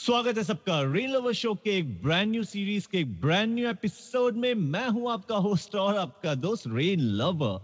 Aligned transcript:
स्वागत 0.00 0.38
है 0.38 0.42
सबका 0.44 0.80
रेन 0.92 1.10
लवर 1.10 1.32
शो 1.32 1.52
के 1.54 1.70
एक 1.78 1.88
ब्रांड 2.02 2.30
न्यू 2.30 2.42
सीरीज़ 2.44 2.86
के 2.88 2.98
एक 2.98 3.20
ब्रांड 3.20 3.52
न्यू 3.54 3.68
एपिसोड 3.70 4.36
में 4.36 4.54
मैं 4.54 4.86
हूँ 4.88 5.10
आपका 5.12 5.36
होस्ट 5.46 5.74
और 5.76 5.96
आपका 5.98 6.34
दोस्त 6.36 6.64
रेन 6.68 7.00
लवर 7.18 7.60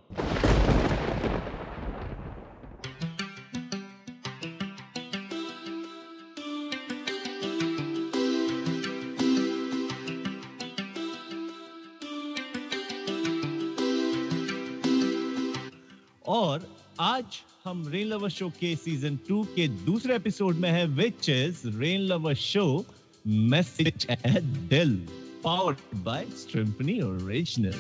और 16.29 16.69
आज 17.01 17.43
हम 17.67 17.89
रेन 17.89 18.07
लवर 18.07 18.29
शो 18.29 18.49
के 18.49 18.77
सीज़न 18.77 19.19
टू 19.29 19.45
के 19.45 19.69
दूसरे 19.69 20.17
एपिसोड 20.17 20.57
में 20.57 20.71
है 20.71 20.87
which 20.87 21.29
is 21.29 21.79
Rain 21.79 22.01
Lover 22.01 22.35
Show 22.35 22.85
message 23.27 24.07
at 24.11 24.43
Dil 24.43 25.09
powered 25.45 25.77
by 25.95 26.25
Strimpany 26.25 27.01
original 27.01 27.75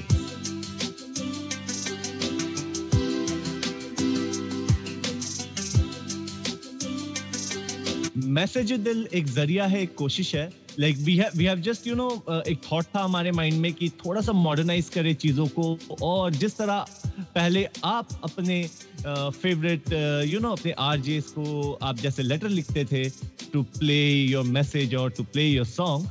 message 8.17 8.73
Dil 8.73 9.09
एक 9.15 9.27
ज़रिया 9.27 9.67
है, 9.67 9.83
एक 9.83 9.95
कोशिश 9.95 10.35
है। 10.35 10.53
Like 10.79 10.97
we 10.97 11.17
have 11.17 11.39
we 11.39 11.45
have 11.45 11.59
just 11.59 11.87
you 11.87 11.95
know 11.95 12.25
एक 12.49 12.61
थॉट 12.73 12.85
था 12.85 13.01
हमारे 13.05 13.33
माइंड 13.33 13.61
में 13.61 13.73
कि 13.73 13.89
थोड़ा 13.89 14.21
सा 14.21 14.33
मॉडर्नाइज 14.33 14.89
करे 14.89 15.15
चीज़ों 15.15 15.47
को 15.47 15.79
और 16.03 16.31
जिस 16.31 16.57
तरह 16.57 16.87
पहले 17.19 17.65
आप 17.85 18.09
अपने 18.25 18.63
फेवरेट 19.07 19.93
यू 20.31 20.41
नो 20.41 20.53
अपने 20.53 20.73
आर 20.79 21.03
को 21.09 21.73
आप 21.83 21.97
जैसे 21.97 22.23
लेटर 22.23 22.49
लिखते 22.49 22.85
थे 22.85 23.09
टू 23.53 23.63
प्ले 23.79 24.01
योर 24.13 24.45
मैसेज 24.45 24.95
और 24.95 25.11
टू 25.11 25.25
प्ले 25.25 25.47
योर 25.49 25.67
सॉन्ग 25.67 26.09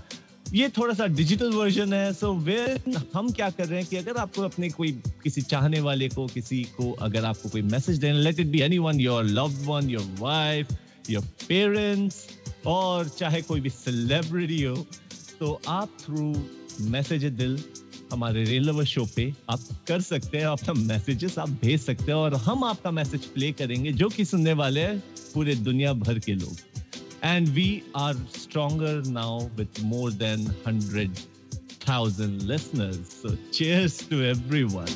ये 0.53 0.69
थोड़ा 0.69 0.93
सा 0.93 1.05
डिजिटल 1.07 1.51
वर्जन 1.51 1.93
है 1.93 2.13
सो 2.13 2.27
so, 2.27 2.41
वे 2.41 2.99
हम 3.13 3.31
क्या 3.31 3.49
कर 3.49 3.67
रहे 3.67 3.79
हैं 3.79 3.89
कि 3.89 3.97
अगर 3.97 4.17
आपको 4.17 4.41
अपने 4.41 4.69
कोई 4.69 4.91
किसी 5.23 5.41
चाहने 5.41 5.79
वाले 5.79 6.09
को 6.09 6.27
किसी 6.27 6.63
को 6.77 6.91
अगर 7.01 7.25
आपको 7.25 7.49
कोई 7.49 7.61
मैसेज 7.61 7.97
देना 7.97 8.19
let 8.19 8.39
it 8.39 8.47
be 8.47 8.61
anyone 8.77 8.99
your 8.99 9.23
love 9.23 9.57
one 9.65 9.89
your 9.89 10.15
wife 10.19 10.67
your 11.09 11.23
parents 11.47 12.25
और 12.65 13.09
चाहे 13.09 13.41
कोई 13.41 13.61
भी 13.61 13.69
सेलिब्रिटी 13.69 14.61
हो 14.63 14.75
तो 15.39 15.59
आप 15.67 15.97
थ्रू 16.01 16.33
मैसेज 16.91 17.23
दिल 17.25 17.57
हमारे 18.15 18.43
रेलवर 18.45 18.85
शो 18.85 19.05
पे 19.15 19.23
आप 19.49 19.59
कर 19.87 20.01
सकते 20.01 20.37
हैं 20.37 20.45
अपना 20.47 20.73
मैसेजेस 20.73 21.37
आप 21.39 21.49
भेज 21.61 21.81
सकते 21.81 22.03
हैं 22.03 22.13
और 22.13 22.35
हम 22.43 22.63
आपका 22.63 22.91
मैसेज 22.91 23.25
प्ले 23.33 23.51
करेंगे 23.61 23.91
जो 24.01 24.09
कि 24.09 24.25
सुनने 24.25 24.53
वाले 24.61 24.81
हैं 24.81 24.99
पूरे 25.33 25.55
दुनिया 25.55 25.93
भर 26.03 26.19
के 26.19 26.33
लोग। 26.33 26.57
And 27.23 27.47
we 27.57 27.81
are 27.95 28.15
stronger 28.35 29.03
now 29.09 29.39
with 29.57 29.81
more 29.83 30.11
than 30.23 30.47
hundred 30.67 31.17
thousand 31.87 32.41
listeners 32.51 33.11
so 33.21 33.35
cheers 33.53 33.99
to 34.09 34.21
everyone 34.29 34.89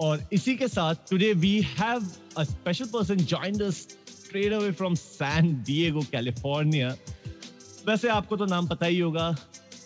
और 0.00 0.28
इसी 0.32 0.56
के 0.56 0.68
साथ 0.68 1.08
today 1.10 1.32
we 1.44 1.54
have 1.78 2.10
a 2.38 2.44
special 2.44 2.86
person 2.96 3.24
joined 3.34 3.62
us 3.62 3.86
straight 4.28 4.54
away 4.54 4.70
from 4.78 4.96
San 5.00 5.46
Diego, 5.66 6.00
California. 6.14 6.88
वैसे 7.88 8.08
आपको 8.18 8.36
तो 8.36 8.46
नाम 8.46 8.66
पता 8.66 8.86
ही 8.86 8.98
होगा 8.98 9.34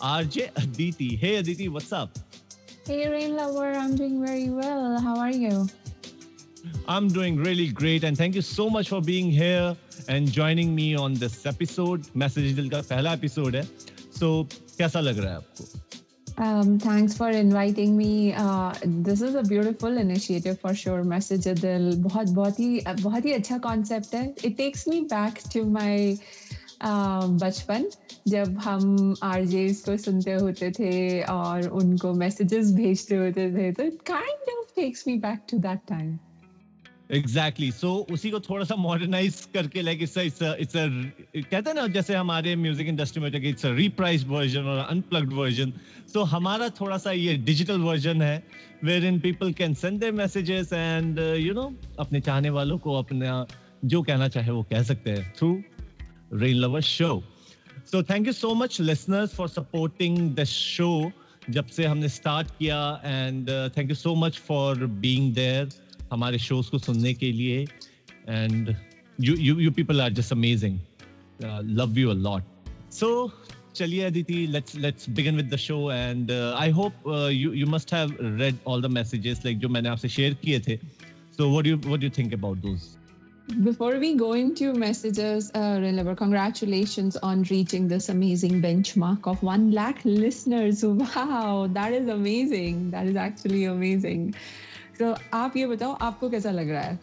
RJ 0.03 0.51
Aditi 0.59 1.09
hey 1.23 1.37
Aditi 1.37 1.69
what's 1.69 1.95
up 1.95 2.23
Hey 2.87 3.09
Rain 3.09 3.37
Lover, 3.37 3.67
I'm 3.81 3.95
doing 3.95 4.15
very 4.21 4.49
well. 4.51 5.01
How 5.01 5.17
are 5.25 5.31
you? 5.31 5.69
I'm 6.89 7.07
doing 7.07 7.37
really 7.37 7.69
great 7.69 8.03
and 8.03 8.19
thank 8.19 8.35
you 8.35 8.43
so 8.43 8.69
much 8.69 8.89
for 8.89 9.01
being 9.01 9.31
here 9.31 9.77
and 10.09 10.33
joining 10.33 10.75
me 10.75 10.97
on 10.97 11.15
this 11.15 11.47
episode. 11.47 12.11
Message 12.17 12.53
Dil 12.57 12.71
का 12.71 12.81
पहला 12.91 13.13
episode 13.13 13.57
है. 13.57 13.63
So 14.19 14.33
कैसा 14.79 15.01
लग 15.01 15.19
रहा 15.19 15.31
है 15.31 15.37
आपको? 15.37 15.65
Um, 16.39 16.79
thanks 16.79 17.15
for 17.15 17.31
inviting 17.31 17.97
me. 17.97 18.33
Uh, 18.33 18.75
this 18.85 19.21
is 19.21 19.35
a 19.35 19.43
beautiful 19.43 19.99
initiative 19.99 20.59
for 20.61 20.75
sure. 20.75 21.05
Message 21.05 21.45
Dil 21.61 21.95
बहुत 22.09 22.31
बहुत 22.41 22.61
ही 22.61 22.81
बहुत 23.03 23.25
ही 23.25 23.33
अच्छा 23.33 23.61
concept 23.61 24.15
है. 24.15 24.35
It 24.37 24.57
takes 24.57 24.87
me 24.89 25.05
back 25.15 25.43
to 25.55 25.65
my 25.65 26.19
बचपन 26.83 27.89
जब 28.29 28.59
हम 28.59 29.15
आर 29.23 29.45
को 29.87 29.97
सुनते 29.97 30.33
होते 30.33 30.71
थे 30.71 31.23
और 31.31 31.69
उनको 31.71 32.13
मैसेजेस 32.15 32.73
भेजते 32.75 33.17
होते 33.17 33.51
थे 33.53 33.73
तो 33.73 33.83
it 33.83 34.03
kind 34.07 34.59
of 34.59 34.75
takes 34.77 35.07
me 35.09 35.17
back 35.19 35.41
to 35.51 35.59
that 35.59 35.81
time 35.89 36.19
exactly 37.11 37.67
exactly. 37.67 37.81
So 37.81 38.07
so, 38.07 38.13
उसी 38.13 38.31
को 38.31 38.41
थोड़ा 38.41 38.65
सा 38.65 38.75
मॉडर्नाइज 38.77 39.47
करके 39.55 39.83
लाइक 39.83 40.03
इट्स 40.03 40.19
इट्स 40.19 40.43
इट्स 40.43 40.73
कहते 40.75 41.71
हैं 41.71 41.75
ना 41.75 41.87
जैसे 41.87 42.15
हमारे 42.15 42.55
म्यूज़िक 42.57 42.89
इंडस्ट्री 42.89 43.23
में 43.23 43.31
इट्स 43.31 43.65
रीप्राइज्ड 43.67 44.29
वर्जन 44.29 44.65
और 44.65 44.79
अनप्लग्ड 44.79 45.33
वर्जन 45.33 45.73
सो 46.13 46.23
हमारा 46.27 46.69
थोड़ा 46.81 46.99
सा 46.99 47.13
ये 47.13 47.35
डिजिटल 47.45 47.81
वर्जन 47.81 48.23
है 48.23 48.43
wherein 49.05 49.19
people 49.21 49.53
can 49.53 49.75
send 49.75 50.01
their 50.01 50.13
messages 50.13 50.73
and 50.73 51.19
you 51.19 51.55
know 51.55 51.73
अपने 51.99 52.21
चाहने 52.21 52.51
वालों 52.51 52.79
को 52.79 52.95
अपना 52.95 53.47
जो 53.85 54.03
कहना 54.03 54.29
चाहे 54.29 54.51
वो 54.51 54.63
कह 54.63 54.83
सकते 54.83 55.11
हैं 55.11 55.33
through 55.39 55.53
Rain 56.33 56.61
Lover 56.61 56.81
Show. 56.81 57.23
So 57.85 58.03
thank 58.03 58.27
you 58.27 58.33
so 58.33 58.55
much, 58.55 58.81
listeners, 58.81 59.35
for 59.35 59.49
supporting 59.49 60.35
the 60.35 60.47
show. 60.47 61.13
जब 61.51 61.67
से 61.77 61.85
हमने 61.87 62.09
स्टार्ट 62.09 62.51
किया 62.59 62.79
and 63.05 63.49
thank 63.77 63.89
you 63.91 63.95
so 63.97 64.15
much 64.15 64.39
for 64.47 64.85
being 65.05 65.33
there 65.35 65.69
हमारे 66.13 66.39
शोज़ 66.39 66.71
को 66.71 66.79
सुनने 66.79 67.13
के 67.15 67.31
लिए. 67.33 67.67
And 68.29 68.75
you 69.21 69.35
you 69.37 69.59
you 69.61 69.71
people 69.79 70.01
are 70.01 70.13
just 70.13 70.33
amazing 70.33 70.79
love 71.79 71.99
you 71.99 72.11
a 72.11 72.15
lot 72.15 72.43
so 72.93 73.11
चलिए 73.75 74.05
Aditi 74.05 74.47
let's 74.47 74.77
let's 74.77 75.11
begin 75.11 75.37
with 75.37 75.53
the 75.55 75.57
show 75.67 75.91
and 75.93 76.31
I 76.33 76.71
hope 76.81 77.09
you 77.33 77.53
you 77.53 77.67
must 77.67 77.95
have 77.95 78.17
read 78.21 78.57
all 78.67 78.83
the 78.83 78.87
messages 79.01 79.45
like 79.45 79.59
जो 79.59 79.69
मैंने 79.69 79.89
आपसे 79.89 80.09
share 80.09 80.35
किए 80.45 80.61
थे. 80.69 80.77
So 81.37 81.51
what 81.51 81.67
you 81.67 81.77
what 81.87 82.03
you 82.03 82.11
think 82.19 82.33
about 82.35 82.59
those 82.59 82.97
Before 83.64 83.98
we 83.98 84.14
go 84.16 84.34
into 84.34 84.74
messages, 84.74 85.52
uh, 85.56 85.80
Reliver, 85.82 86.16
congratulations 86.16 87.16
on 87.18 87.44
reaching 87.44 87.88
this 87.88 88.10
amazing 88.10 88.62
benchmark 88.62 89.26
of 89.26 89.42
1 89.42 89.72
lakh 89.72 90.04
listeners. 90.04 90.84
Wow, 90.84 91.70
that 91.72 91.94
is 91.94 92.10
amazing. 92.10 92.92
That 92.92 93.08
is 93.08 93.16
actually 93.16 93.64
amazing. 93.66 94.36
So, 94.98 95.16
आप 95.34 95.56
ये 95.58 95.68
बताओ 95.68 95.94
आपको 96.02 96.30
कैसा 96.30 96.52
लग 96.52 96.70
रहा 96.70 96.82
है 96.82 97.00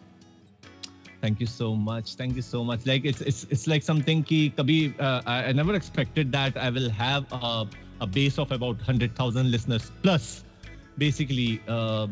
Thank 1.22 1.41
you 1.41 1.47
so 1.47 1.75
much. 1.75 2.17
Thank 2.17 2.37
you 2.37 2.43
so 2.43 2.62
much. 2.62 2.84
Like 2.84 3.06
it's 3.11 3.22
it's 3.22 3.47
it's 3.56 3.67
like 3.67 3.83
something 3.83 4.22
कि 4.31 4.41
कभी 4.59 4.78
uh, 4.99 5.22
I, 5.27 5.53
never 5.53 5.75
expected 5.75 6.31
that 6.33 6.59
I 6.59 6.69
will 6.69 6.91
have 6.91 7.33
a, 7.33 7.67
a 8.03 8.06
base 8.06 8.39
of 8.39 8.53
about 8.53 8.83
hundred 8.83 9.15
thousand 9.17 9.50
listeners 9.50 9.91
plus. 10.03 10.45
Basically, 10.99 11.62
uh, 11.67 12.06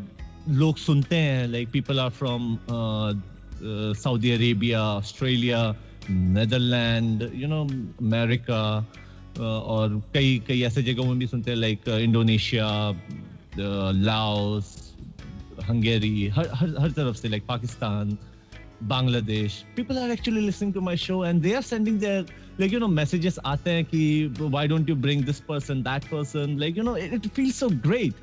लोग 0.49 0.77
सुनते 0.77 1.15
हैं 1.15 1.47
like 1.51 1.71
people 1.71 1.99
are 1.99 2.09
from 2.09 2.59
uh, 2.69 3.13
Saudi 3.62 4.30
Arabia 4.30 4.82
Australia 4.82 5.76
Netherland 6.10 7.30
you 7.34 7.48
know 7.48 7.62
America 7.64 8.62
और 9.40 10.02
कई 10.14 10.42
कई 10.48 10.62
ऐसे 10.62 10.82
जगहों 10.82 11.04
में 11.04 11.18
भी 11.18 11.26
सुनते 11.26 11.50
हैं 11.50 11.58
लाइक 11.58 11.88
इंडोनेशिया 11.88 12.68
लाओस 13.92 14.94
हंगेरी 15.68 16.28
हर 16.28 16.50
हर 16.54 16.74
हर 16.80 16.90
तरफ़ 16.90 17.16
से 17.16 17.28
like 17.28 17.46
Pakistan 17.46 18.18
Bangladesh 18.82 19.64
people 19.76 19.98
are 19.98 20.10
actually 20.10 20.40
listening 20.40 20.74
to 20.74 20.80
my 20.80 20.96
show 20.96 21.24
and 21.24 21.42
they 21.42 21.54
are 21.54 21.62
sending 21.62 22.00
their 22.00 22.26
like 22.60 22.72
you 22.72 22.78
know 22.78 22.88
messages 22.88 23.38
आते 23.44 23.70
हैं 23.70 23.84
कि 23.84 24.34
why 24.40 24.68
don't 24.68 24.88
you 24.88 24.96
bring 24.96 25.24
this 25.24 25.40
person 25.40 25.82
that 25.82 26.04
person 26.04 26.58
like 26.58 26.78
you 26.78 26.82
know 26.84 26.96
it 26.96 27.28
feel 27.28 27.52
so 27.52 27.68
great 27.68 28.14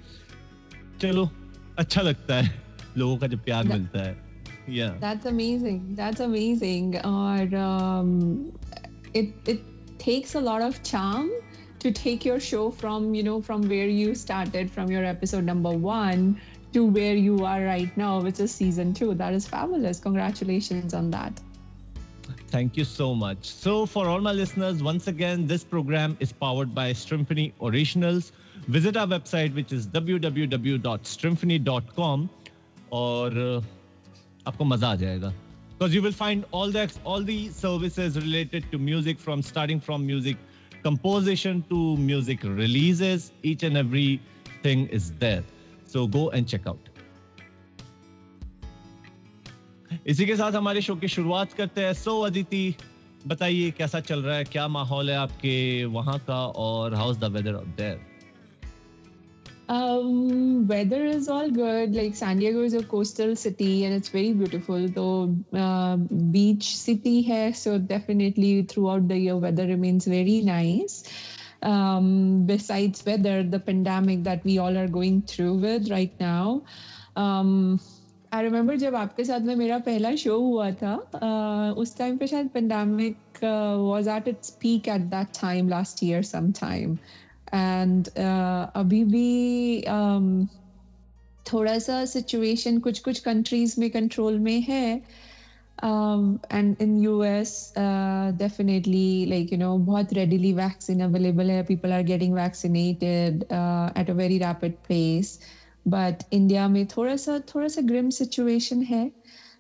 चलो 1.01 1.29
अच्छा 1.77 2.01
लगता 2.01 2.35
है 2.35 2.63
लोगों 2.97 3.17
का 3.17 3.27
जब 3.27 3.43
प्यार 3.43 3.63
मिलता 3.63 4.03
है। 4.03 4.24
Yeah. 4.67 4.95
That's 4.99 5.25
amazing. 5.25 5.95
That's 5.95 6.19
amazing. 6.19 6.97
Or 7.05 7.55
um, 7.55 8.51
it 9.13 9.33
it 9.45 9.61
takes 9.97 10.35
a 10.35 10.41
lot 10.41 10.61
of 10.61 10.81
charm 10.83 11.31
to 11.79 11.91
take 11.91 12.25
your 12.25 12.39
show 12.39 12.71
from 12.71 13.13
you 13.13 13.23
know 13.23 13.41
from 13.41 13.67
where 13.69 13.87
you 13.87 14.15
started 14.15 14.71
from 14.71 14.89
your 14.89 15.05
episode 15.05 15.43
number 15.43 15.71
one 15.71 16.39
to 16.73 16.85
where 16.85 17.15
you 17.15 17.45
are 17.45 17.63
right 17.63 17.95
now 17.95 18.21
which 18.21 18.39
is 18.39 18.53
season 18.53 18.93
two. 18.93 19.13
That 19.13 19.33
is 19.33 19.47
fabulous. 19.47 19.99
Congratulations 19.99 20.93
on 20.93 21.11
that. 21.11 21.39
Thank 22.47 22.77
you 22.77 22.85
so 22.85 23.13
much. 23.13 23.49
So, 23.49 23.85
for 23.85 24.07
all 24.07 24.21
my 24.21 24.31
listeners, 24.31 24.81
once 24.81 25.07
again, 25.07 25.45
this 25.45 25.63
program 25.63 26.17
is 26.19 26.31
powered 26.31 26.73
by 26.73 26.93
Strymphony 26.93 27.53
Originals. 27.61 28.31
Visit 28.67 28.97
our 28.97 29.07
website, 29.07 29.53
which 29.53 29.71
is 29.73 29.85
www.strymphony.com, 29.87 32.29
or 32.91 33.27
uh, 33.27 33.61
आपको 34.47 34.63
मज़ा 34.65 34.87
आ 34.87 34.95
जाएगा। 34.95 35.29
Because 35.29 35.95
you 35.95 36.01
will 36.01 36.13
find 36.13 36.43
all 36.53 36.73
the 36.73 36.89
all 37.05 37.25
the 37.25 37.29
services 37.53 38.19
related 38.19 38.69
to 38.71 38.79
music 38.79 39.19
from 39.19 39.41
starting 39.41 39.81
from 39.81 40.01
music 40.01 40.37
composition 40.83 41.61
to 41.69 41.95
music 41.97 42.45
releases 42.45 43.31
each 43.45 43.63
and 43.63 43.77
everything 44.65 44.87
is 44.93 45.11
there 45.13 45.45
so 45.93 46.07
go 46.07 46.31
and 46.35 46.45
check 46.47 46.73
इसी 50.07 50.25
के 50.25 50.35
साथ 50.35 50.51
हमारे 50.51 50.81
show 50.81 50.95
की 50.95 51.07
शुरुआत 51.07 51.53
करते 51.53 51.81
हैं। 51.81 51.93
सो 51.93 52.19
अदिति 52.21 52.75
बताइए 53.27 53.69
कैसा 53.71 53.99
चल 53.99 54.21
रहा 54.23 54.35
है? 54.37 54.43
क्या 54.43 54.67
माहौल 54.67 55.09
है 55.09 55.15
आपके 55.17 55.85
वहाँ 55.85 56.17
का? 56.27 56.45
और 56.45 56.93
how 56.95 57.11
is 57.11 57.19
the 57.19 57.31
weather 57.33 57.53
of 57.53 57.67
there 57.77 57.99
Um, 59.70 60.66
weather 60.66 61.04
is 61.04 61.28
all 61.28 61.48
good. 61.48 61.94
Like 61.94 62.16
San 62.16 62.38
Diego 62.38 62.62
is 62.64 62.74
a 62.74 62.82
coastal 62.82 63.36
city 63.36 63.84
and 63.84 63.94
it's 63.94 64.08
very 64.08 64.32
beautiful. 64.32 64.88
Though 64.88 65.36
uh, 65.52 65.96
beach 65.96 66.76
city 66.76 67.22
hai, 67.22 67.52
so 67.52 67.78
definitely 67.78 68.62
throughout 68.62 69.06
the 69.06 69.16
year 69.16 69.36
weather 69.36 69.66
remains 69.68 70.06
very 70.06 70.40
nice. 70.40 71.04
Um, 71.62 72.46
besides 72.46 73.06
weather, 73.06 73.44
the 73.44 73.60
pandemic 73.60 74.24
that 74.24 74.42
we 74.44 74.58
all 74.58 74.76
are 74.76 74.88
going 74.88 75.22
through 75.22 75.54
with 75.58 75.88
right 75.88 76.12
now. 76.18 76.64
Um, 77.14 77.78
I 78.32 78.42
remember 78.42 78.76
जब 78.76 78.94
आपके 78.94 79.24
साथ 79.24 79.40
में 79.46 79.54
मेरा 79.56 79.78
पहला 79.86 80.14
show 80.16 80.36
हुआ 80.40 80.70
था 80.82 80.96
uh, 81.14 81.78
उस 81.78 81.96
time 81.98 82.16
पे 82.16 82.26
शायद 82.26 82.48
pandemic 82.54 83.16
uh, 83.42 83.76
was 83.86 84.06
at 84.06 84.28
its 84.28 84.50
peak 84.50 84.88
at 84.88 85.10
that 85.10 85.32
time 85.32 85.68
last 85.68 86.02
year 86.02 86.22
sometime. 86.22 86.98
and 87.55 88.07
uh, 88.07 88.71
अभी 88.75 89.03
भी 89.05 89.81
um, 89.89 90.47
थोड़ा 91.45 91.77
सा 91.79 92.03
सिचुएशन 92.05 92.79
कुछ 92.79 92.99
कुछ 92.99 93.19
कंट्रीज़ 93.19 93.79
में 93.79 93.89
कंट्रोल 93.91 94.39
में 94.39 94.61
है। 94.61 95.01
And 95.83 96.75
in 96.81 96.95
US 96.97 97.73
definitely 97.77 99.25
like 99.25 99.51
you 99.53 99.59
know 99.59 99.77
बहुत 99.77 100.13
रेडिली 100.13 100.53
वैक्सीन 100.53 101.01
अवेलेबल 101.03 101.51
है। 101.51 101.63
People 101.63 101.93
are 101.93 102.03
getting 102.03 102.33
vaccinated 102.33 103.43
at 103.43 104.09
a 104.09 104.13
very 104.13 104.37
rapid 104.37 104.73
pace 104.87 105.39
but 105.87 106.23
India 106.33 106.67
में 106.67 106.85
थोड़ा 106.87 107.15
सा 107.15 107.39
थोड़ा 107.49 107.67
सा 107.67 107.81
ग्रिम 107.81 108.09
सिचुएशन 108.09 108.81
है। 108.83 109.09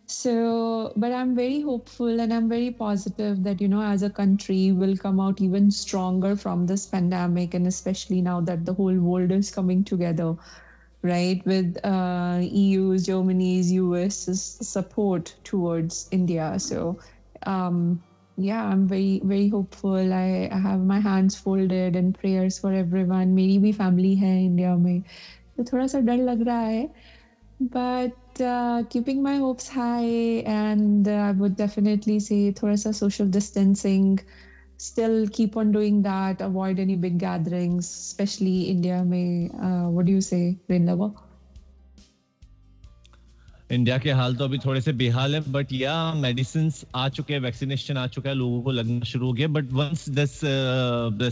so 0.06 0.92
but 0.96 1.12
i'm 1.12 1.36
very 1.36 1.60
hopeful 1.60 2.20
and 2.20 2.32
i'm 2.32 2.48
very 2.48 2.70
positive 2.70 3.44
that 3.44 3.60
you 3.60 3.68
know 3.68 3.80
as 3.80 4.02
a 4.02 4.10
country 4.10 4.72
we'll 4.72 4.96
come 4.96 5.20
out 5.20 5.40
even 5.40 5.70
stronger 5.70 6.34
from 6.34 6.66
this 6.66 6.86
pandemic 6.86 7.54
and 7.54 7.66
especially 7.66 8.20
now 8.20 8.40
that 8.40 8.64
the 8.64 8.74
whole 8.74 8.98
world 8.98 9.30
is 9.30 9.50
coming 9.52 9.84
together 9.84 10.34
right 11.02 11.46
with 11.46 11.78
uh, 11.84 12.40
eu's 12.42 13.06
germany's 13.06 13.72
us's 13.72 14.42
support 14.60 15.34
towards 15.44 16.08
india 16.10 16.58
so 16.58 16.98
um, 17.46 18.02
yeah 18.36 18.64
i'm 18.64 18.88
very 18.88 19.20
very 19.24 19.48
hopeful 19.48 20.12
I, 20.12 20.48
I 20.50 20.58
have 20.58 20.80
my 20.80 20.98
hands 20.98 21.36
folded 21.36 21.94
and 21.94 22.18
prayers 22.18 22.58
for 22.58 22.72
everyone 22.72 23.34
मेरी 23.36 23.58
भी 23.60 23.72
family 23.76 24.16
है 24.16 24.44
India 24.44 24.76
में 24.76 25.02
तो 25.56 25.64
थोड़ा 25.72 25.86
सा 25.86 26.00
डर 26.00 26.16
लग 26.16 26.42
रहा 26.42 26.60
है 26.60 26.90
but 27.62 28.12
uh, 28.41 28.83
keeping 28.89 29.21
my 29.23 29.37
hopes 29.37 29.67
high, 29.67 30.43
and 30.45 31.07
uh, 31.07 31.11
I 31.11 31.31
would 31.31 31.55
definitely 31.55 32.19
say 32.19 32.51
thoda 32.51 32.93
social 32.93 33.27
distancing. 33.27 34.19
Still 34.77 35.27
keep 35.29 35.55
on 35.57 35.71
doing 35.71 36.01
that. 36.03 36.41
Avoid 36.41 36.79
any 36.79 36.95
big 36.95 37.17
gatherings, 37.17 37.87
especially 37.87 38.63
India. 38.63 39.03
May 39.03 39.49
uh, 39.61 39.89
what 39.89 40.05
do 40.05 40.11
you 40.11 40.21
say, 40.21 40.57
Rindava? 40.69 41.13
India 43.71 43.97
के 43.97 44.11
हाल 44.11 44.35
तो 44.35 44.43
अभी 44.45 44.57
थोड़े 44.65 44.81
से 44.81 44.91
बेहाल 44.93 45.35
है 45.35 45.39
but 45.51 45.71
या 45.73 45.93
medicine 46.13 46.71
आ 46.95 47.07
चुके 47.09 47.33
हैं 47.33 47.39
वैक्सीनेशन 47.41 47.97
आ 47.97 48.05
चुका 48.07 48.29
है 48.29 48.35
लोगों 48.35 48.61
को 48.63 48.71
लगना 48.71 49.05
शुरू 49.11 49.25
हो 49.27 49.33
गया 49.33 49.47
but 49.55 49.71
once 49.73 50.07
this 50.19 50.39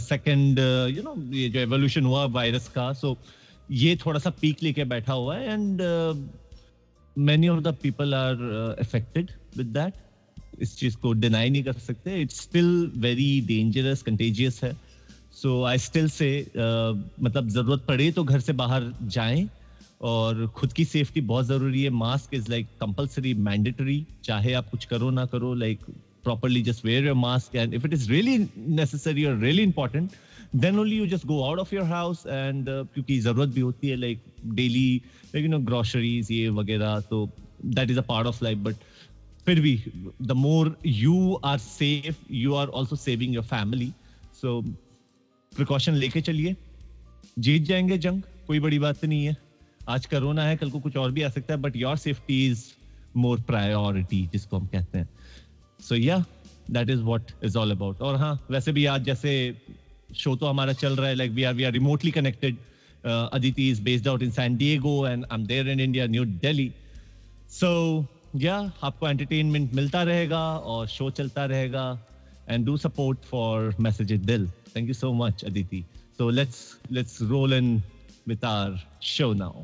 second 0.07 0.59
you 0.95 1.03
know 1.03 1.15
ये 1.37 1.49
जो 1.49 1.59
एवोल्यूशन 1.59 2.05
हुआ 2.05 2.25
वायरस 2.37 2.67
का 2.75 2.91
सो 2.93 3.13
so, 3.13 3.17
ये 3.71 3.95
थोड़ा 4.05 4.19
सा 4.19 4.29
पीक 4.41 4.63
लेके 4.63 4.83
बैठा 4.85 5.13
हुआ 5.13 5.35
है 5.37 5.53
and 5.53 5.81
many 7.15 7.47
of 7.47 7.63
the 7.63 7.73
people 7.73 8.13
are 8.13 8.37
uh, 8.37 8.75
affected 8.79 9.33
with 9.57 9.73
that. 9.73 9.93
इस 10.61 10.75
चीज़ 10.77 10.95
को 11.01 11.11
डिनाई 11.13 11.49
नहीं 11.49 11.63
कर 11.63 11.73
सकते. 11.73 12.21
It's 12.21 12.41
still 12.41 12.91
very 13.03 13.41
dangerous 13.47 14.01
contagious 14.01 14.63
है. 14.63 14.75
सो 15.41 15.63
आई 15.65 15.77
स्टिल 15.77 16.09
से 16.09 16.29
मतलब 16.55 17.49
ज़रूरत 17.49 17.85
पड़े 17.87 18.11
तो 18.11 18.23
घर 18.23 18.39
से 18.39 18.53
बाहर 18.53 18.93
जाएँ 19.03 19.47
और 20.01 20.47
खुद 20.55 20.73
की 20.73 20.85
सेफ्टी 20.85 21.21
बहुत 21.21 21.45
ज़रूरी 21.45 21.83
है. 21.83 21.89
Mask 21.89 22.33
is 22.33 22.49
like 22.49 22.67
compulsory 22.81 23.33
mandatory 23.33 24.05
चाहे 24.23 24.53
आप 24.53 24.69
कुछ 24.69 24.85
करो 24.85 25.09
ना 25.09 25.25
करो 25.33 25.53
like 25.53 25.79
properly 26.23 26.61
just 26.63 26.85
wear 26.85 27.05
your 27.05 27.15
mask 27.15 27.55
and 27.55 27.73
if 27.73 27.85
it 27.87 27.93
is 27.93 28.09
really 28.11 28.37
necessary 28.57 29.25
और 29.25 29.37
really 29.39 29.63
important 29.63 30.11
then 30.55 30.79
only 30.79 30.97
you 30.97 31.05
just 31.07 31.25
go 31.25 31.41
out 31.43 31.59
of 31.59 31.73
your 31.75 31.85
house 31.85 32.25
and 32.27 32.65
क्योंकि 32.69 33.19
ज़रूरत 33.19 33.49
भी 33.49 33.61
होती 33.61 33.87
है 33.87 33.95
like 33.95 34.23
daily 34.45 35.01
like 35.25 35.45
you 35.45 35.51
know 35.51 35.59
groceries 35.65 36.31
ये 36.31 36.49
वगैरह 36.49 36.99
तो 37.09 37.27
that 37.65 37.91
is 37.91 37.99
a 37.99 38.03
part 38.03 38.27
of 38.27 38.43
life 38.43 38.57
but 38.57 38.75
फिर 39.45 39.59
भी 39.61 39.75
the 40.21 40.31
more 40.31 40.75
you 40.85 41.33
are 41.45 41.57
safe 41.57 42.17
you 42.31 42.53
are 42.53 42.67
also 42.67 42.95
saving 42.95 43.33
your 43.35 43.43
family 43.43 43.91
so 44.41 44.61
precaution 45.51 45.93
लेके 45.93 46.21
चलिए 46.21 46.55
जीत 47.39 47.63
जाएँगे 47.63 47.97
जंग 47.97 48.21
कोई 48.47 48.59
बड़ी 48.59 48.79
बात 48.79 49.05
नहीं 49.05 49.25
है 49.25 49.35
आज 49.89 50.05
करोना 50.05 50.43
है 50.43 50.55
कल 50.57 50.69
को 50.69 50.79
कुछ 50.79 50.97
और 50.97 51.11
भी 51.11 51.21
आ 51.21 51.29
सकता 51.29 51.53
है 51.53 51.59
but 51.61 51.75
your 51.75 51.97
safety 51.97 52.45
is 52.47 52.65
more 53.17 53.41
priority 53.41 54.25
जिसको 54.31 54.57
हम 54.57 54.67
कहते 54.67 54.97
हैं 54.97 55.09
so 55.79 55.95
yeah 55.95 56.23
that 56.71 56.89
is 56.89 57.01
what 57.01 57.31
is 57.43 57.57
all 57.57 57.71
about 57.71 58.01
और 58.01 58.15
हाँ 58.15 58.39
वैसे 58.51 58.71
भी 58.71 58.85
आज 58.85 59.03
जैसे 59.03 59.33
शो 60.17 60.35
तो 60.35 60.45
हमारा 60.45 60.73
चल 60.73 60.95
रहा 60.95 61.07
है 61.07 61.15
like 61.15 61.31
we 61.31 61.43
are 61.43 61.53
we 61.53 61.63
are 61.63 61.71
remotely 61.71 62.11
connected 62.11 62.57
Aditi 63.05 63.69
is 63.69 63.81
based 63.81 64.07
out 64.07 64.21
in 64.23 64.31
San 64.31 64.57
Diego 64.57 64.95
and 65.07 65.25
I 65.25 65.37
am 65.39 65.45
there 65.45 65.69
in 65.69 65.79
India 65.79 66.05
New 66.07 66.25
Delhi 66.25 66.71
so 67.51 67.71
yeah 68.35 68.57
आपको 68.83 69.09
एंटरटेनमेंट 69.09 69.73
मिलता 69.73 70.03
रहेगा 70.03 70.43
और 70.73 70.87
शो 70.87 71.09
चलता 71.11 71.45
रहेगा 71.45 71.85
and 72.49 72.65
do 72.65 72.77
support 72.77 73.25
for 73.25 73.75
message 73.79 74.11
is 74.11 74.21
Dil 74.25 74.47
thank 74.75 74.87
you 74.87 74.93
so 74.93 75.11
much 75.13 75.43
Aditi 75.45 75.83
so 76.17 76.29
let's 76.29 76.61
let's 76.91 77.21
roll 77.21 77.53
in 77.53 77.75
with 78.27 78.45
our 78.45 78.79
show 79.01 79.33
now 79.33 79.63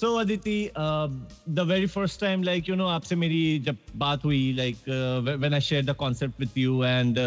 so 0.00 0.14
Aditi 0.18 0.58
the 0.78 1.66
very 1.68 1.86
first 1.86 2.20
time 2.20 2.42
like 2.42 2.68
you 2.68 2.74
know 2.76 2.86
आपसे 2.86 3.16
मेरी 3.16 3.58
जब 3.66 3.76
बात 3.96 4.24
हुई 4.24 4.52
like 4.56 4.88
when 4.88 5.54
I 5.54 5.60
share 5.68 5.84
the 5.84 5.94
concept 6.02 6.40
with 6.40 6.58
you 6.58 6.82
and 6.84 7.18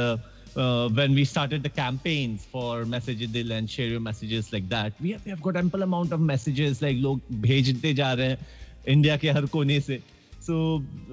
when 0.98 1.16
we 1.16 1.24
started 1.30 1.66
the 1.66 1.69
campaigns 1.69 2.45
for 2.54 2.86
message 2.94 3.19
dil 3.33 3.51
and 3.57 3.69
share 3.74 3.89
your 3.89 4.00
messages 4.06 4.48
like 4.54 4.66
that 4.69 5.01
we 5.01 5.12
have, 5.12 5.25
we 5.25 5.31
have 5.31 5.42
got 5.42 5.60
ample 5.62 5.83
amount 5.83 6.16
of 6.18 6.24
messages 6.30 6.81
like 6.86 7.01
लोग 7.04 7.21
भेजते 7.42 7.94
जा 8.00 8.12
रहे 8.13 8.27
हैं 8.29 8.48
India 8.96 9.17
के 9.17 9.29
हर 9.32 9.46
कोने 9.55 9.79
से 9.89 10.00
so 10.48 10.58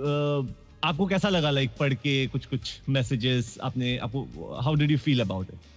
uh, 0.09 0.41
आपको 0.85 1.07
कैसा 1.07 1.29
लगा 1.29 1.51
लाइक 1.51 1.69
like, 1.69 1.79
पढ़ 1.81 1.95
के 1.95 2.27
कुछ 2.33 2.47
कुछ 2.47 2.81
मैसेजेस 2.89 3.57
आपने 3.69 3.97
आपको 4.09 4.55
how 4.65 4.75
did 4.75 4.91
you 4.91 4.99
feel 4.99 5.21
about 5.21 5.51
it 5.53 5.76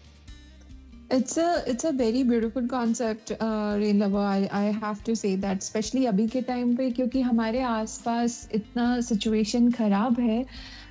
It's 1.10 1.36
a 1.36 1.62
it's 1.66 1.84
a 1.84 1.92
very 1.92 2.22
beautiful 2.22 2.66
concept, 2.66 3.32
uh, 3.38 3.76
Rain 3.78 3.98
Lover. 3.98 4.18
I, 4.18 4.48
I 4.50 4.64
have 4.84 5.04
to 5.04 5.14
say 5.14 5.36
that, 5.36 5.58
especially 5.58 6.06
अभी 6.06 6.26
के 6.28 6.40
टाइम 6.42 6.74
पे 6.76 6.90
क्योंकि 6.90 7.20
हमारे 7.20 7.60
आसपास 7.62 8.48
इतना 8.54 9.00
सिचुएशन 9.08 9.70
खराब 9.72 10.20
है 10.20 10.44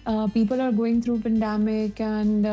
people 0.07 0.61
are 0.61 0.71
going 0.75 1.01
through 1.03 1.17
pandemic 1.23 2.01
and 2.01 2.45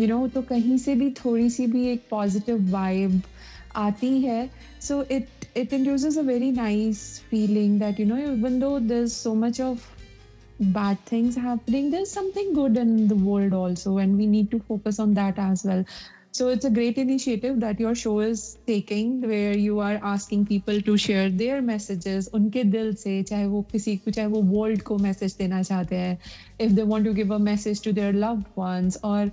you 0.00 0.08
know 0.08 0.26
तो 0.34 0.42
कहीं 0.50 0.78
से 0.78 0.94
भी 0.94 1.10
थोड़ी 1.24 1.48
सी 1.50 1.66
भी 1.66 1.86
एक 1.92 2.06
पॉजिटिव 2.10 2.70
वाइब 2.72 3.20
आती 3.76 4.20
है 4.22 4.48
so 4.80 5.02
it 5.10 5.44
it 5.56 5.72
induces 5.72 6.16
a 6.16 6.22
very 6.22 6.50
nice 6.50 7.20
feeling 7.30 7.78
that 7.78 7.98
you 7.98 8.04
know 8.06 8.16
even 8.30 8.58
though 8.58 8.78
there's 8.80 9.12
so 9.12 9.34
much 9.42 9.60
of 9.60 9.84
bad 10.76 10.98
things 11.10 11.36
happening 11.36 11.90
there's 11.90 12.10
something 12.10 12.52
good 12.54 12.76
in 12.76 13.06
the 13.06 13.14
world 13.14 13.52
also 13.52 13.98
and 13.98 14.18
we 14.18 14.26
need 14.26 14.50
to 14.50 14.58
focus 14.70 14.98
on 14.98 15.14
that 15.14 15.38
as 15.38 15.64
well 15.64 15.84
so 16.38 16.48
it's 16.48 16.64
a 16.64 16.70
great 16.70 16.98
initiative 16.98 17.60
that 17.60 17.78
your 17.78 17.94
show 17.94 18.18
is 18.20 18.58
taking 18.66 19.20
where 19.22 19.56
you 19.56 19.78
are 19.78 20.00
asking 20.02 20.44
people 20.46 20.80
to 20.88 20.96
share 20.96 21.28
their 21.42 21.60
messages 21.62 22.28
उनके 22.38 22.64
दिल 22.70 22.92
से 23.02 23.22
चाहे 23.30 23.46
वो 23.54 23.62
किसी 23.72 23.96
को 24.04 24.10
चाहे 24.10 24.26
वो 24.34 24.42
world 24.54 24.82
को 24.90 24.98
message 25.06 25.36
देना 25.38 25.62
चाहते 25.62 25.96
हैं 25.96 26.18
if 26.58 26.74
they 26.78 26.86
want 26.92 27.04
to 27.04 27.14
give 27.20 27.30
a 27.30 27.38
message 27.38 27.80
to 27.86 27.92
their 27.92 28.12
loved 28.12 28.46
ones 28.56 28.98
or 29.02 29.30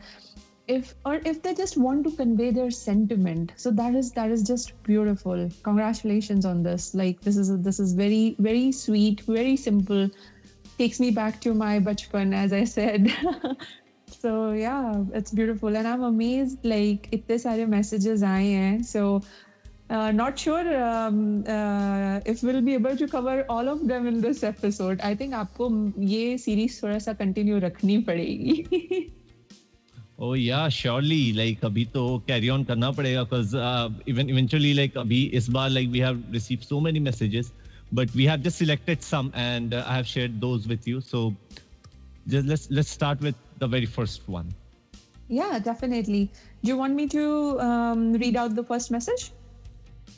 if 0.68 0.94
or 1.06 1.16
if 1.32 1.42
they 1.42 1.54
just 1.62 1.78
want 1.78 2.04
to 2.08 2.12
convey 2.22 2.51
their 2.58 2.72
sentiment 2.80 3.54
so 3.58 3.72
that 3.82 3.96
is 4.01 4.12
that 4.20 4.36
is 4.38 4.44
just 4.51 4.74
beautiful 4.84 5.50
congratulations 5.63 6.46
on 6.46 6.63
this 6.70 6.94
like 7.04 7.22
this 7.22 7.38
is 7.46 7.54
this 7.70 7.80
is 7.80 7.94
very 7.94 8.36
very 8.50 8.72
sweet 8.72 9.22
very 9.40 9.58
simple 9.68 10.10
takes 10.78 11.00
me 11.00 11.12
back 11.22 11.42
to 11.48 11.54
my 11.66 11.80
bachpan 11.90 12.34
as 12.46 12.54
i 12.54 12.63
said 12.63 13.12
so 14.25 14.51
yeah 14.51 15.04
it's 15.13 15.32
beautiful 15.32 15.75
and 15.75 15.88
i'm 15.88 16.04
amazed 16.04 16.60
like 16.63 17.08
itne 17.18 17.38
sare 17.44 17.68
messages 17.74 18.24
aaye 18.32 18.50
hain 18.62 18.84
so 18.84 19.04
uh, 19.90 20.12
not 20.12 20.38
sure 20.40 20.68
um, 20.82 21.44
uh, 21.56 22.20
if 22.34 22.44
we'll 22.44 22.62
be 22.62 22.74
able 22.74 22.96
to 22.96 23.08
cover 23.08 23.38
all 23.50 23.68
of 23.68 23.88
them 23.88 24.08
in 24.08 24.22
this 24.28 24.44
episode 24.51 25.01
i 25.12 25.13
think 25.22 25.34
आपको 25.44 25.70
ये 26.13 26.38
series 26.46 26.82
थोड़ा 26.84 27.00
सा 27.08 27.13
continue 27.24 27.58
रखनी 27.70 27.98
पड़ेगी 28.12 29.01
Oh 30.24 30.34
yeah, 30.34 30.70
surely. 30.70 31.34
Like 31.34 31.63
अभी 31.66 31.86
तो 31.94 32.01
carry 32.28 32.50
on 32.56 32.63
करना 32.66 32.92
पड़ेगा 32.98 33.24
because 33.28 33.56
uh, 33.56 33.90
even 34.06 34.30
eventually 34.30 34.74
like 34.80 34.98
अभी 34.98 35.22
इस 35.40 35.50
बार 35.50 35.70
like 35.72 35.90
we 35.96 36.04
have 36.06 36.20
received 36.36 36.68
so 36.72 36.80
many 36.88 37.00
messages, 37.00 37.51
but 37.92 38.13
we 38.20 38.28
have 38.32 38.44
just 38.48 38.60
selected 38.63 39.01
some 39.08 39.32
and 39.34 39.74
uh, 39.74 39.84
I 39.88 39.96
have 39.96 40.08
shared 40.12 40.40
those 40.40 40.68
with 40.74 40.86
you. 40.92 41.01
So 41.01 41.34
just 42.28 42.48
let's 42.48 42.70
let's 42.70 42.92
start 42.98 43.20
with 43.20 43.36
the 43.58 43.68
very 43.68 43.86
first 43.86 44.28
one. 44.28 44.54
Yeah, 45.28 45.60
definitely. 45.60 46.32
Do 46.63 46.68
you 46.70 46.78
want 46.78 46.96
me 46.96 47.08
to 47.08 47.60
um, 47.60 48.13
read 48.13 48.36
out 48.36 48.56
the 48.56 48.63
first 48.63 48.92
message? 48.92 49.32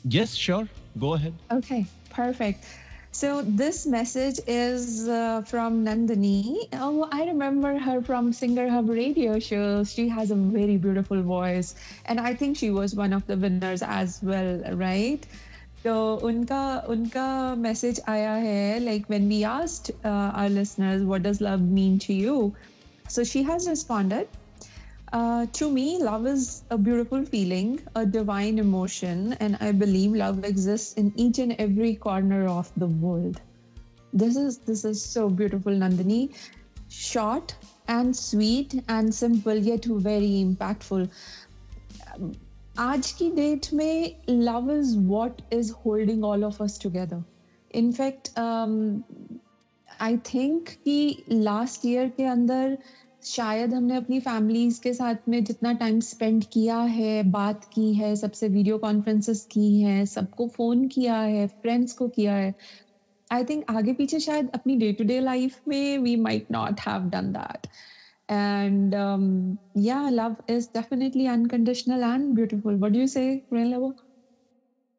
Yes, 0.04 0.34
sure. 0.34 0.68
Go 0.98 1.14
ahead. 1.14 1.34
Okay, 1.50 1.86
perfect. 2.10 2.64
So 3.12 3.42
this 3.42 3.86
message 3.86 4.40
is 4.46 5.08
uh, 5.08 5.42
from 5.42 5.84
Nandini. 5.84 6.68
Oh, 6.72 7.08
I 7.12 7.24
remember 7.26 7.78
her 7.78 8.02
from 8.02 8.32
Singer 8.32 8.68
Hub 8.68 8.88
radio 8.88 9.38
show. 9.38 9.84
She 9.84 10.08
has 10.08 10.30
a 10.30 10.34
very 10.34 10.76
beautiful 10.76 11.22
voice, 11.22 11.74
and 12.06 12.18
I 12.20 12.34
think 12.34 12.56
she 12.56 12.70
was 12.70 12.94
one 12.94 13.12
of 13.12 13.26
the 13.26 13.36
winners 13.36 13.82
as 13.82 14.20
well, 14.22 14.60
right? 14.74 15.24
So 15.84 16.18
unka 16.22 16.88
unka 16.88 17.56
message 17.58 18.00
आया 18.08 18.34
है 18.42 18.84
like 18.84 19.06
when 19.08 19.28
we 19.28 19.44
asked 19.44 19.90
uh, 20.04 20.30
our 20.42 20.48
listeners 20.48 21.02
what 21.04 21.22
does 21.22 21.40
love 21.40 21.60
mean 21.60 21.98
to 22.00 22.12
you, 22.12 22.54
so 23.08 23.24
she 23.24 23.42
has 23.42 23.68
responded 23.68 24.28
uh, 25.14 25.46
to 25.52 25.70
me, 25.70 26.02
love 26.02 26.26
is 26.26 26.64
a 26.70 26.76
beautiful 26.76 27.24
feeling, 27.24 27.80
a 27.94 28.04
divine 28.04 28.58
emotion, 28.58 29.34
and 29.34 29.56
I 29.60 29.70
believe 29.70 30.12
love 30.12 30.42
exists 30.44 30.94
in 30.94 31.12
each 31.14 31.38
and 31.38 31.54
every 31.60 31.94
corner 31.94 32.48
of 32.48 32.72
the 32.76 32.88
world. 32.88 33.40
This 34.12 34.34
is 34.36 34.58
this 34.58 34.84
is 34.84 35.00
so 35.00 35.28
beautiful, 35.28 35.72
Nandini. 35.72 36.34
Short 36.88 37.54
and 37.86 38.16
sweet 38.16 38.82
and 38.88 39.14
simple, 39.14 39.54
yet 39.54 39.84
very 39.84 40.32
impactful. 40.42 41.08
आज 42.78 43.10
की 43.18 43.30
date 43.30 43.66
में 43.74 44.16
love 44.28 44.70
is 44.72 44.96
what 45.06 45.40
is 45.52 45.70
holding 45.84 46.24
all 46.24 46.44
of 46.44 46.62
us 46.62 46.78
together 46.82 47.22
in fact 47.74 48.30
I 50.01 50.17
think 50.17 50.69
कि 50.69 51.23
last 51.31 51.85
year 51.85 52.09
के 52.09 52.23
अंदर 52.23 52.77
शायद 53.25 53.73
हमने 53.73 53.95
अपनी 53.95 54.19
families 54.19 54.81
के 54.81 54.93
साथ 54.93 55.15
में 55.29 55.43
जितना 55.43 55.73
टाइम 55.73 55.99
स्पेंड 55.99 56.43
किया 56.43 56.77
है 56.79 57.23
बात 57.23 57.65
की 57.73 57.93
है 57.93 58.15
सबसे 58.15 58.47
वीडियो 58.47 58.77
कॉन्फ्रेंसेस 58.77 59.47
की 59.51 59.81
हैं 59.81 60.05
सबको 60.05 60.47
फ़ोन 60.47 60.87
किया 60.87 61.15
है 61.15 61.47
फ्रेंड्स 61.47 61.93
को 61.93 62.07
किया 62.07 62.35
है 62.35 62.53
आई 63.31 63.43
थिंक 63.43 63.63
आगे 63.69 63.93
पीछे 63.93 64.19
शायद 64.19 64.49
अपनी 64.53 64.75
डे 64.75 64.91
टू 64.93 65.03
डे 65.03 65.19
लाइफ 65.19 65.59
में 65.67 65.97
we 65.97 66.15
might 66.15 66.51
not 66.51 66.79
have 66.79 67.09
done 67.09 67.31
that 67.31 67.67
and 68.31 68.95
yeah 69.77 70.09
love 70.09 70.35
is 70.49 70.69
definitely 70.73 71.25
unconditional 71.25 72.03
and 72.03 72.33
beautiful 72.33 72.75
what 72.75 72.91
do 72.91 72.99
you 72.99 73.07
say 73.07 73.41
level 73.53 73.93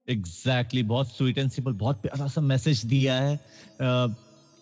exactly 0.08 0.82
बहुत 0.82 1.08
स्वीट 1.08 1.38
एंड 1.38 1.50
सिंपल 1.50 1.72
बहुत 1.72 2.02
प्यारा 2.02 2.26
सा 2.26 2.40
मैसेज 2.40 2.84
दिया 2.86 3.14
है। 3.14 3.40
Uh, 3.80 4.14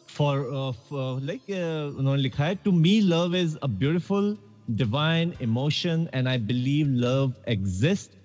for, 0.08 0.52
uh, 0.52 0.72
for 0.72 0.98
uh, 0.98 1.20
like 1.20 1.42
uh, 1.48 1.92
likha 2.24 2.62
to 2.64 2.72
me 2.72 3.00
love 3.00 3.34
is 3.34 3.58
a 3.62 3.68
beautiful 3.68 4.36
divine 4.74 5.34
emotion 5.40 6.08
and 6.12 6.28
i 6.28 6.36
believe 6.36 6.88
love 6.88 7.34
exists 7.46 8.16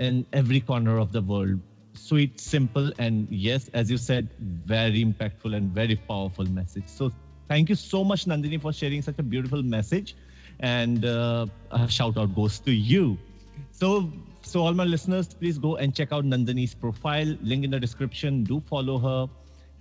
in 0.00 0.26
every 0.32 0.60
corner 0.60 0.98
of 0.98 1.12
the 1.12 1.20
world. 1.20 1.60
Sweet 1.94 2.40
simple 2.40 2.90
and 2.98 3.28
yes 3.30 3.68
as 3.74 3.90
you 3.90 3.98
said 3.98 4.28
very 4.64 5.04
impactful 5.04 5.54
and 5.54 5.70
very 5.70 5.96
powerful 5.96 6.46
message. 6.46 6.84
So 6.86 7.12
thank 7.48 7.68
you 7.68 7.74
so 7.74 8.02
much 8.02 8.24
nandini 8.24 8.60
for 8.60 8.72
sharing 8.72 9.02
such 9.02 9.18
a 9.18 9.22
beautiful 9.22 9.62
message 9.62 10.16
and 10.60 11.04
uh, 11.04 11.46
a 11.70 11.88
shout 11.88 12.16
out 12.16 12.34
goes 12.34 12.58
to 12.60 12.72
you. 12.72 13.18
So 13.72 14.10
so 14.42 14.64
all 14.64 14.72
my 14.72 14.84
listeners 14.84 15.34
please 15.34 15.58
go 15.58 15.76
and 15.76 15.94
check 15.94 16.12
out 16.12 16.24
nandini's 16.24 16.74
profile. 16.74 17.36
Link 17.42 17.64
in 17.64 17.70
the 17.70 17.80
description. 17.80 18.42
Do 18.44 18.60
follow 18.66 18.98
her. 18.98 19.28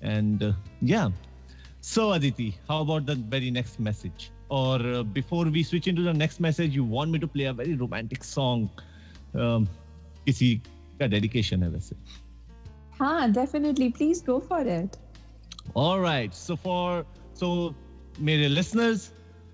And 0.01 0.43
uh, 0.43 0.53
yeah. 0.81 1.09
so, 1.80 2.12
Aditi, 2.12 2.56
how 2.66 2.80
about 2.80 3.04
the 3.04 3.14
very 3.14 3.50
next 3.50 3.78
message? 3.78 4.30
Or 4.48 4.76
uh, 4.76 5.02
before 5.02 5.44
we 5.44 5.62
switch 5.62 5.86
into 5.86 6.02
the 6.02 6.14
next 6.14 6.40
message, 6.40 6.74
you 6.74 6.82
want 6.82 7.10
me 7.10 7.18
to 7.18 7.26
play 7.26 7.44
a 7.44 7.52
very 7.52 7.74
romantic 7.74 8.24
song? 8.24 8.70
Um, 9.34 9.68
किसी 10.26 10.60
का 11.00 11.10
dedication 11.10 11.62
है 11.62 11.70
वैसे. 11.70 11.94
हाँ, 12.98 13.32
definitely. 13.32 13.90
Please 13.90 14.22
go 14.22 14.40
for 14.40 14.60
it. 14.60 14.96
All 15.74 16.00
right. 16.00 16.34
So 16.34 16.56
for 16.56 17.04
so, 17.34 17.74
मेरे 18.20 18.48
listeners, 18.48 19.10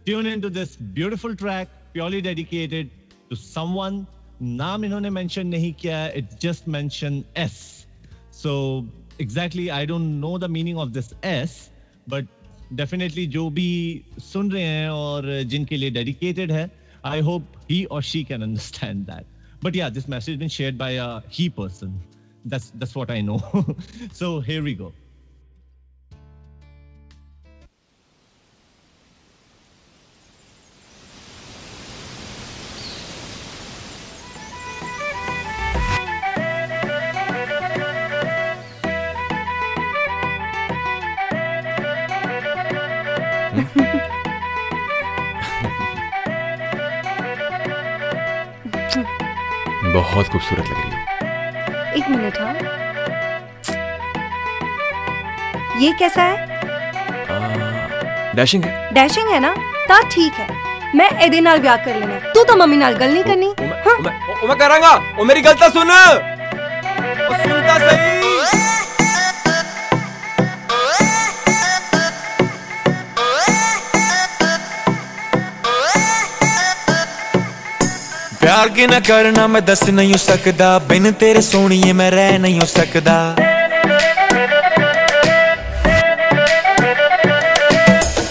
tune 0.06 0.26
into 0.26 0.50
this 0.50 0.76
beautiful 0.76 1.34
track 1.34 1.68
purely 1.92 2.20
dedicated 2.20 2.90
to 3.30 3.36
someone. 3.36 4.06
नाम 4.42 4.84
इन्होंने 4.84 5.10
mention 5.10 5.50
नहीं 5.50 5.74
किया. 5.74 6.14
It 6.14 6.38
just 6.38 6.68
mentioned 6.68 7.24
S. 7.34 7.86
So 8.30 8.86
exactly, 9.18 9.70
I 9.70 9.84
don't 9.84 10.20
know 10.20 10.38
the 10.38 10.48
meaning 10.48 10.78
of 10.78 10.92
this 10.92 11.12
S. 11.22 11.70
But 12.09 12.27
definitely 12.73 13.25
जो 13.27 13.49
भी 13.49 13.69
सुन 14.19 14.51
रहे 14.51 14.63
हैं 14.63 14.89
और 14.89 15.43
जिनके 15.43 15.77
लिए 15.77 15.89
डेडिकेटेड 15.89 16.51
है 16.51 16.69
I 17.05 17.21
hope 17.21 17.51
he 17.71 17.83
or 17.85 18.03
she 18.03 18.23
can 18.23 18.41
understand 18.41 19.05
that 19.05 19.63
but 19.63 19.75
yeah 19.75 19.89
this 19.89 20.09
message 20.09 20.37
been 20.39 20.47
shared 20.49 20.77
by 20.77 20.97
a 20.97 21.21
he 21.33 21.49
person 21.49 22.01
that's 22.47 22.71
that's 22.75 22.95
what 22.97 23.11
I 23.11 23.21
know 23.21 23.37
so 24.13 24.39
here 24.39 24.61
we 24.61 24.73
go 24.75 24.93
बहुत 49.95 50.27
खूबसूरत 50.27 50.65
लग 50.65 50.77
रही 50.77 50.89
हो। 50.89 51.93
एक 51.95 52.09
मिनट 52.09 52.37
हाँ। 52.39 52.53
ये 55.79 55.91
कैसा 55.99 56.23
है? 56.23 56.53
डैशिंग 58.35 58.63
है। 58.63 58.93
डैशिंग 58.93 59.27
है 59.27 59.39
ना? 59.39 59.55
ता 59.89 60.01
ठीक 60.09 60.33
है। 60.33 60.47
मैं 60.95 61.09
एदे 61.19 61.39
नाल 61.41 61.59
ब्याह 61.59 61.77
कर 61.77 61.95
लेना। 61.95 62.19
तू 62.33 62.43
तो 62.43 62.55
मम्मी 62.55 62.77
नाल 62.77 62.93
गल 62.93 63.13
नहीं 63.13 63.23
करनी। 63.23 63.53
हाँ? 63.85 63.97
मैं, 63.99 64.47
मैं 64.47 64.57
करांगा 64.57 64.93
ओ 65.19 65.23
मेरी 65.23 65.41
गल 65.41 65.53
तो 65.53 65.69
सुन। 65.69 65.91
ओ 65.91 67.37
सुनता 67.37 67.77
सही। 67.77 68.14
प्यार 78.65 78.73
के 78.75 78.85
न 78.87 78.99
करना 79.05 79.45
मैं 79.47 79.63
दस 79.65 79.83
नहीं 79.89 80.11
हो 80.11 80.17
सकता 80.17 80.67
बिन 80.89 81.11
तेरे 81.21 81.41
सोनिए 81.41 81.93
मैं 81.93 82.09
रह 82.11 82.37
नहीं 82.39 82.59
हो 82.59 82.65
सकता 82.65 83.13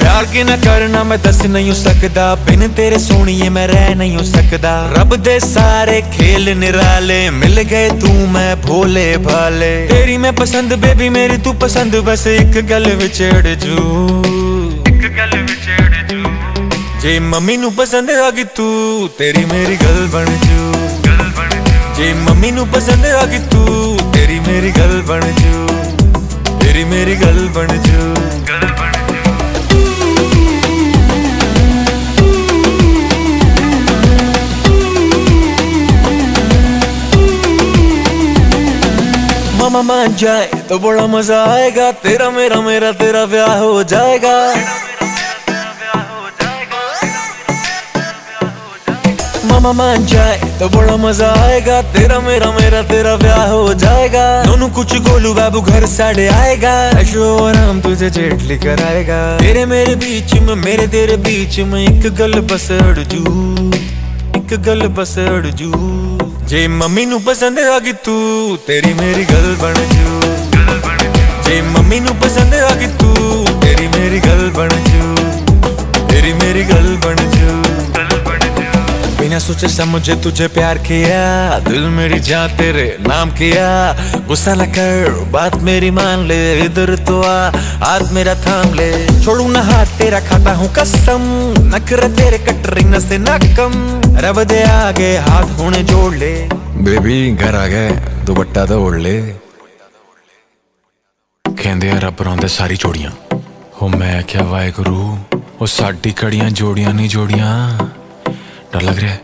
प्यार 0.00 0.24
के 0.32 0.42
न 0.44 0.56
करना 0.64 1.04
मैं 1.04 1.20
दस 1.22 1.40
नहीं 1.46 1.68
हो 1.68 1.74
सकता 1.74 2.34
बिन 2.46 2.68
तेरे 2.74 2.98
सोनिए 2.98 3.48
मैं 3.54 3.66
रह 3.68 3.94
नहीं 3.94 4.16
हो 4.16 4.22
सकता 4.24 4.74
रब 4.96 5.16
दे 5.22 5.38
सारे 5.40 6.00
खेल 6.10 6.48
निराले 6.58 7.20
मिल 7.30 7.60
गए 7.72 7.88
तू 8.02 8.12
मैं 8.34 8.54
भोले 8.62 9.06
भाले 9.30 9.74
तेरी 9.88 10.16
मैं 10.18 10.34
पसंद 10.36 10.78
बेबी 10.84 11.08
मेरी 11.18 11.38
तू 11.46 11.52
पसंद 11.62 11.96
बस 12.08 12.26
एक 12.34 12.64
गल 12.68 12.90
विचड़ 12.96 13.54
जू 13.56 13.78
एक 13.78 13.82
गल 13.84 14.22
विचड़ 14.22 14.33
ਜੇ 17.03 17.17
ਮੰਮੀ 17.19 17.57
ਨੂੰ 17.57 17.73
ਪਸੰਦ 17.75 18.09
ਆ 18.11 18.29
ਗਈ 18.31 18.43
ਤੂੰ 18.55 19.09
ਤੇਰੀ 19.17 19.45
ਮੇਰੀ 19.45 19.75
ਗੱਲ 19.83 20.07
ਬਣ 20.13 20.25
ਜੂ 20.25 20.71
ਗੱਲ 21.07 21.23
ਬਣ 21.37 21.49
ਜੂ 21.49 21.93
ਜੇ 21.97 22.13
ਮੰਮੀ 22.25 22.51
ਨੂੰ 22.51 22.67
ਪਸੰਦ 22.67 23.05
ਆ 23.05 23.25
ਗਈ 23.25 23.39
ਤੂੰ 23.51 23.97
ਤੇਰੀ 24.13 24.39
ਮੇਰੀ 24.47 24.71
ਗੱਲ 24.77 25.01
ਬਣ 25.07 25.25
ਜੂ 25.39 25.67
ਤੇਰੀ 26.59 26.83
ਮੇਰੀ 26.85 27.15
ਗੱਲ 27.21 27.47
ਬਣ 27.55 27.77
ਜੂ 27.77 28.13
ਗੱਲ 28.49 28.67
ਬਣ 28.79 28.97
मामा 39.59 39.81
मान 39.83 40.13
जाए 40.15 40.45
तो 40.69 40.77
बड़ा 40.79 41.05
मजा 41.07 41.43
आएगा 41.45 41.91
तेरा 42.03 42.29
मेरा 42.31 42.59
मेरा 42.61 42.91
तेरा 43.01 43.25
ब्याह 43.33 43.57
हो 43.59 43.83
जाएगा 43.93 44.35
मामा 49.64 49.72
मान 49.74 50.04
जाए 50.06 50.36
तो 50.60 50.68
बड़ा 50.68 50.96
मज़ा 51.00 51.28
आएगा 51.42 51.80
तेरा 51.92 52.18
मेरा 52.20 52.50
मेरा 52.52 52.82
तेरा 52.84 53.14
ब्याह 53.16 53.48
हो 53.48 53.72
जाएगा 53.74 54.24
दोनों 54.44 54.68
कुछ 54.76 54.96
गोलू 55.08 55.32
बाबू 55.34 55.60
घर 55.62 55.86
साढ़े 55.88 56.26
आएगा 56.28 56.72
ऐशो 57.00 57.24
आराम 57.44 57.80
तुझे 57.80 58.10
जेठ 58.10 58.42
लेकर 58.44 58.82
आएगा 58.84 59.16
तेरे 59.38 59.64
मेरे 59.66 59.94
बीच 60.04 60.34
में 60.44 60.54
मेरे 60.64 60.86
तेरे 60.94 61.16
बीच 61.24 61.58
में 61.64 61.80
एक 61.80 62.12
गल 62.14 62.40
बस 62.52 62.70
अड़ 62.72 62.98
जू 63.06 63.24
एक 64.36 64.54
गल 64.68 64.86
बस 65.00 65.18
अड़ 65.24 65.46
जू 65.46 65.72
जे 66.44 66.66
मम्मी 66.76 67.06
नु 67.06 67.18
पसंद 67.24 67.58
आ 67.60 67.78
गई 67.80 67.92
तू 68.04 68.16
तेरी 68.66 68.94
मेरी 69.00 69.24
गल 69.32 69.50
बन 69.64 69.84
जू 69.94 70.20
जे 71.48 71.60
मम्मी 71.72 72.00
नु 72.00 72.20
पसंद 72.24 72.54
आ 72.54 72.74
गई 72.74 72.92
तू 73.00 73.12
तेरी 73.64 73.88
मेरी 73.96 74.20
गल 74.28 74.48
बन 74.60 74.80
जू 74.90 75.14
तेरी 76.12 76.32
मेरी 76.42 76.64
गल 76.72 76.96
बन 77.06 77.30
जू 77.36 77.63
बिना 79.23 79.39
सोचे 79.39 79.67
समझे 79.69 80.15
तुझे 80.23 80.47
प्यार 80.55 80.77
किया 80.87 81.23
दिल 81.67 81.87
मेरी 81.95 82.19
जान 82.27 82.55
तेरे 82.57 82.85
नाम 83.07 83.31
किया 83.39 83.67
गुस्सा 84.27 84.53
न 84.55 84.65
कर 84.77 85.17
बात 85.31 85.55
मेरी 85.67 85.91
मान 85.97 86.25
ले 86.27 86.39
इधर 86.65 86.95
तो 87.07 87.21
आ 87.23 87.35
हाथ 87.83 88.13
मेरा 88.13 88.35
थाम 88.45 88.73
ले 88.75 88.89
छोड़ू 89.23 89.47
ना 89.49 89.61
हाथ 89.71 89.97
तेरा 89.99 90.19
खाता 90.29 90.53
हूँ 90.61 90.69
कसम 90.77 91.27
नखरे 91.73 92.09
तेरे 92.15 92.37
कटरिंग 92.47 92.95
से 93.01 93.17
ना 93.19 93.37
कम 93.57 93.75
रब 94.25 94.43
दे 94.53 94.61
आगे 94.69 95.11
हाथ 95.27 95.59
होने 95.59 95.83
जोड़ 95.91 96.13
ले 96.15 96.33
बेबी 96.85 97.19
घर 97.33 97.55
आ 97.55 97.67
गए 97.67 97.89
दुपट्टा 98.25 98.65
तो 98.65 98.79
ओढ़ 98.85 98.97
ले 99.01 99.19
ਕਹਿੰਦੇ 101.45 101.89
ਆ 101.91 101.97
ਰੱਬ 101.99 102.21
ਰੌਂਦੇ 102.21 102.47
ਸਾਰੀ 102.47 102.75
ਜੋੜੀਆਂ 102.75 103.09
ਹੋ 103.81 103.87
ਮੈਂ 103.89 104.21
ਕਿਹਾ 104.23 104.43
ਵਾਹਿਗੁਰੂ 104.43 105.17
ਉਹ 105.61 105.67
ਸਾਡੀ 105.67 106.11
ਕੜੀਆਂ 106.11 106.49
ਜੋੜੀਆਂ 106.51 106.93
ਨਹੀਂ 106.93 107.09
ਜੋੜੀਆਂ 107.09 107.49
ਡਰ 108.73 108.81
ਲੱਗ 108.81 108.99
ਰਿਹਾ 108.99 109.11
ਹੈ? 109.13 109.19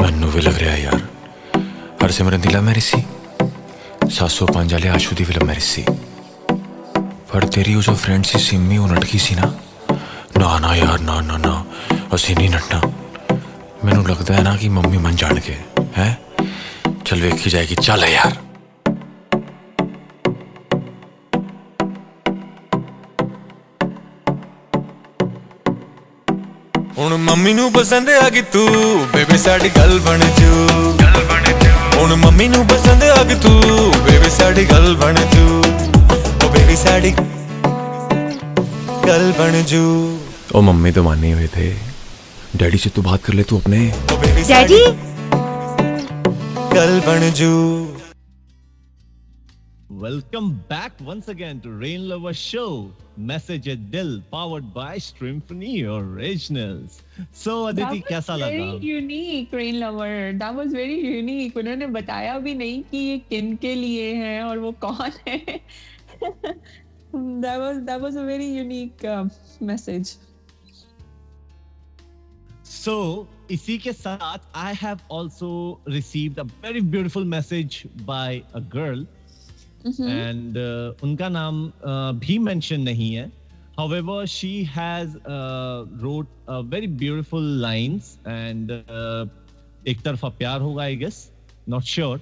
ਮੈਨੂੰ 0.00 0.30
ਵੀ 0.30 0.40
ਲੱਗ 0.40 0.56
ਰਿਹਾ 0.58 0.72
ਹੈ 0.72 0.78
ਯਾਰ 0.78 1.00
ਹਰਸਿਮਰਨ 2.02 2.40
ਦੀ 2.40 2.48
ਲਵ 2.48 2.62
ਮੈਰਿਜ 2.62 2.84
ਸੀ 2.84 3.02
705 4.10 4.72
ਵਾਲੇ 4.72 4.88
ਆਸ਼ੂ 4.88 5.16
ਦੀ 5.16 5.24
ਵੀ 5.24 5.34
ਲਵ 5.34 5.44
ਮੈਰਿਜ 5.44 5.62
ਸੀ 5.64 5.84
ਪਰ 7.32 7.46
ਤੇਰੀ 7.46 7.74
ਉਹ 7.74 7.82
ਜੋ 7.82 7.94
ਫਰੈਂਡ 7.94 8.24
ਸੀ 8.24 8.38
ਸਿੰਮੀ 8.38 8.78
ਉਹ 8.78 8.88
ਨਟਕੀ 8.88 9.18
ਸੀ 9.18 9.34
ਨਾ 9.34 9.50
ਨਾ 10.38 10.58
ਨਾ 10.58 10.74
ਯਾਰ 10.76 11.00
ਨਾ 11.00 11.20
ਨਾ 11.20 11.36
ਨਾ 11.38 11.64
ਅਸੀਂ 12.14 12.36
ਨਹੀਂ 12.36 12.50
ਨੱਟਣਾ 12.50 12.80
ਮੈਨੂੰ 13.84 14.06
ਲੱਗਦਾ 14.08 14.34
ਹੈ 14.34 14.42
ਨਾ 14.42 14.56
ਕਿ 14.56 14.68
ਮੰਮੀ 14.68 14.98
ਮੰਨ 14.98 15.16
ਜਾਣਗੇ 15.16 15.56
ਹੈ 15.98 16.08
ਚਲ 17.04 17.20
ਵੇਖੀ 17.22 17.50
ਜਾਏਗੀ 17.50 17.74
ਚੱਲ 17.74 18.04
ਯਾਰ 18.04 18.32
ਮੰਮੀ 27.32 27.52
ਨੂੰ 27.54 27.70
ਪਸੰਦ 27.72 28.08
ਆ 28.22 28.28
ਗਈ 28.30 28.42
ਤੂੰ 28.52 28.66
ਬੇਬੀ 29.14 29.38
ਸਾਡੀ 29.38 29.68
ਗੱਲ 29.76 29.98
ਬਣ 30.06 30.18
ਜੂ 30.38 30.64
ਗੱਲ 31.02 31.20
ਬਣ 31.30 31.44
ਜੂ 31.62 31.98
ਹੁਣ 31.98 32.14
ਮੰਮੀ 32.16 32.48
ਨੂੰ 32.48 32.66
ਪਸੰਦ 32.66 33.02
ਆ 33.04 33.22
ਗਈ 33.22 33.34
ਤੂੰ 33.42 33.60
ਬੇਬੀ 34.06 34.30
ਸਾਡੀ 34.30 34.64
ਗੱਲ 34.70 34.94
ਬਣ 35.02 35.14
ਜੂ 35.34 35.62
ਉਹ 36.44 36.50
ਬੇਬੀ 36.52 36.76
ਸਾਡੀ 36.84 37.14
ਗੱਲ 39.06 39.32
ਬਣ 39.38 39.62
ਜੂ 39.72 39.84
ओ 40.56 40.60
मम्मी 40.66 40.90
तो 40.96 41.02
मान 41.04 41.18
नहीं 41.22 41.30
हुए 41.38 41.46
थे 41.54 41.64
डैडी 42.60 42.78
से 42.82 42.90
तू 42.98 43.02
बात 43.08 43.24
कर 43.24 43.34
ले 43.38 43.42
तू 43.50 43.56
अपने 43.58 43.80
ओ 44.12 44.16
बेबी 44.22 44.44
डैडी 44.50 44.78
गल 46.74 46.94
बन 47.08 47.26
जू 47.40 47.50
Welcome 50.02 50.62
back 50.68 50.92
once 51.00 51.28
again 51.28 51.60
to 51.62 51.70
Rain 51.70 52.08
Lover 52.08 52.34
Show. 52.34 52.92
Message 53.16 53.68
at 53.68 53.90
Dill, 53.90 54.20
powered 54.30 54.74
by 54.74 54.98
Streamphony 54.98 55.84
Originals. 55.84 57.02
So 57.32 57.68
Aditi, 57.68 58.02
कैसा 58.02 58.36
very 58.38 58.60
लगा? 58.60 58.82
unique 58.82 59.50
rain 59.52 59.80
lover 59.80 60.34
that 60.38 60.54
was 60.54 60.72
very 60.72 61.00
unique 61.00 61.54
उन्होंने 61.56 61.86
बताया 61.96 62.38
भी 62.44 62.54
नहीं 62.54 62.82
कि 62.90 62.98
ये 62.98 63.18
किन 63.30 63.56
के 63.56 63.74
लिए 63.74 64.14
है 64.14 64.42
और 64.44 64.58
वो 64.58 64.72
कौन 64.84 65.12
है 65.26 65.60
that 67.40 67.58
was 67.58 67.82
that 67.86 68.00
was 68.00 68.16
a 68.16 68.24
very 68.24 68.46
unique 68.46 69.04
uh, 69.04 69.24
message 69.60 70.16
So 72.62 73.26
इसी 73.48 73.78
के 73.82 73.92
साथ 73.94 74.40
I 74.54 74.72
have 74.74 75.02
also 75.08 75.80
received 75.86 76.38
a 76.38 76.44
very 76.62 76.80
beautiful 76.82 77.24
message 77.24 77.86
by 78.04 78.44
a 78.52 78.60
girl 78.60 79.06
And 79.85 80.57
uh, 80.57 81.03
उनका 81.03 81.29
नाम 81.29 81.67
uh, 81.69 82.19
भी 82.19 82.37
mention 82.39 82.77
नहीं 82.77 83.13
है. 83.15 83.31
However 83.79 84.27
she 84.27 84.63
has 84.63 85.15
uh, 85.15 85.85
wrote 86.01 86.27
a 86.47 86.63
very 86.63 86.87
beautiful 86.87 87.41
lines 87.41 88.17
and 88.25 88.71
uh, 88.71 89.27
एक 89.87 90.01
तरफा 90.01 90.29
प्यार 90.29 90.61
होगा 90.61 90.83
आई 90.83 90.95
गेस 90.95 91.31
नॉट 91.69 91.83
श्योर 91.83 92.21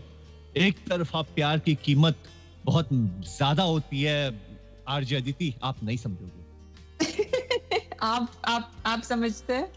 एक 0.58 0.76
तरफा 0.90 1.22
प्यार 1.22 1.60
की 1.60 1.76
कीमत 1.76 2.18
बहुत 2.66 2.90
ज़्यादा 2.94 3.64
होती 3.64 4.02
है 4.02 4.42
आरजे 4.88 5.16
अदिति 5.16 5.56
आप 5.64 5.84
नहीं 5.84 5.98
समझोगे। 5.98 6.42
आप 8.02 8.32
आप 8.46 8.72
आप 8.86 9.02
समझते 9.02 9.54
हैं? 9.54 9.72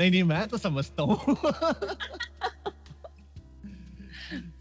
नहीं 0.00 0.10
नहीं 0.10 0.22
मैं 0.22 0.48
तो 0.48 0.58
समझता 0.58 1.02
हूँ। 1.02 1.36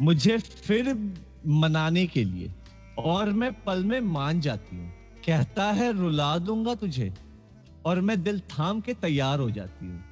मुझे 0.00 0.38
फिर 0.38 1.14
मनाने 1.46 2.06
के 2.06 2.24
लिए 2.24 2.52
और 2.98 3.30
मैं 3.30 3.62
पल 3.62 3.84
में 3.84 4.00
मान 4.00 4.40
जाती 4.40 4.76
हूँ। 4.76 4.92
कहता 5.26 5.72
है, 5.72 5.92
रुला 5.92 6.38
दूँगा 6.38 6.74
तुझे 6.74 7.14
और 7.84 8.00
मैं 8.00 8.22
दिल 8.22 8.40
थाम 8.40 8.80
के 8.80 8.94
तैयार 8.94 9.38
हो 9.38 9.50
जाती 9.50 9.86
हूँ। 9.86 10.04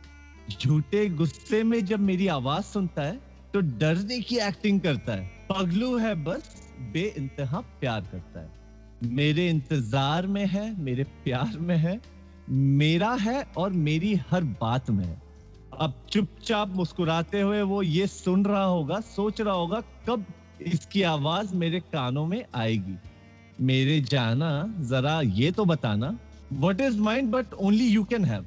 झूठे 0.60 1.08
गुस्से 1.08 1.62
में 1.62 1.84
जब 1.84 2.00
मेरी 2.00 2.26
आवाज़ 2.26 2.64
सुनता 2.64 3.02
है 3.02 3.20
तो 3.54 3.60
डरने 3.60 4.20
की 4.20 4.36
एक्टिंग 4.36 4.80
करता 4.80 5.12
है। 5.12 5.46
पगलू 5.52 5.98
है 5.98 6.14
बस 6.14 6.72
बे 6.80 7.14
इंतहा 7.16 7.60
प्यार 7.60 8.00
करता 8.00 8.40
है। 8.40 8.57
मेरे 9.02 9.50
इंतज़ार 9.50 10.26
में 10.26 10.46
है, 10.46 10.82
मेरे 10.82 11.04
प्यार 11.04 11.58
में 11.58 11.76
है, 11.76 12.00
मेरा 12.50 13.12
है 13.12 13.46
और 13.56 13.72
मेरी 13.72 14.14
हर 14.14 14.44
बात 14.44 14.90
में 14.90 15.20
अब 15.78 15.94
चुपचाप 16.10 16.68
मुस्कुराते 16.68 17.40
हुए 17.40 17.62
वो 17.62 17.82
ये 17.82 18.06
सुन 18.06 18.44
रहा 18.44 18.64
होगा, 18.64 19.00
सोच 19.00 19.40
रहा 19.40 19.54
होगा, 19.54 19.80
कब 19.80 20.24
इसकी 20.62 21.02
आवाज़ 21.02 21.54
मेरे 21.54 21.80
कानों 21.80 22.26
में 22.26 22.44
आएगी। 22.54 22.96
मेरे 23.60 24.00
जाना, 24.00 24.74
जरा 24.80 25.20
ये 25.20 25.50
तो 25.50 25.64
बताना 25.64 26.18
what 26.52 26.80
is 26.80 27.00
mind 27.00 27.30
but 27.30 27.54
only 27.54 27.86
you 27.86 28.04
can 28.04 28.24
have 28.24 28.46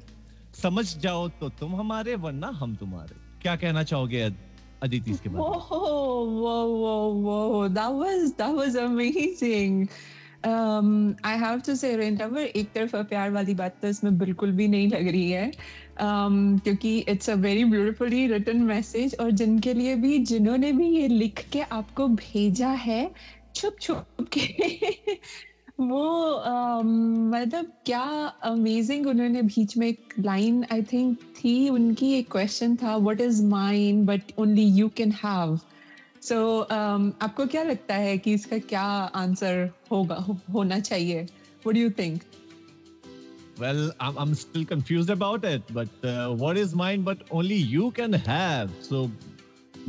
समझ 0.62 0.98
जाओ 0.98 1.28
तो 1.28 1.48
तुम 1.48 1.76
हमारे, 1.76 2.14
वरना 2.14 2.46
हम 2.46 2.74
तुम्हारे। 2.74 3.16
क्या 3.42 3.56
कहना 3.56 3.82
चाहोगे 3.82 4.20
अद- 4.20 4.36
अदिति 4.82 5.10
इसके 5.10 5.28
बारे 5.28 5.44
में. 5.44 5.52
Have 10.44 11.62
to 11.62 11.76
say, 11.76 11.96
Rainlover, 11.96 12.38
एक 12.38 12.72
तरफा 12.72 13.02
प्यार 13.02 13.30
वाली 13.30 13.54
बात 13.54 13.76
तो 13.82 13.88
इसमें 13.88 14.18
बिल्कुल 14.18 14.52
भी 14.52 14.68
नहीं 14.68 14.88
लग 14.88 15.08
रही 15.08 15.30
है। 15.30 15.52
Um, 15.92 16.62
क्योंकि 16.62 16.98
it's 16.98 17.30
a 17.30 17.34
very 17.34 17.64
beautifully 17.64 18.26
written 18.26 18.56
message 18.56 19.16
और 19.20 19.30
जिनके 19.30 19.74
लिए 19.74 19.94
भी 19.94 20.18
जिन्होंने 20.18 20.72
भी 20.72 20.86
ये 20.86 21.08
लिख 21.08 21.46
के 21.52 21.60
आपको 21.60 22.08
भेजा 22.08 22.68
है 22.68 23.10
छुप 23.54 23.76
छुप 23.80 24.06
के। 24.20 24.76
वो 25.80 26.32
um, 26.46 26.86
मतलब 27.34 27.72
क्या 27.86 28.34
अमेजिंग 28.42 29.06
उन्होंने 29.06 29.42
बीच 29.42 29.76
में 29.76 29.88
एक 29.88 30.14
लाइन 30.18 30.64
आई 30.72 30.82
थिंक 30.82 31.18
थी। 31.18 31.68
उनकी 31.68 32.12
एक 32.12 32.32
क्वेश्चन 32.32 32.76
था 32.76 32.96
what 32.96 33.20
is 33.20 33.44
mine 33.44 34.06
but 34.06 34.22
only 34.38 34.64
you 34.64 34.88
can 34.88 35.12
have 35.12 35.58
सो 36.23 36.59
आपको 37.25 37.45
क्या 37.47 37.63
लगता 37.63 37.95
है 37.95 38.17
कि 38.17 38.33
इसका 38.33 38.57
क्या 38.71 38.83
आंसर 39.21 39.69
होगा 39.91 40.15
हो, 40.15 40.37
होना 40.53 40.79
चाहिए 40.79 41.21
what 41.21 41.75
do 41.75 41.81
you 41.81 41.89
think 41.99 42.23
Well, 43.61 43.91
I'm, 43.99 44.17
I'm 44.23 44.33
still 44.35 44.65
confused 44.71 45.09
about 45.09 45.43
it, 45.43 45.63
but 45.73 45.89
uh, 46.03 46.31
what 46.41 46.57
is 46.57 46.75
mine 46.75 47.01
but 47.01 47.23
only 47.31 47.55
you 47.55 47.89
can 47.99 48.13
have? 48.13 48.73
So, 48.87 49.09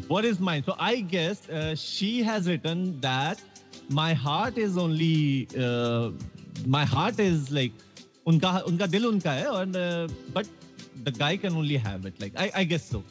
what 0.06 0.24
is 0.24 0.40
mine? 0.40 0.62
So, 0.68 0.74
I 0.78 1.00
guess 1.00 1.42
uh, 1.50 1.74
she 1.74 2.22
has 2.22 2.48
written 2.48 2.98
that 3.00 3.42
my 3.90 4.14
heart 4.14 4.56
is 4.56 4.78
only, 4.78 5.48
uh, 5.66 6.12
my 6.66 6.84
heart 6.94 7.20
is 7.20 7.50
like, 7.50 7.72
unka, 8.26 8.64
unka 8.64 8.90
dil 8.90 9.10
unka 9.12 9.36
hai, 9.42 9.60
and, 9.60 9.76
uh, 9.76 10.08
but 10.32 10.48
the 11.04 11.10
guy 11.10 11.36
can 11.36 11.54
only 11.54 11.76
have 11.76 12.06
it. 12.06 12.18
Like, 12.20 12.32
I, 12.36 12.50
I 12.54 12.64
guess 12.64 12.84
so. 12.84 13.04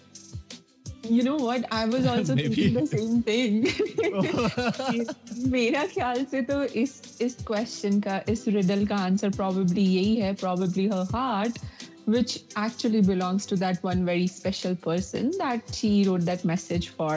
You 1.08 1.22
know 1.24 1.36
what? 1.36 1.64
I 1.72 1.84
was 1.86 2.06
also 2.06 2.34
Maybe. 2.34 2.54
thinking 2.54 2.74
the 2.74 2.86
same 2.86 3.22
thing. 3.22 3.64
मेरा 5.50 5.84
ख्याल 5.94 6.24
से 6.30 6.42
तो 6.50 6.62
इस 6.82 7.00
इस 7.22 7.36
question 7.46 8.00
का 8.00 8.20
इस 8.28 8.46
riddle 8.48 8.86
का 8.86 8.96
answer 8.96 9.30
probably 9.30 9.86
यही 9.86 10.14
है 10.16 10.34
probably 10.36 10.86
her 10.92 11.04
heart 11.14 11.58
which 12.06 12.36
actually 12.56 13.00
belongs 13.08 13.46
to 13.46 13.56
that 13.56 13.82
one 13.88 14.04
very 14.04 14.26
special 14.28 14.76
person 14.86 15.30
that 15.38 15.74
she 15.80 15.90
wrote 16.08 16.24
that 16.30 16.44
message 16.52 16.88
for 17.00 17.16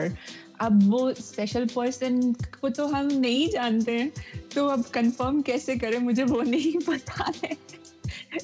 अब 0.62 0.84
वो 0.90 1.12
स्पेशल 1.14 1.66
पर्सन 1.76 2.22
को 2.62 2.70
तो 2.76 2.86
हम 2.88 3.08
नहीं 3.14 3.48
जानते 3.52 3.98
हैं 3.98 4.12
तो 4.54 4.66
अब 4.68 4.84
कंफर्म 4.94 5.42
कैसे 5.50 5.76
करें 5.78 5.98
मुझे 6.00 6.24
वो 6.24 6.42
नहीं 6.42 6.74
पता 6.88 7.32
है 7.44 7.56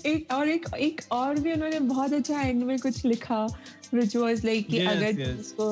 एक 0.05 0.33
और 0.33 0.49
एक 0.49 0.65
एक 0.79 1.01
और 1.11 1.39
भी 1.39 1.53
उन्होंने 1.53 1.79
बहुत 1.79 2.13
अच्छा 2.13 2.41
एंड 2.41 2.63
में 2.63 2.77
कुछ 2.79 3.05
लिखा 3.05 3.47
which 3.91 4.15
was 4.15 4.43
like 4.43 4.69
Yes, 4.77 4.89
अगर 4.91 5.19
yes. 5.21 5.39
इसको 5.39 5.67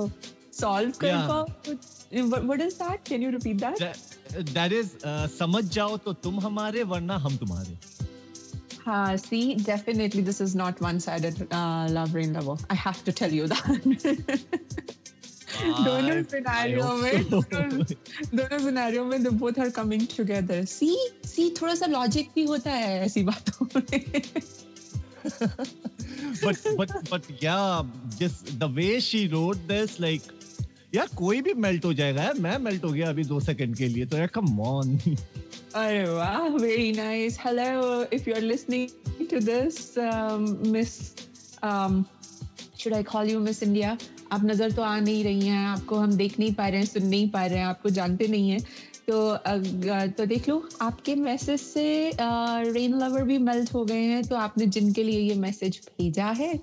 सॉल्व 0.60 0.92
कर 1.02 1.08
Yeah. 1.08 1.28
पाओ 1.28 2.48
what 2.50 2.62
is 2.68 2.78
that 2.78 3.04
can 3.10 3.22
you 3.26 3.32
repeat 3.38 3.60
that 3.66 3.84
that 4.54 4.74
is 4.74 4.92
समझ 5.38 5.64
जाओ 5.76 5.98
तो 6.06 6.14
तुम 6.26 6.40
हमारे 6.40 6.84
वरना 6.94 7.18
हम 7.28 7.38
तुम्हारे 7.38 7.78
हाँ 8.86 9.16
see 9.22 9.44
definitely 9.70 10.22
this 10.28 10.40
is 10.46 10.54
not 10.60 10.80
one 10.84 11.00
sided 11.06 11.42
uh, 11.52 11.88
love 11.98 12.14
rain 12.20 12.34
lover 12.34 12.58
I 12.76 12.76
have 12.84 13.04
to 13.10 13.14
tell 13.22 13.34
you 13.40 13.48
that 13.48 14.48
दोनों 15.60 16.22
सिनेरियो 16.32 16.94
में 16.98 17.30
दोनों 17.30 17.84
दोनों 18.40 18.60
सिनेरियो 18.66 19.04
में 19.06 19.18
the 19.24 19.32
both 19.44 19.58
are 19.66 19.72
coming 19.78 20.06
together 20.16 20.60
see 20.74 20.96
see 21.32 21.50
थोड़ा 21.62 21.76
सा 21.76 21.86
लॉजिक 21.96 22.30
भी 22.36 22.44
होता 22.52 22.72
है 22.72 23.00
ऐसी 23.06 23.24
बातों 23.32 23.66
में 23.76 23.82
but 26.44 26.58
but 26.78 26.92
but 27.10 27.24
yeah 27.40 27.84
just 28.20 28.60
the 28.60 28.68
way 28.68 29.00
she 29.00 29.28
wrote 29.28 29.66
this 29.68 30.00
like 30.00 30.36
यार 30.96 31.08
कोई 31.16 31.42
भी 31.42 31.54
मेल्ट 31.54 31.86
हो 31.86 31.94
जाएगा 31.94 32.24
यार 32.24 32.40
मैं 32.44 32.58
मेल्ट 32.58 32.84
हो 32.84 32.92
गया 32.92 33.10
अभी 33.10 33.24
दो 33.24 33.40
सेकंड 33.40 33.76
के 33.78 33.88
लिए 33.88 34.06
तो 34.06 34.18
यार 34.18 34.28
कम 34.36 34.60
ऑन 34.60 34.96
अरे 35.76 36.04
वाह 36.10 36.48
nice 37.00 37.38
hello 37.38 38.06
if 38.18 38.28
you're 38.28 38.46
listening 38.52 38.90
to 39.34 39.40
this 39.40 39.98
um, 39.98 40.48
miss 40.72 40.96
um, 41.62 42.06
should 42.76 42.94
I 42.94 43.04
call 43.04 43.26
you 43.26 43.40
Miss 43.40 43.62
India 43.62 43.98
आप 44.32 44.44
नज़र 44.46 44.72
तो 44.72 44.82
आ 44.82 45.00
नहीं 45.00 45.24
रही 45.24 45.48
हैं 45.48 45.66
आपको 45.68 45.96
हम 45.96 46.12
देख 46.18 46.40
नहीं 46.40 46.54
पा 46.54 46.68
रहे 46.68 46.80
हैं 46.80 46.86
सुन 46.86 47.06
नहीं 47.06 47.30
पा 47.30 47.46
रहे 47.46 47.60
हैं 47.60 47.66
आपको 47.66 47.90
जानते 47.90 48.28
नहीं 48.28 48.50
हैं 48.50 48.60
तो 49.10 49.38
तो 50.18 50.26
देख 50.26 50.50
लो 50.50 50.56
आपके 50.82 51.16
मैसेज 51.16 51.60
से 51.62 52.12
रेन 52.20 52.98
लवर 53.00 53.24
भी 53.24 53.38
मेल्ट 53.38 53.74
हो 53.74 53.84
गए 53.86 54.02
हैं 54.02 54.24
तो 54.28 54.36
आपने 54.36 54.66
जिनके 54.78 55.04
लिए 55.04 55.20
ये 55.20 55.36
मैसेज 55.40 55.80
भेजा 56.00 56.28
है 56.42 56.54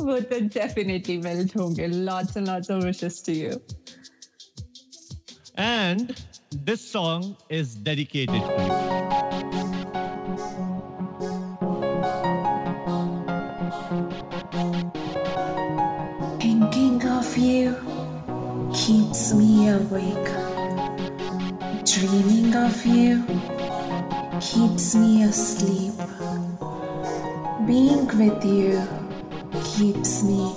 वो 0.00 0.18
तो 0.20 0.40
डेफिनेटली 0.40 1.16
मेल्ट 1.18 1.56
होंगे। 1.56 1.86
Lots 1.86 2.36
and 2.36 2.46
lots 2.48 2.70
of 2.70 2.84
wishes 2.84 3.22
to 3.26 3.32
you 3.32 3.50
and 5.58 6.12
this 6.66 6.84
song 6.90 7.24
is 7.56 7.72
dedicated 7.88 8.46
to 8.52 8.62
you. 8.68 8.76
Thinking 16.44 17.04
of 17.18 17.36
you 17.36 17.74
keeps 18.80 19.22
me 19.34 19.50
awake. 19.74 20.32
Dreaming 21.84 22.54
of 22.54 22.86
you 22.86 23.24
keeps 24.40 24.94
me 24.94 25.24
asleep. 25.24 25.94
Being 27.66 28.06
with 28.06 28.44
you 28.44 28.86
keeps 29.64 30.22
me 30.22 30.54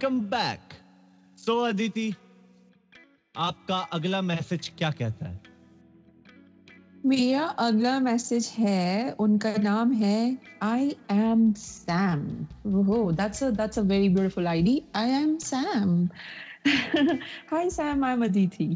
welcome 0.00 0.20
back 0.20 0.74
so 1.38 1.56
Aditi 1.60 2.12
आपका 3.34 3.78
अगला 3.92 4.20
message 4.22 4.68
क्या 4.78 4.90
कहता 4.90 5.28
है? 5.28 5.40
मेरा 7.06 7.42
अगला 7.64 7.98
message 8.00 8.46
है, 8.58 9.12
उनका 9.20 9.52
नाम 9.58 9.92
है 9.92 10.38
I 10.62 10.96
am 11.10 11.52
Sam 11.52 12.24
oh 12.78 13.12
that's 13.12 13.42
a 13.44 13.50
that's 13.50 13.78
a 13.78 13.82
very 13.82 14.08
beautiful 14.08 14.46
ID 14.46 14.80
I 14.96 15.10
am 15.10 15.36
Sam 15.38 16.08
hi 17.52 17.70
Sam 17.70 18.04
I 18.04 18.12
am 18.12 18.24
Aditi 18.24 18.74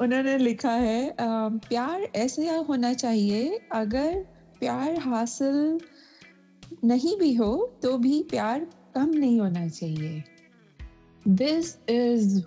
उन्होंने 0.00 0.38
लिखा 0.38 0.72
है 0.72 1.14
प्यार 1.20 2.08
ऐसे 2.16 2.48
होना 2.68 2.92
चाहिए, 2.94 3.58
अगर 3.72 4.14
प्यार 4.60 4.98
हासिल 5.00 5.80
नहीं 6.84 7.18
भी 7.18 7.34
हो 7.34 7.54
तो 7.82 7.98
भी 7.98 8.22
प्यार 8.30 8.66
कम 8.94 9.10
नहीं 9.10 9.40
होना 9.40 9.66
चाहिए। 9.68 10.22
दिस 11.24 11.76
इज़ 11.90 12.40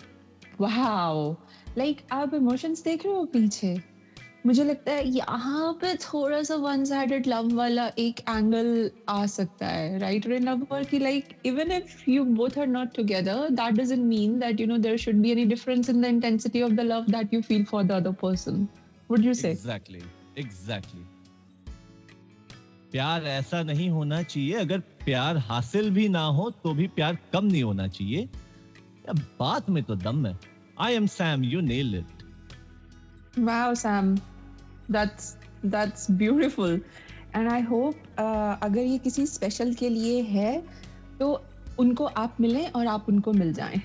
वाओ 0.60 1.30
लाइक 1.78 2.00
आप 2.12 2.34
इमोशंस 2.34 2.82
देख 2.84 3.04
रहे 3.06 3.14
हो 3.14 3.24
पीछे? 3.32 3.76
मुझे 4.46 4.64
लगता 4.64 4.92
है 4.92 5.08
यहाँ 5.08 5.72
पे 5.80 5.94
थोड़ा 5.94 6.42
सा 6.42 6.54
वन 6.56 6.84
साइडेड 6.84 7.26
लव 7.26 7.52
वाला 7.54 7.86
एक 7.98 8.20
एंगल 8.20 8.90
आ 9.08 9.24
सकता 9.26 9.66
है 9.66 9.98
राइट 9.98 10.26
रे 10.26 10.38
लवर 10.38 10.84
की 10.84 10.98
like 10.98 11.34
even 11.46 11.72
if 11.72 12.10
you 12.10 12.24
both 12.24 12.58
are 12.58 12.66
not 12.66 12.94
together 12.96 13.48
that 13.50 13.74
doesn't 13.74 14.04
mean 14.04 14.38
that 14.38 14.60
you 14.60 14.66
know 14.66 14.76
there 14.78 14.96
should 14.98 15.16
be 15.22 15.30
any 15.30 15.44
difference 15.44 15.90
in 15.90 16.00
the 16.02 16.04
intensity 16.04 16.62
of 16.62 16.72
the 16.72 16.80
love 16.80 17.04
that 17.10 17.34
you 17.34 17.40
feel 17.42 17.64
for 17.64 17.84
the 17.84 17.92
other 17.92 18.12
person 18.22 18.66
would 19.10 19.24
you 19.24 19.34
say 19.34 19.50
exactly 19.50 20.02
exactly 20.38 21.04
प्यार 22.92 23.24
ऐसा 23.26 23.62
नहीं 23.62 23.88
होना 23.90 24.22
चाहिए, 24.22 24.52
अगर 24.54 24.82
प्यार 25.08 25.36
हासिल 25.48 25.90
भी 25.90 26.08
ना 26.08 26.24
हो 26.38 26.50
तो 26.64 26.74
भी 26.74 26.86
प्यार 26.96 27.18
कम 27.32 27.44
नहीं 27.46 27.62
होना 27.62 27.88
चाहिए। 27.88 28.28
बात 29.40 29.68
में 29.70 29.82
तो 29.84 29.94
दम 29.96 30.26
है। 30.26 30.38
I 30.80 30.94
am 30.94 31.06
Sam 31.06 31.44
you 31.44 31.60
nail 31.60 31.94
it 31.94 32.16
Sam, 33.80 34.06
that's 34.90 35.26
that's 35.72 36.06
beautiful, 36.22 36.72
and 37.34 37.50
I 37.50 37.60
hope 37.68 38.06
uh, 38.20 38.54
अगर 38.62 38.80
ये 38.80 38.98
किसी 38.98 39.26
स्पेशल 39.26 39.74
के 39.74 39.88
लिए 39.88 40.22
है 40.22 40.52
तो 41.20 41.28
उनको 41.78 42.04
आप 42.22 42.36
मिलें 42.40 42.70
और 42.70 42.86
आप 42.86 43.06
उनको 43.08 43.32
मिल 43.32 43.52
जाएँ. 43.52 43.80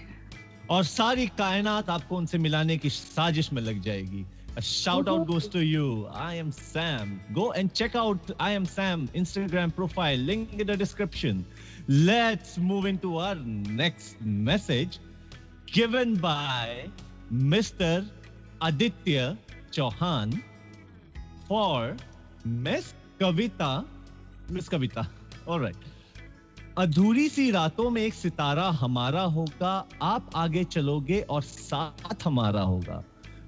और 0.70 0.84
सारी 0.84 1.28
कायनात 1.28 1.90
आपको 1.90 2.18
उनसे 2.18 2.38
मिलाने 2.38 2.78
की 2.78 2.90
साजिश 2.90 3.52
में 3.54 3.62
लग 3.62 3.82
जाएगी। 3.82 4.26
A 4.56 4.62
shout 4.62 5.08
out 5.10 5.26
goes 5.26 5.48
to 5.48 5.66
you. 5.66 6.08
I 6.14 6.36
am 6.36 6.52
Sam. 6.52 7.20
Go 7.34 7.54
and 7.54 7.74
check 7.74 7.96
out 7.96 8.20
I 8.40 8.52
am 8.52 8.66
Sam 8.66 9.10
Instagram 9.16 9.76
profile. 9.76 10.18
Link 10.18 10.54
in 10.60 10.68
the 10.68 10.78
description. 10.78 11.44
Let's 11.88 12.60
move 12.60 12.86
into 12.86 13.18
our 13.18 13.34
next 13.36 14.22
message 14.22 15.00
given 15.66 16.16
by 16.16 16.86
Mr. 17.34 18.08
Aditya 18.62 19.38
Chauhan 19.72 20.44
for 21.48 21.96
Miss 22.46 22.94
Kavita. 23.20 23.86
Miss 24.50 24.70
Kavita. 24.70 25.08
All 25.48 25.60
right. 25.60 25.76
अधूरी 26.78 27.28
सी 27.30 27.50
रातों 27.52 27.90
में 27.90 28.02
एक 28.02 28.14
सितारा 28.14 28.64
हमारा 28.82 29.22
होगा 29.34 29.74
आप 30.02 30.30
आगे 30.36 30.64
चलोगे 30.64 31.20
और 31.30 31.42
साथ 31.42 32.26
हमारा 32.26 32.62
होगा 32.62 33.04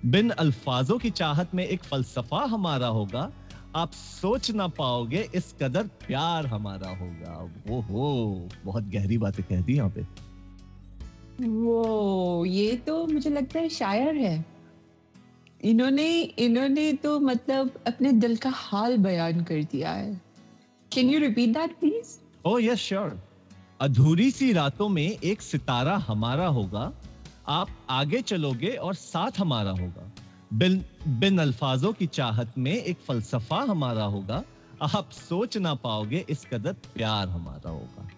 बिन 0.06 0.30
अल्फाजों 0.30 0.98
की 1.00 1.10
चाहत 1.10 1.54
में 1.56 1.66
एक 1.66 1.84
फलसफा 1.84 2.44
हमारा 2.46 2.88
होगा। 2.88 3.32
आप 3.76 3.92
सोच 3.92 4.50
ना 4.52 4.68
पाओगे 4.68 5.30
इस 5.36 5.54
कदर 5.62 5.88
प्यार 6.08 6.46
हमारा 6.46 6.90
होगा। 6.90 7.38
वो 7.68 7.80
हो 7.82 8.50
बहुत 8.66 8.84
गहरी 8.84 9.18
बातें 9.18 9.44
कह 9.46 9.62
दी 9.62 9.76
यहाँ 9.76 9.90
पे। 9.90 10.02
वो 11.44 12.46
ये 12.46 12.76
तो 12.78 13.06
मुझे 13.08 13.30
लगता 13.30 13.60
है 13.60 13.70
शायर 13.70 14.16
है। 14.16 14.46
इन्होंने 15.64 16.08
इन्होंने 16.22 16.92
तो 16.94 17.20
मतलब 17.20 17.72
अपने 17.88 18.12
दिल 18.12 18.36
का 18.38 18.50
हाल 18.50 18.98
बयान 18.98 19.44
कर 19.44 19.64
दिया 19.64 19.92
है। 19.92 20.22
Can 20.92 21.10
you 21.10 21.20
repeat 21.20 21.50
that 21.50 21.80
please 21.80 22.18
oh 22.46 22.64
yes 22.64 22.80
sure 22.80 23.20
अधूरी 23.82 24.30
सी 24.32 24.52
रातों 24.54 24.90
में 24.90 25.08
एक 25.08 25.42
सितारा 25.42 25.96
हमारा 25.98 26.48
होगा। 26.48 26.92
आप 27.50 27.70
आगे 27.90 28.22
चलोगे 28.22 28.70
और 28.88 28.94
साथ 28.96 29.40
हमारा 29.40 29.72
होगा 29.80 30.12
बिन 30.54 30.84
बिन 31.20 31.38
अल्फाजों 31.40 31.92
की 31.94 32.08
चाहत 32.18 32.58
में 32.58 32.72
एक 32.74 32.98
फलसफा 33.08 33.62
हमारा 33.70 34.04
होगा 34.16 34.44
आप 34.84 35.10
सोच 35.12 35.58
ना 35.58 35.74
पाओगे 35.84 36.26
इस 36.30 36.46
कदर 36.54 36.74
प्यार 36.96 37.28
हमारा 37.30 37.70
होगा 37.70 38.10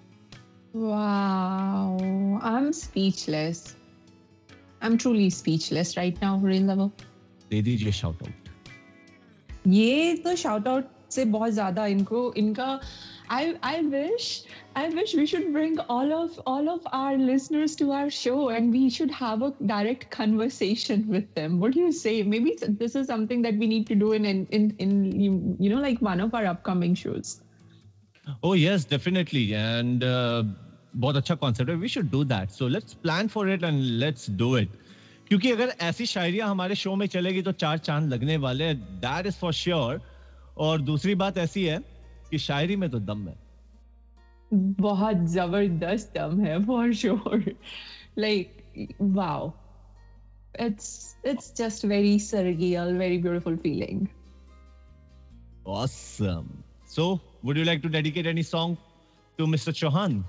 Wow, 0.79 2.39
I'm 2.43 2.65
speechless. 2.71 3.75
I'm 4.81 4.97
truly 4.97 5.29
speechless 5.29 5.97
right 5.97 6.19
now, 6.21 6.33
real 6.39 6.67
level. 6.71 6.91
दे 7.51 7.61
दीजिए 7.61 7.91
शाउट 7.91 8.23
आउट 8.23 8.49
ये 9.67 10.13
तो 10.23 10.35
शाउट 10.35 10.67
आउट 10.67 10.89
से 11.11 11.25
बहुत 11.25 11.51
ज़्यादा 11.51 11.85
इनको 11.87 12.33
इनका 12.37 12.79
I 13.28 13.54
I 13.62 13.82
wish 13.82 14.42
I 14.76 14.88
wish 14.88 15.14
we 15.14 15.26
should 15.26 15.52
bring 15.52 15.78
all 15.94 16.12
of 16.12 16.40
all 16.46 16.68
of 16.68 16.88
our 16.92 17.16
listeners 17.16 17.76
to 17.76 17.92
our 17.92 18.10
show 18.10 18.48
and 18.50 18.70
we 18.70 18.90
should 18.90 19.10
have 19.10 19.42
a 19.42 19.52
direct 19.66 20.10
conversation 20.10 21.06
with 21.08 21.34
them. 21.34 21.60
What 21.60 21.72
do 21.72 21.80
you 21.80 21.92
say? 21.92 22.22
Maybe 22.22 22.56
this 22.82 22.94
is 22.94 23.06
something 23.06 23.42
that 23.42 23.54
we 23.54 23.66
need 23.66 23.86
to 23.92 23.94
do 23.94 24.12
in 24.12 24.24
in 24.24 24.44
in, 24.50 24.74
in 24.78 25.20
you, 25.20 25.56
you 25.58 25.70
know 25.70 25.80
like 25.80 26.02
one 26.10 26.20
of 26.20 26.34
our 26.34 26.46
upcoming 26.46 26.94
shows. 26.94 27.40
Oh 28.42 28.52
yes, 28.54 28.84
definitely, 28.84 29.46
and 29.54 30.04
uh, 30.04 30.44
बहुत 30.96 31.16
अच्छा 31.16 31.34
concept 31.34 31.70
है 31.70 31.76
we 31.76 31.88
should 31.88 32.10
do 32.10 32.22
that 32.24 32.50
so 32.50 32.66
let's 32.68 32.94
plan 33.02 33.28
for 33.34 33.50
it 33.50 33.62
and 33.64 33.80
let's 34.00 34.30
do 34.40 34.56
it 34.58 34.70
क्योंकि 35.28 35.50
अगर 35.50 35.72
ऐसी 35.80 36.06
शायरियां 36.06 36.48
हमारे 36.48 36.74
show 36.74 36.94
में 36.96 37.06
चलेगी 37.06 37.42
तो 37.42 37.52
चार 37.62 37.78
चांद 37.78 38.12
लगने 38.12 38.36
वाले 38.44 38.64
हैं 38.64 38.76
दैट 39.00 39.26
इज 39.26 39.34
फॉर 39.40 39.52
श्योर 39.60 40.00
और 40.64 40.80
दूसरी 40.80 41.14
बात 41.22 41.38
ऐसी 41.38 41.64
है 41.64 41.80
कि 42.31 42.37
शायरी 42.37 42.75
में 42.75 42.89
तो 42.89 42.99
दम 42.99 43.27
है। 43.27 43.35
बहुत 44.51 45.23
ज़बरदस्त 45.29 46.13
दम 46.17 46.39
है 46.41 46.63
for 46.65 46.93
sure 46.93 47.43
like 48.17 48.97
wow 49.01 49.51
it's 50.65 51.17
it's 51.25 51.53
just 51.57 51.85
very 51.85 52.19
surreal 52.19 52.97
very 52.97 53.17
beautiful 53.17 53.57
feeling 53.63 54.05
awesome 55.67 56.49
so 56.95 57.11
would 57.45 57.57
you 57.57 57.63
like 57.63 57.81
to 57.83 57.89
dedicate 57.89 58.25
any 58.27 58.43
song 58.43 58.77
to 59.39 59.45
mister 59.45 59.71
Chauhan 59.81 60.23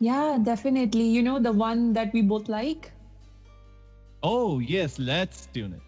yeah 0.00 0.36
definitely 0.44 1.08
you 1.10 1.22
know 1.22 1.38
the 1.38 1.56
one 1.56 1.92
that 1.92 2.14
we 2.14 2.22
both 2.34 2.50
like 2.50 2.86
oh 4.24 4.64
yes 4.70 5.00
let's 5.00 5.48
tune 5.52 5.74
it 5.74 5.85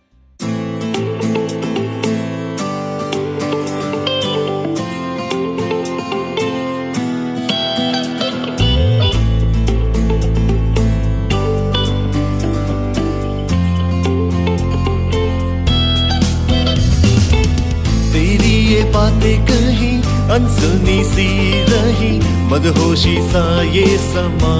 बातें 19.18 19.38
कहीं, 19.46 19.96
अनसुनी 20.30 21.02
सी 21.04 21.28
रही, 21.64 22.12
मदहोशी 22.50 23.16
सा 23.22 23.44
ये 23.64 23.86
समा 23.98 24.56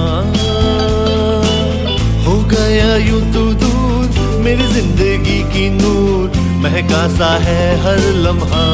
हो 2.26 2.34
गया 2.50 2.96
you 2.98 3.20
तू 3.34 3.44
दूर, 3.62 4.06
मेरी 4.42 4.66
ज़िंदगी 4.74 5.40
की 5.52 5.68
नूर, 5.70 6.26
महका 6.62 7.06
सा 7.08 7.30
है 7.44 7.64
हर 7.82 8.00
लम्हा। 8.26 8.66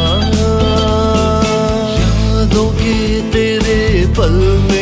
यादों 1.99 2.69
के 2.73 2.97
तेरे 3.33 3.81
पल 4.17 4.37
में 4.65 4.74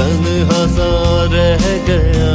तन 0.00 0.24
सा 0.68 0.90
रह 1.32 1.64
गया। 1.88 2.34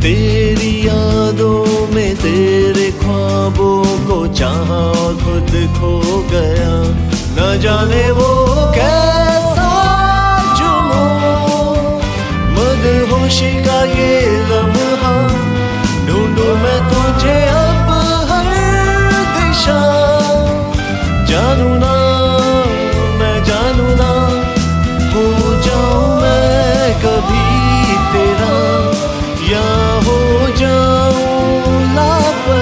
तेरी 0.00 0.70
यादों 0.86 1.86
में 1.94 2.16
तेरे 2.16 2.90
ख्वाबों 2.92 3.84
को 4.06 4.18
चाह 4.34 4.72
खुद 5.22 5.52
खो 5.76 5.92
गया। 6.32 6.74
न 7.36 7.60
जाने 7.60 8.10
वो 8.10 8.30
कैसा 8.74 9.09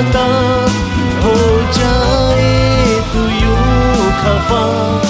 लापता 0.08 0.26
हो 1.22 1.34
जाए 1.72 3.00
तू 3.12 3.20
यूँ 3.28 4.12
खफा। 4.20 5.07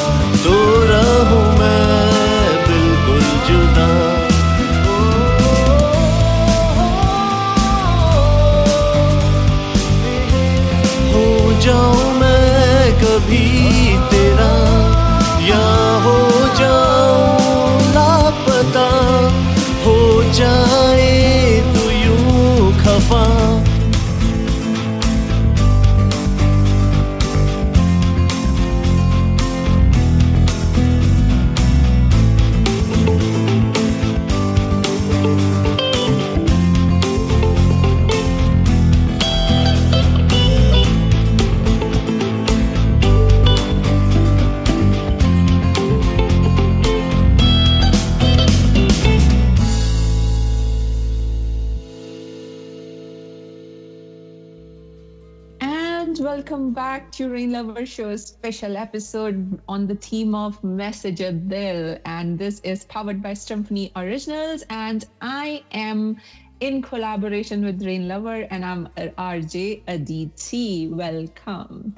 Show's 57.98 58.26
special 58.28 58.78
episode 58.78 59.60
on 59.68 59.88
the 59.88 59.96
theme 59.96 60.36
of 60.36 60.64
Messenger 60.64 61.32
Dil. 61.32 61.98
And 62.06 62.38
this 62.38 62.60
is 62.60 62.86
powered 62.86 63.22
by 63.24 63.34
Symphony 63.34 63.92
Originals. 63.96 64.64
And 64.70 65.06
I 65.22 65.64
am 65.72 66.18
in 66.60 66.82
collaboration 66.82 67.66
with 67.66 67.84
Rain 67.84 68.08
Lover, 68.08 68.48
and 68.52 68.64
I'm 68.64 68.88
RJ 68.98 69.82
Aditi. 69.88 70.88
Welcome. 70.88 71.96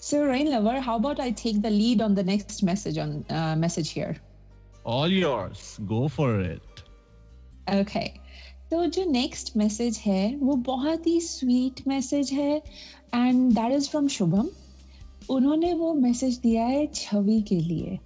So, 0.00 0.24
Rain 0.24 0.50
Lover, 0.50 0.80
how 0.80 0.96
about 0.96 1.20
I 1.20 1.30
take 1.30 1.60
the 1.60 1.70
lead 1.70 2.00
on 2.00 2.14
the 2.14 2.24
next 2.24 2.62
message 2.62 2.96
on 2.96 3.24
uh, 3.28 3.54
message 3.56 3.90
here? 3.90 4.16
All 4.84 5.08
yours. 5.08 5.78
Go 5.86 6.08
for 6.08 6.40
it. 6.40 6.62
Okay 7.70 8.06
तो 8.70 8.84
जो 8.86 9.04
next 9.10 9.56
message 9.56 9.98
है 9.98 10.36
वो 10.36 10.54
बहुत 10.66 11.06
ही 11.06 11.20
sweet 11.20 11.80
message 11.88 12.30
है 12.32 12.56
and 13.14 13.52
that 13.52 13.72
is 13.72 13.88
from 13.90 14.08
Shubham 14.16 14.48
उन्होंने 15.29 15.73
वो 15.73 15.93
message 15.93 16.37
दिया 16.39 16.65
है 16.65 16.85
छवि 16.93 17.41
के 17.41 17.59
लिए। 17.59 17.99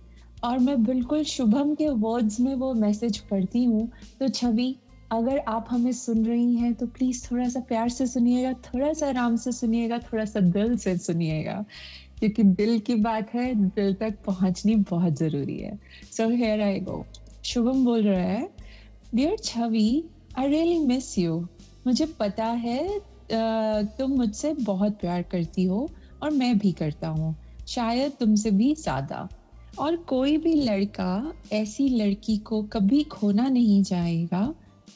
और 0.43 0.59
मैं 0.59 0.83
बिल्कुल 0.83 1.23
शुभम 1.23 1.73
के 1.75 1.87
वर्ड्स 1.89 2.39
में 2.39 2.53
वो 2.55 2.73
मैसेज 2.73 3.17
पढ़ती 3.21 3.63
हूँ। 3.63 3.89
तो 4.19 4.27
छवि, 4.29 4.75
अगर 5.11 5.37
आप 5.47 5.67
हमें 5.69 5.91
सुन 5.91 6.25
रही 6.25 6.55
हैं 6.55 6.73
तो 6.73 6.87
प्लीज़ 6.87 7.25
थोड़ा 7.25 7.47
सा 7.49 7.59
प्यार 7.59 7.89
से 7.89 8.07
सुनिएगा, 8.07 8.53
थोड़ा 8.53 8.91
सा 8.93 9.07
आराम 9.07 9.35
से 9.35 9.51
सुनिएगा, 9.51 9.97
थोड़ा 9.99 10.25
सा 10.25 10.39
दिल 10.39 10.75
से 10.77 10.97
सुनिएगा। 10.97 11.63
क्योंकि 12.19 12.43
दिल 12.43 12.79
की 12.79 12.95
बात 12.97 13.33
है, 13.33 13.53
दिल 13.55 13.93
तक 13.93 14.17
पहुंचनी 14.25 14.75
बहुत 14.89 15.17
ज़रूरी 15.17 15.57
है। 15.59 15.77
सो 16.11 16.29
हेयर 16.29 16.61
आई 16.61 16.79
गो 16.79 17.05
शुभम 17.43 17.83
बोल 17.85 18.03
रहा 18.03 18.21
है 18.21 18.49
dear 19.13 19.35
Chhavi 19.43 20.03
I 20.39 20.47
really 20.47 20.79
miss 20.79 21.17
you 21.17 21.39
मुझे 21.85 22.05
पता 22.19 22.45
है 22.45 22.99
तुम 23.31 24.11
मुझसे 24.11 24.53
बहुत 24.61 24.99
प्यार 24.99 25.21
करती 25.21 25.63
हो। 25.63 25.89
और 26.23 26.31
मैं 26.31 26.57
भी 26.57 26.71
करता 26.71 27.07
हूँ। 27.07 27.35
शायद 27.67 28.11
तुमसे 28.11 28.51
भी 28.51 28.73
ज़्यादा। 28.75 29.27
और 29.79 29.95
कोई 29.95 30.37
भी 30.37 30.53
लड़का 30.55 31.33
ऐसी 31.53 31.87
लड़की 31.89 32.37
को 32.37 32.61
कभी 32.63 33.03
खोना 33.03 33.47
नहीं 33.49 33.81
जाएगा। 33.83 34.53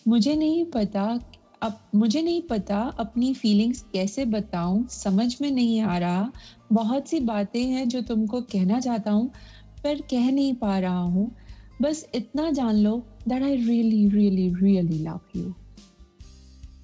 मुझे 0.07 0.35
नहीं 0.35 0.65
पता 0.65 1.19
अब 1.61 1.77
मुझे 1.95 2.21
नहीं 2.21 2.41
पता 2.41 2.79
अपनी 2.99 3.33
फीलिंग्स 3.33 3.81
कैसे 3.93 4.25
बताऊँ। 4.25 4.87
समझ 4.87 5.35
में 5.41 5.49
नहीं 5.51 5.79
आ 5.81 5.97
रहा। 5.97 6.31
बहुत 6.71 7.07
सी 7.07 7.19
बातें 7.19 7.63
हैं 7.63 7.87
जो 7.89 8.01
तुमको 8.01 8.41
कहना 8.41 8.79
चाहता 8.79 9.11
हूँ, 9.11 9.27
पर 9.83 10.01
कह 10.01 10.31
नहीं 10.31 10.53
पा 10.53 10.77
रहा 10.79 10.99
हूँ। 10.99 11.31
बस 11.81 12.05
इतना 12.15 12.49
जान 12.51 12.75
लो 12.75 12.97
that 13.27 13.43
I 13.43 13.55
really 13.55 14.07
really 14.09 14.47
really 14.55 14.99
love 14.99 15.19
you 15.35 15.53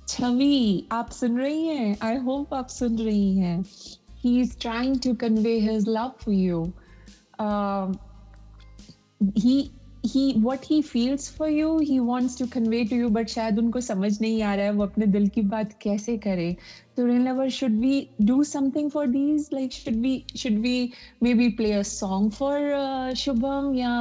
Chhavi, 0.08 0.88
आप 0.92 1.10
सुन 1.12 1.38
रही 1.40 1.66
हैं? 1.66 1.98
आई 2.02 2.16
होप 2.18 2.54
आप 2.54 2.68
सुन 2.68 2.98
रही 2.98 3.38
हैं। 3.38 3.64
He 4.24 4.40
is 4.42 4.58
trying 4.62 5.00
to 5.04 5.14
convey 5.26 5.58
his 5.60 5.90
love 5.90 6.12
for 6.24 6.34
you 6.34 6.64
he 9.38 9.70
he 10.04 10.34
what 10.36 10.64
he 10.64 10.82
feels 10.82 11.28
for 11.28 11.50
you 11.50 11.78
he 11.80 12.00
wants 12.00 12.36
to 12.36 12.48
convey 12.48 12.86
to 12.86 12.96
you 12.96 13.10
but 13.10 13.28
शायद 13.30 13.58
उनको 13.60 13.82
समझ 13.82 14.20
नहीं 14.22 14.42
आ 14.44 14.54
रहा 14.56 14.66
है 14.66 14.72
वो 14.74 14.84
अपने 14.84 15.06
दिल 15.06 15.28
की 15.28 15.42
बात 15.54 15.74
कैसे 15.82 16.18
करे 16.18 16.56
तो 16.98 17.06
rain 17.06 17.28
lover 17.28 17.50
should 17.50 17.80
we 17.80 18.10
do 18.24 18.38
something 18.44 18.90
for 18.90 19.06
these 19.08 19.52
like 19.52 19.72
should 19.72 20.00
we 20.02 20.14
should 20.36 20.62
we 20.62 20.76
maybe 21.24 21.50
play 21.52 21.72
a 21.72 21.84
song 21.84 22.30
for 22.32 22.56
uh, 22.78 23.14
Shubham 23.16 23.74
या 23.76 23.92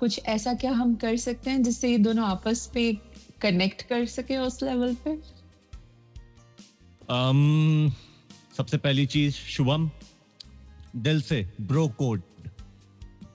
कुछ 0.00 0.20
ऐसा 0.26 0.54
क्या 0.54 0.72
हम 0.72 0.94
कर 1.04 1.16
सकते 1.16 1.50
हैं 1.50 1.62
जिससे 1.62 1.88
ये 1.88 1.98
दोनों 1.98 2.24
आपस 2.24 2.66
पे 2.74 2.92
कनेक्ट 3.42 3.82
कर 3.88 4.06
सके 4.06 4.36
उस 4.36 4.62
लेवल 4.62 4.94
पे 5.04 5.18
um, 7.08 7.90
सबसे 8.60 8.78
पहली 8.78 9.06
चीज़ 9.06 9.34
शुभम 9.48 9.90
दिल 11.04 11.20
से 11.22 11.36
bro 11.60 11.86
code 11.98 12.22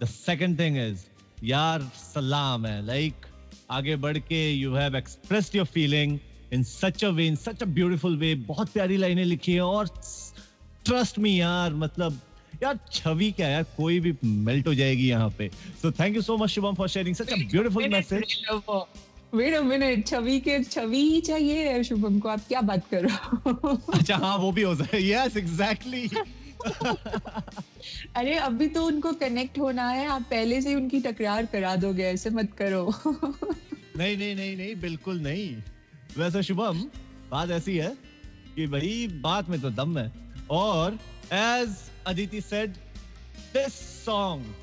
the 0.04 0.06
second 0.06 0.60
thing 0.60 0.78
is 0.78 1.06
यार 1.44 1.82
सलाम 1.96 2.66
है. 2.66 2.86
लाइक 2.86 3.14
like, 3.14 3.32
आगे 3.72 3.96
बढ़ 3.96 4.18
के 4.18 4.42
you 4.52 4.74
have 4.76 4.96
expressed 4.96 5.56
your 5.56 5.66
feeling 5.66 6.18
in 6.54 6.64
such 6.64 7.04
a 7.06 7.10
way 7.10 7.28
in 7.28 7.36
such 7.36 7.64
a 7.64 7.66
beautiful 7.66 8.18
way 8.18 8.34
बहुत 8.50 8.70
प्यारी 8.74 8.98
लाइनें 8.98 9.24
लिखी 9.26 9.54
हैं 9.54 9.62
और 9.62 9.88
ट्रस्ट 10.86 11.20
मी 11.20 11.40
यार 11.40 11.74
मतलब 11.74 12.20
यार 12.64 12.80
छवि 12.92 13.32
क्या 13.32 13.48
यार? 13.50 13.64
कोई 13.78 14.00
भी 14.00 14.14
मेल्ट 14.24 14.68
हो 14.68 14.74
जाएगी 14.76 15.08
यहाँ 15.08 15.30
पे। 15.38 15.50
So 15.82 15.92
thank 15.92 16.16
you 16.16 16.22
so 16.22 16.38
much 16.38 16.50
Shubham 16.50 16.76
for 16.76 16.88
sharing 16.90 17.16
such 17.16 17.34
a 17.34 17.36
beautiful 17.36 17.88
message 17.90 18.42
wait 19.36 19.54
a 19.56 19.62
minute 19.62 20.08
Chhavi 20.08 20.40
के 20.40 20.64
छवि 20.64 21.02
ही 21.10 21.22
चाहिए? 21.22 21.84
शुभम 21.84 22.20
को 22.20 22.30
आप 22.30 22.48
क्या 22.48 22.62
बात 22.62 22.88
कर 22.92 23.06
रहे 23.06 23.16
हो? 23.16 23.78
अच्छा 23.94 24.18
हाँ 24.18 24.38
वो 24.38 24.52
भी 24.52 24.62
हो 24.62 24.76
जाए। 24.76 25.02
यस 25.02 25.38
एग्जैक्टली 25.38 26.10
अरे 28.16 28.36
अभी 28.36 28.68
तो 28.68 28.86
उनको 28.86 29.12
कनेक्ट 29.14 29.60
होना 29.60 29.88
है। 29.90 30.06
आप 30.08 30.22
पहले 30.22 30.62
से 30.62 30.70
ही 30.70 30.76
उनकी 30.76 31.00
टकरार 31.00 31.46
करा 31.46 31.76
दोगे 31.76 32.04
ऐसे 32.04 32.30
मत 32.30 32.54
करो। 32.62 32.94
नहीं 33.06 34.18
नहीं 34.18 34.36
नहीं 34.36 34.56
नहीं 34.58 34.76
बिल्कुल 34.76 35.20
नहीं। 35.20 35.56
वैसे 36.18 36.44
शुभम 36.44 36.80
बात 37.32 37.50
ऐसी 37.50 37.78
है 37.78 37.96
कि 38.56 38.68
भाई 38.68 39.08
बात 39.22 39.50
में 39.50 39.62
तो 39.62 39.70
दम 39.70 39.98
है। 39.98 40.12
और 40.52 40.98
as 41.34 41.76
Aditi 42.08 42.42
said 42.42 42.74
this 43.54 43.74
song 44.06 44.54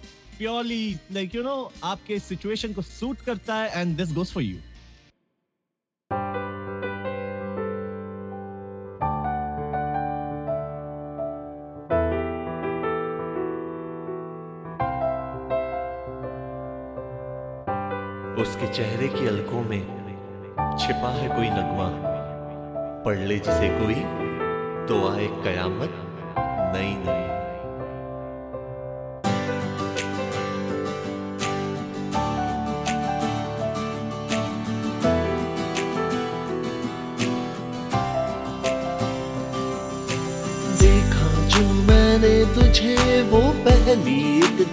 purely 0.42 0.96
like 1.12 1.34
you 1.34 1.42
know 1.42 1.52
आपके 1.84 2.18
सिचुएशन 2.18 2.72
को 2.72 2.82
सूट 2.82 3.20
करता 3.26 3.54
है 3.54 3.80
and 3.80 3.96
this 3.96 4.12
goes 4.12 4.32
for 4.32 4.42
you 4.42 4.56
उसके 18.42 18.72
चेहरे 18.72 19.08
की 19.08 19.26
अलकों 19.26 19.62
में 19.62 19.80
छिपा 20.78 21.10
है 21.10 21.28
कोई 21.28 21.50
नगमा। 21.50 21.90
पढ़ 23.04 23.18
ले 23.18 23.38
जिसे 23.38 23.68
कोई 23.78 24.00
तो 24.88 25.06
आए 25.10 25.26
कयामत 25.44 26.02
नई 26.74 26.94
नई 27.04 27.31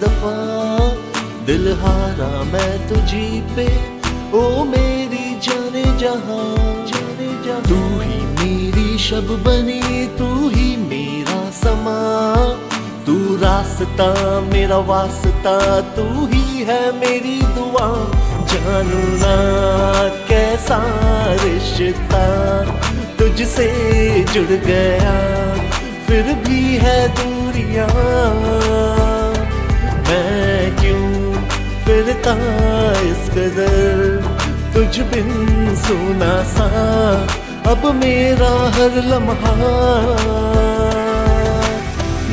दफ़ा, 0.00 0.34
दिल 1.46 1.72
हारा 1.80 2.32
मैं 2.44 2.72
तुझी 2.88 3.28
पे। 3.56 3.66
ओ 4.32 4.64
मेरी 4.64 5.28
जाने 5.40 5.84
जहाँ 5.98 6.46
जाने 6.86 7.28
जहाँ। 7.44 7.62
तू 7.62 7.78
ही 8.00 8.18
मेरी 8.34 8.98
शब 8.98 9.30
बनी, 9.44 10.06
तू 10.18 10.28
ही 10.48 10.68
मेरा 10.84 11.40
समा। 11.52 11.98
तू 13.06 13.16
रास्ता 13.36 14.08
मेरा 14.42 14.78
वास्ता, 14.88 15.54
तू 15.96 16.04
ही 16.26 16.64
है 16.64 16.80
मेरी 16.98 17.40
दुआ। 17.56 17.88
जानू 18.50 19.02
ना 19.18 19.36
कैसा 20.28 20.78
रिश्ता 21.42 22.24
तुझसे 23.18 23.68
जुड़ 24.32 24.58
गया, 24.66 25.14
फिर 26.06 26.32
भी 26.44 26.62
है 26.76 26.98
दूरियाँ। 27.16 28.49
फिरता 32.19 32.31
इस 33.09 33.27
कदर 33.33 33.99
तुझ 34.73 35.03
बिन 35.11 35.29
सुना 35.83 36.31
सा 36.53 36.65
अब 37.71 37.85
मेरा 38.03 38.49
हर 38.77 38.97
लम्हा 39.11 39.53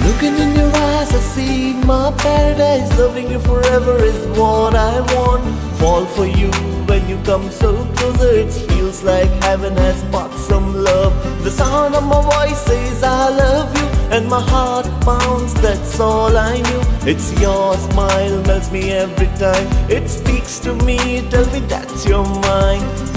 Looking 0.05 0.39
in 0.45 0.57
your 0.57 0.70
eyes, 0.76 1.12
I 1.16 1.20
see 1.26 1.74
my 1.89 2.11
paradise. 2.22 2.91
Loving 2.99 3.30
you 3.30 3.39
forever 3.45 3.95
is 4.09 4.18
what 4.39 4.74
I 4.80 5.01
want. 5.12 5.45
Fall 5.83 6.07
for 6.16 6.26
you 6.26 6.51
when 6.91 7.09
you 7.09 7.18
come 7.28 7.49
so 7.59 7.70
closer. 7.95 8.30
It 8.41 8.51
feels 8.70 9.03
like 9.11 9.30
heaven 9.45 9.76
has 9.85 10.01
sparked 10.01 10.41
some 10.49 10.68
love. 10.89 11.12
The 11.45 11.53
sound 11.53 11.95
of 12.01 12.05
my 12.12 12.20
voice 12.33 12.64
says 12.70 13.05
I 13.12 13.30
love 13.39 13.78
you, 13.78 13.87
and 14.12 14.28
my 14.28 14.41
heart 14.41 14.86
pounds. 15.01 15.53
That's 15.55 15.99
all 15.99 16.36
I 16.38 16.58
knew. 16.58 17.10
It's 17.12 17.32
your 17.39 17.76
smile 17.78 18.41
melts 18.43 18.72
me 18.72 18.91
every 18.91 19.28
time. 19.38 19.68
It 19.89 20.08
speaks 20.10 20.60
to 20.62 20.74
me. 20.76 20.97
Tell 21.30 21.45
me 21.51 21.60
that 21.68 21.89
you're 22.08 22.26
mine. 22.41 23.16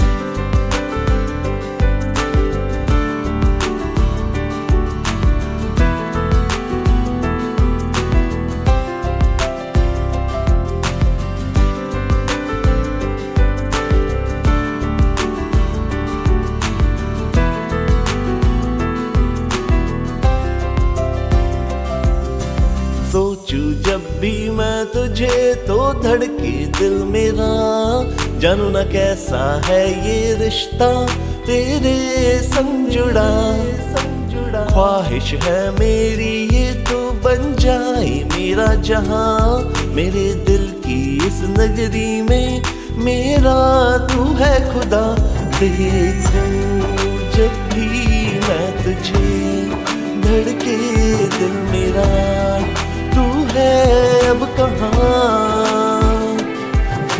जानू 28.41 28.69
ना 28.69 28.81
कैसा 28.83 29.39
है 29.65 29.81
ये 30.05 30.35
रिश्ता, 30.35 30.87
तेरे 31.45 31.91
संग 32.43 32.87
जुड़ा 32.89 33.25
संग 33.89 34.29
जुड़ा 34.29 34.63
ख्वाहिश 34.65 35.33
है 35.43 35.59
मेरी, 35.71 36.31
ये 36.55 36.71
तो 36.89 36.99
बन 37.25 37.53
जाए 37.55 38.09
मेरा 38.31 38.65
जहाँ। 38.81 39.59
मेरे 39.95 40.23
दिल 40.47 40.65
की 40.85 41.01
इस 41.27 41.39
नगरी 41.51 42.21
में 42.21 42.61
मेरा 43.05 43.59
तू 44.07 44.23
है 44.41 44.55
खुदा। 44.73 45.03
देखूँ 45.59 46.49
जब 47.37 47.61
भी 47.69 47.87
मैं 48.39 48.67
तुझे, 48.83 49.29
धड़के 50.25 50.77
दिल 51.37 51.55
मेरा। 51.69 52.09
तू 53.13 53.29
है 53.53 53.71
अब 54.29 54.47
कहाँ? 54.57 55.40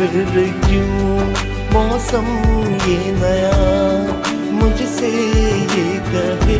फिर 0.02 0.48
क्यों 0.64 1.18
मौसम 1.72 2.26
ये 2.86 3.12
नया 3.18 3.52
मुझसे 4.52 5.08
ये 5.08 5.84
कहे 6.08 6.58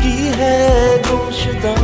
कि 0.00 0.12
है 0.38 0.56
गुमशुदा 1.08 1.74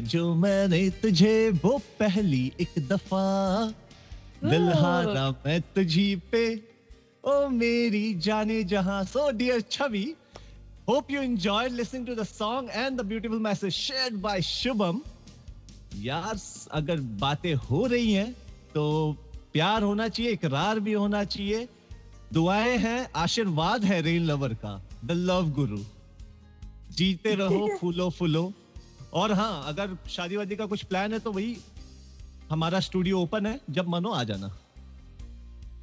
जो 0.00 0.34
मैंने 0.34 0.88
तुझे 1.02 1.50
वो 1.64 1.78
पहली 2.00 2.52
एक 2.60 2.74
दफ़ा 2.88 3.24
दिल. 4.44 4.68
हारा 4.72 5.30
मैं 5.46 5.60
तुझी 5.74 6.14
पे। 6.32 6.44
ओ 7.24 7.48
मेरी 7.48 8.14
जाने 8.14 8.62
जहाँ। 8.64 9.04
So 9.04 9.30
dear 9.32 9.60
Chhavi 9.70 10.14
hope 10.88 11.10
you 11.10 11.20
enjoyed 11.20 11.72
listening 11.72 12.04
to 12.06 12.14
the 12.14 12.24
song 12.24 12.68
and 12.70 12.98
the 12.98 13.04
beautiful 13.04 13.38
message 13.38 13.74
shared 13.74 14.22
by 14.22 14.36
shubham. 14.40 15.00
यार 15.96 16.38
अगर 16.72 17.00
बातें 17.20 17.54
हो 17.54 17.86
रही 17.86 18.12
हैं 18.12 18.32
तो 18.74 18.84
प्यार 19.52 19.82
होना 19.82 20.08
चाहिए 20.08 20.32
इकरार 20.32 20.80
भी 20.80 20.92
होना 20.92 21.24
चाहिए 21.24 21.68
दुआएँ 22.32 22.76
हैं 22.78 23.10
आशीर्वाद 23.16 23.84
है 23.84 24.00
रेन 24.02 24.24
लवर 24.26 24.54
का। 24.54 24.72
द 25.04 25.12
लव 25.12 25.50
गुरु 25.50 25.78
जीते 26.96 27.34
रहो 27.34 27.68
फूलो 27.80 28.08
फूलो। 28.10 28.52
और 29.12 29.32
हाँ 29.32 29.64
अगर 29.68 29.96
शादी 30.10 30.36
वादी 30.36 30.56
का 30.56 30.66
कुछ 30.66 30.82
प्लान 30.84 31.12
है 31.12 31.18
तो 31.18 31.32
वही 31.32 31.56
हमारा 32.50 32.80
स्टूडियो 32.80 33.20
ओपन 33.20 33.46
है 33.46 33.60
जब 33.70 33.88
मनो 33.88 34.10
आ 34.10 34.24
जाना। 34.24 34.58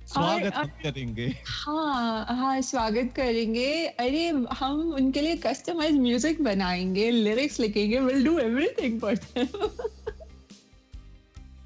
स्वागत 0.08 0.54
हम 0.56 0.68
करेंगे। 0.84 1.36
हाँ 1.48 2.26
हाँ 2.30 2.62
स्वागत 2.62 3.14
करेंगे। 3.16 3.88
अरे 3.88 4.28
हम 4.54 4.94
उनके 4.94 5.22
लिए 5.22 5.36
कस्टमाइज 5.36 6.00
म्यूज़िक 6.00 6.44
बनाएँगे 6.44 7.12
लिरिक्स 7.12 7.60
लिखेंगे 7.60 8.00
will 8.00 8.26
do 8.26 8.40
everything 8.40 9.02
for 9.02 9.14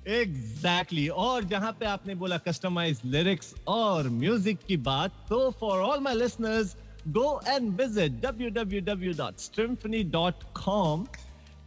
exactly 0.07 1.01
exactly. 1.01 1.09
और 1.09 1.43
जहाँ 1.43 1.71
पे 1.79 1.85
आपने 1.85 2.15
बोला 2.15 2.37
कस्टमाइज 2.37 3.01
लिरिक्स 3.05 3.55
और 3.67 4.09
म्यूज़िक 4.09 4.59
की 4.67 4.77
बात 4.77 5.11
तो 5.29 5.51
for 5.59 5.79
all 5.79 5.99
my 5.99 6.15
listeners 6.15 6.75
go 7.07 7.41
and 7.47 7.81
visit 7.81 8.11
www.strymphony.com 8.25 11.05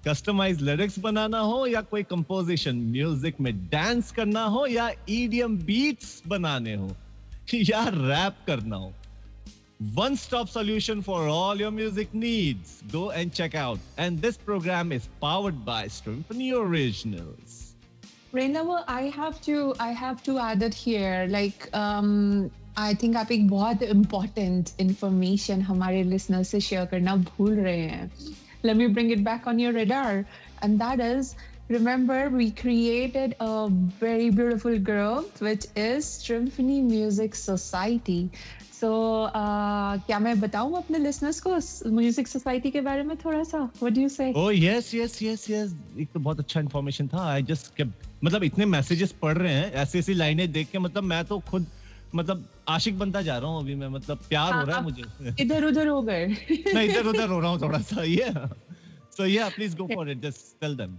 customize 0.07 0.63
lyrics 0.63 0.99
बनाना 0.99 1.39
हो 1.39 1.67
या 1.67 1.81
कोई 1.91 2.03
कंपोजिशन 2.11 2.77
म्यूज़िक 2.91 3.41
में 3.41 3.53
डांस 3.73 4.11
करना 4.13 4.45
हो 4.55 4.67
या 4.67 4.91
ईडीएम 5.09 5.57
बीट्स 5.67 6.23
बनाने 6.29 6.75
हो 6.75 6.91
या 7.55 7.85
रैप 7.89 8.45
करना 8.47 8.77
हो 8.77 8.93
One 9.95 10.17
stop 10.17 10.49
solution 10.49 11.03
for 11.03 11.27
all 11.27 11.57
your 11.61 11.73
music 11.73 12.15
needs. 12.15 12.83
Go 12.93 13.11
and 13.11 13.33
check 13.35 13.57
out. 13.57 13.81
And 13.99 14.23
this 14.23 14.37
program 14.37 14.93
is 14.93 15.09
powered 15.21 15.65
by 15.65 15.89
Symphony 15.89 16.53
Originals. 16.53 17.75
Rainawa, 18.33 18.85
I 18.87 19.11
have 19.17 19.41
to 19.43 19.75
I 19.81 19.91
have 19.91 20.23
to 20.23 20.39
add 20.39 20.63
it 20.63 20.73
here. 20.73 21.27
Like 21.29 21.69
um 21.75 22.51
I 22.77 22.95
think 22.95 23.17
आप 23.17 23.33
एक 23.33 23.49
बहुत 23.49 23.83
important 23.83 24.73
information 24.79 25.63
हमारे 25.63 26.05
listeners 26.05 26.55
से 26.55 26.61
share 26.61 26.87
करना 26.91 27.17
भूल 27.17 27.55
रहे 27.55 27.81
हैं. 27.81 28.11
Let 28.64 28.78
me 28.78 28.88
bring 28.88 29.12
it 29.12 29.24
back 29.24 29.48
on 29.48 29.60
your 29.60 29.74
radar. 29.74 30.26
And 30.62 30.80
that 30.80 31.00
is, 31.00 31.36
remember 31.70 32.30
we 32.30 32.52
created 32.52 33.36
a 33.40 33.70
very 33.70 34.30
beautiful 34.30 34.78
group 34.80 35.40
which 35.40 35.68
is 35.76 36.06
Symphony 36.06 36.82
Music 36.82 37.36
Society. 37.36 38.30
So 38.80 38.90
uh, 39.28 40.06
क्या 40.06 40.18
मैं 40.20 40.40
बताऊं 40.40 40.76
अपने 40.78 40.98
लिसनर्स 41.00 41.40
को 41.46 41.52
म्यूजिक 41.92 42.28
सोसाइटी 42.28 42.72
के 42.72 42.82
बारे 42.82 43.04
में 43.04 43.16
थोड़ा 43.18 43.44
सा 43.44 43.58
what 43.58 43.94
do 43.94 44.02
you 44.02 44.10
say 44.16 44.32
oh 44.38 44.52
yes 44.56 44.94
yes 44.96 45.22
yes 45.24 45.50
yes 45.50 45.74
एक 46.00 46.10
तो 46.14 46.20
बहुत 46.20 46.40
अच्छा 46.40 46.60
इंफॉर्मेशन 46.60 47.08
था 47.14 47.24
आई 47.30 47.44
जस्ट 47.44 47.82
मतलब 48.24 48.44
इतने 48.44 48.66
मैसेजेस 48.66 49.12
पढ़ 49.22 49.38
रहे 49.38 49.54
हैं 49.54 49.72
ऐसी 49.84 50.00
ऐसी 50.00 50.14
लाइनें 50.14 50.52
देख 50.52 50.70
के 50.72 50.80
मतलब 50.80 51.04
मैं 51.04 51.24
तो 51.26 51.40
खुद 51.50 51.66
मतलब 52.15 52.45
आशिक 52.69 52.99
बनता 52.99 53.23
जा 53.23 53.39
रहा 53.39 53.51
हूँ 53.51 53.61
अभी 53.61 53.75
मैं 53.75 53.89
मतलब 53.89 54.19
प्यार 54.29 54.55
हो 54.55 54.65
रहा 54.65 54.77
है 54.77 54.83
मुझे 54.83 55.35
इधर 55.43 55.65
उधर 55.65 55.89
हो 55.89 56.03
गए 56.03 56.27
मैं 56.75 56.85
इधर 56.85 57.07
उधर 57.07 57.29
हो 57.29 57.41
रहा 57.41 57.51
हूँ 57.51 57.61
थोड़ा 57.63 57.79
सा 57.93 58.03
ये 58.03 58.33
so 59.17 59.27
yeah 59.27 59.49
please 59.57 59.77
go 59.77 59.87
for 59.95 60.11
it 60.11 60.21
just 60.23 60.61
tell 60.61 60.77
them 60.77 60.99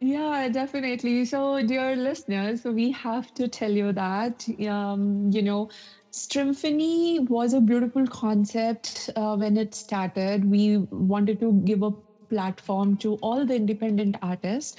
Yeah, 0.00 0.48
definitely. 0.48 1.26
So, 1.26 1.62
dear 1.62 1.94
listeners, 1.94 2.62
we 2.76 2.90
have 2.90 3.26
to 3.34 3.48
tell 3.48 3.70
you 3.70 3.92
that, 3.92 4.46
um, 4.66 5.02
you 5.30 5.42
know, 5.42 5.68
Strymphony 6.10 7.18
was 7.20 7.52
a 7.52 7.60
beautiful 7.60 8.06
concept 8.06 9.10
uh, 9.14 9.36
when 9.36 9.58
it 9.58 9.74
started. 9.74 10.46
We 10.50 10.78
wanted 10.90 11.38
to 11.40 11.52
give 11.64 11.82
a 11.82 11.90
platform 12.30 12.96
to 12.98 13.14
all 13.16 13.44
the 13.44 13.54
independent 13.56 14.16
artists 14.22 14.76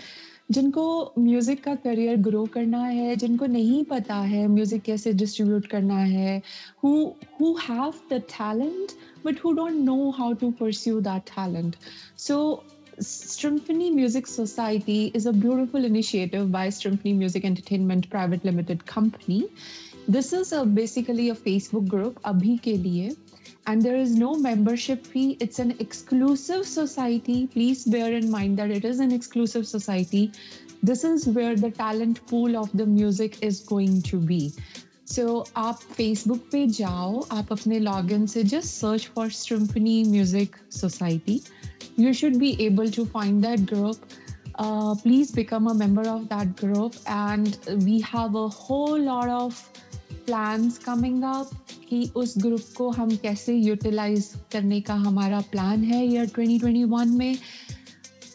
जिनको 0.56 0.84
music 1.20 1.64
का 1.64 1.76
career 1.84 2.18
grow 2.28 2.46
करना 2.54 2.84
है 2.86 3.16
जिनको 3.16 3.46
नहीं 3.46 3.84
पता 3.92 4.16
है 4.32 4.48
music 4.48 4.82
कैसे 4.84 5.14
distribute 5.22 5.68
करना 5.68 5.98
है 5.98 6.42
who 6.84 6.92
who 7.40 7.54
have 7.62 7.94
the 8.12 8.22
talent 8.34 8.92
but 9.26 9.44
who 9.46 9.52
don't 9.62 9.80
know 9.86 10.10
how 10.18 10.34
to 10.42 10.52
pursue 10.60 11.00
that 11.02 11.30
talent 11.36 11.76
so 12.28 12.42
Strymphony 13.00 13.90
Music 13.90 14.28
Society 14.28 15.12
is 15.16 15.26
a 15.26 15.32
beautiful 15.34 15.86
initiative 15.86 16.52
by 16.52 16.70
Strymphony 16.70 17.14
Music 17.14 17.46
Entertainment 17.46 18.08
Private 18.10 18.44
Limited 18.46 18.86
Company. 18.86 19.48
This 20.08 20.34
is 20.34 20.52
a, 20.52 20.66
basically 20.66 21.30
a 21.30 21.36
Facebook 21.36 21.88
group, 21.88 22.22
Abhi 22.24 22.60
ke 22.60 22.76
liye, 22.84 23.16
and 23.68 23.82
there 23.82 23.96
is 23.96 24.16
no 24.16 24.36
membership 24.36 25.06
fee. 25.06 25.38
It's 25.40 25.60
an 25.60 25.76
exclusive 25.80 26.66
society. 26.66 27.48
Please 27.48 27.86
bear 27.86 28.14
in 28.14 28.30
mind 28.32 28.58
that 28.58 28.72
it 28.72 28.86
is 28.86 29.00
an 29.00 29.12
exclusive 29.12 29.68
society. 29.68 30.32
This 30.84 31.04
is 31.04 31.28
where 31.28 31.56
the 31.56 31.70
talent 31.70 32.26
pool 32.28 32.58
of 32.58 32.72
the 32.74 32.86
music 32.86 33.38
is 33.44 33.60
going 33.60 34.02
to 34.04 34.18
be. 34.18 34.54
So 35.06 35.46
आप 35.58 35.80
Facebook 35.98 36.50
पे 36.52 36.66
जाओ 36.80 37.28
आप 37.32 37.52
अपने 37.52 37.80
login 37.82 38.28
से 38.28 38.44
just 38.48 38.78
search 38.80 39.08
for 39.08 39.30
Strymphony 39.30 40.04
Music 40.06 40.58
Society. 40.70 41.44
You 41.98 42.14
should 42.14 42.40
be 42.40 42.56
able 42.66 42.90
to 42.90 43.06
find 43.06 43.44
that 43.44 43.66
group. 43.66 43.98
Uh, 44.56 44.96
please 44.96 45.32
become 45.32 45.68
a 45.68 45.74
member 45.74 46.08
of 46.08 46.30
that 46.30 46.56
group 46.56 46.96
and 47.08 47.58
we 47.86 48.00
have 48.02 48.36
a 48.36 48.48
whole 48.48 49.00
lot 49.00 49.30
plans 50.30 50.80
coming 50.80 51.22
up 51.24 51.46
कि 51.90 52.12
उस 52.16 52.34
group 52.38 52.62
को 52.78 52.92
हम 52.92 53.16
कैसे 53.16 53.56
utilise 53.56 54.34
करने 54.52 54.82
का 54.82 54.94
हमारा 54.94 55.42
plan 55.42 55.84
है 55.84 56.06
year 56.06 56.28
2021 56.28 57.08
में। 57.08 57.38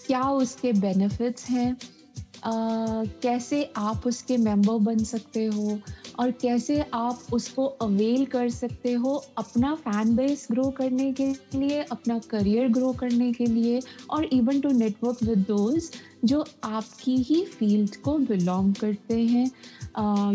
क्या 0.07 0.23
उसके 0.23 0.73
बेनिफिट्स 0.73 1.49
हैं? 1.49 1.77
uh, 1.77 3.09
कैसे 3.23 3.73
आप 3.77 4.03
उसके 4.07 4.37
मेंबर 4.37 4.73
बन 4.73 4.99
सकते 4.99 5.47
हो? 5.47 5.81
और 6.19 6.31
कैसे 6.31 6.85
आप 6.95 7.23
उसको 7.33 7.67
अवेल 7.67 8.27
कर 8.27 8.51
सकते 8.51 8.93
हो 8.93 9.25
अपना 9.39 9.75
फ़ैन 9.75 10.17
बेस 10.17 10.49
ग्रो 10.53 10.71
करने 10.71 11.13
के 11.13 11.27
लिए 11.29 11.83
अपना 11.83 12.19
करियर 12.19 12.69
ग्रो 12.69 12.93
करने 12.93 13.33
के 13.33 13.47
लिए 13.47 13.81
और 14.11 14.25
even 14.25 14.61
to 14.61 14.69
network 14.69 15.19
with 15.23 15.39
those 15.39 15.91
जो 16.25 16.45
आपकी 16.65 17.17
ही 17.17 17.45
फ़ील्ड 17.45 17.97
को 17.97 18.19
बिलोंग 18.19 18.75
करते 18.75 19.21
हैं। 19.21 19.51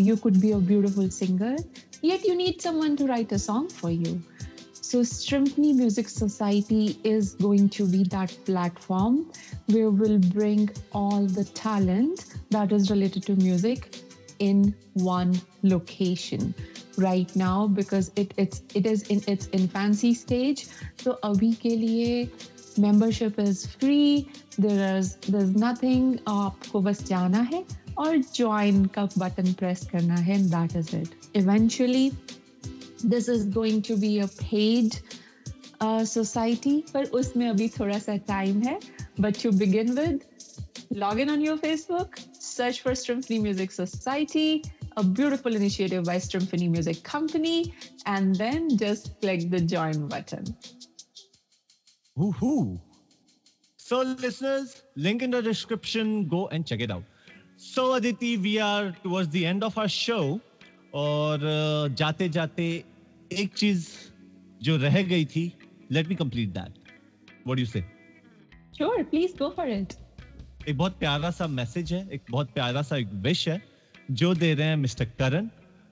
You 0.07 0.17
could 0.23 0.37
be 0.41 0.51
a 0.53 0.59
beautiful 0.73 1.09
singer 1.19 1.57
yet 2.03 2.25
you 2.25 2.35
need 2.37 2.61
someone 2.63 2.97
to 2.97 3.07
write 3.07 3.33
a 3.33 3.39
song 3.39 3.69
for 3.69 3.91
you. 3.91 4.23
So, 4.81 5.01
Strimpney 5.01 5.75
Music 5.75 6.09
Society 6.09 6.99
is 7.03 7.35
going 7.35 7.69
to 7.71 7.87
be 7.87 8.05
that 8.05 8.37
platform 8.45 9.33
where 9.67 9.91
we'll 9.91 10.19
bring 10.19 10.71
all 10.93 11.27
the 11.27 11.45
talent 11.45 12.27
that 12.51 12.71
is 12.71 12.91
related 12.91 13.25
to 13.25 13.35
music 13.37 14.03
in 14.39 14.75
one 14.93 15.41
location 15.63 16.55
right 16.97 17.35
now 17.35 17.67
because 17.67 18.13
it 18.15 18.33
it's 18.37 18.63
it 18.75 18.87
is 18.87 19.03
in 19.05 19.23
its 19.27 19.49
infancy 19.53 20.15
stage. 20.15 20.69
So, 20.99 21.19
abhi 21.25 21.51
ke 21.65 21.75
liye 21.83 22.31
membership 22.79 23.41
is 23.41 23.67
free. 23.67 24.29
There 24.59 24.97
is 24.99 25.17
there's 25.29 25.57
nothing. 25.67 26.19
आपको 26.29 26.81
बस 26.81 27.03
जाना 27.09 27.41
है 27.53 27.65
और 28.02 28.18
join 28.36 28.88
का 28.98 29.08
button 29.16 29.54
press 29.62 29.86
करना 29.90 30.16
है 30.28 30.38
that 30.50 30.76
is 30.76 30.94
it. 30.94 31.10
Eventually, 31.34 32.12
this 33.04 33.28
is 33.28 33.46
going 33.58 33.82
to 33.90 33.98
be 33.98 34.20
a 34.20 34.28
paid 34.28 34.98
uh, 35.82 36.04
society 36.06 36.76
पर 36.94 37.06
उसमें 37.22 37.48
अभी 37.50 37.70
थोड़ा 37.80 38.00
सा 38.00 38.18
time 38.26 38.66
है. 38.66 38.80
But 39.20 39.40
to 39.44 39.52
begin 39.52 39.96
with, 39.96 40.26
log 41.04 41.20
in 41.20 41.30
on 41.30 41.42
your 41.42 41.58
Facebook, 41.58 42.20
search 42.40 42.82
for 42.82 42.96
Strymphony 42.96 43.40
Music 43.40 43.72
Society, 43.72 44.64
a 44.98 45.04
beautiful 45.04 45.56
initiative 45.56 46.04
by 46.04 46.18
Strymphony 46.18 46.70
Music 46.70 47.04
Company, 47.04 47.74
and 48.06 48.36
then 48.36 48.78
just 48.78 49.12
click 49.22 49.50
the 49.50 49.60
join 49.60 50.08
button. 50.08 50.56
Woohoo! 52.18 52.80
So, 53.78 54.02
listeners, 54.02 54.84
link 54.96 55.22
in 55.22 55.32
the 55.32 55.42
description. 55.42 56.28
Go 56.28 56.48
and 56.48 56.66
check 56.66 56.80
it 56.82 56.92
out. 56.92 57.04
So, 57.72 57.94
Aditi, 57.94 58.38
we 58.38 58.60
are 58.60 58.92
towards 59.04 59.30
the 59.30 59.46
end 59.46 59.64
of 59.64 59.78
our 59.78 59.88
show. 59.88 60.40
और 60.94 61.40
uh, 61.40 61.96
जाते 61.96 62.28
जाते 62.30 62.64
एक 63.32 63.54
चीज़ 63.58 63.88
जो 64.64 64.76
रह 64.78 65.02
गई 65.12 65.26
थी 65.26 65.44
let 65.92 66.08
me 66.08 66.16
complete 66.16 66.50
that 66.58 66.74
what 67.48 67.60
you 67.60 67.66
say 67.66 67.84
Sure, 68.78 69.04
please 69.14 69.38
go 69.40 69.50
for 69.56 69.68
it. 69.78 69.96
एक 70.68 70.78
बहुत 70.78 71.00
प्यारा 71.00 71.32
सा 71.32 71.48
मैसेज 71.48 71.94
है 71.94 72.08
एक 72.14 72.22
बहुत 72.32 72.52
प्यारा 72.54 72.82
सा 72.82 72.98
एक 72.98 73.14
विश 73.24 73.48
है 73.48 73.62
जो 74.12 74.34
दे 74.36 74.54
रहे 74.54 74.68
हैं 74.68 74.76
mister 74.78 75.06
Karan 75.20 75.50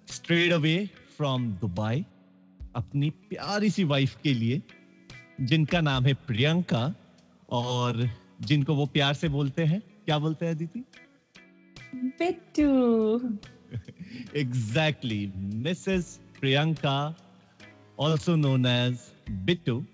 straight 0.08 0.54
away 0.54 0.78
from 1.18 1.52
Dubai 1.62 2.06
अपनी 2.76 3.10
प्यारी 3.30 3.70
सी 3.70 3.84
वाइफ 3.94 4.16
के 4.24 4.34
लिए 4.34 4.62
जिनका 5.42 5.82
नाम 5.82 6.06
है 6.06 6.14
प्रियंका 6.28 6.88
और 7.60 8.10
जिनको 8.50 8.76
वो 8.76 8.86
प्यार 8.98 9.14
से 9.14 9.30
बोलते 9.30 9.64
हैं 9.72 9.82
क्या 10.06 10.18
बोलते 10.20 10.46
हैं 10.46 10.58
दीदी 10.58 10.84
Bittu. 11.94 13.40
exactly 14.34 15.32
mrs 15.38 16.20
priyanka, 16.40 17.16
also 17.98 18.36
known 18.36 18.66
as 18.66 19.12
bittu, 19.46 19.86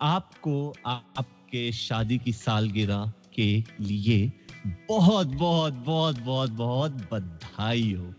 आपको 0.00 0.72
आपके 0.86 1.70
शादी 1.72 2.18
की 2.18 2.32
सालगिरह 2.32 3.12
के 3.34 3.64
लिए 3.80 4.30
बहुत 4.88 5.26
बहुत 5.26 5.74
बहुत 5.86 6.18
बहुत 6.20 6.50
बहुत 6.50 6.92
बधाई 7.12 7.92
हो 7.92 8.14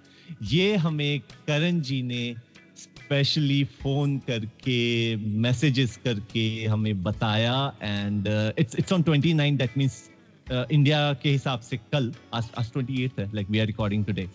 ये 0.51 0.75
हमें 0.75 1.19
करण 1.47 1.79
जी 1.81 2.01
ने 2.03 2.35
स्पेशली 2.77 3.63
फ़ोन 3.81 4.17
करके 4.27 5.15
मैसेजेस 5.15 5.97
करके 6.05 6.45
हमें 6.65 7.03
बताया 7.03 7.55
and 7.81 8.27
it's 8.59 8.75
it's 8.79 8.93
on 8.93 9.03
29 9.03 9.57
that 9.57 9.77
means 9.77 10.08
India 10.50 11.12
के 11.22 11.30
हिसाब 11.30 11.60
से 11.60 11.76
कल 11.92 12.12
आज 12.34 12.50
आज 12.58 12.72
28 12.72 13.18
है 13.18 13.30
like 13.34 13.50
we 13.50 13.58
are 13.58 13.66
recording 13.66 14.04
today 14.04 14.28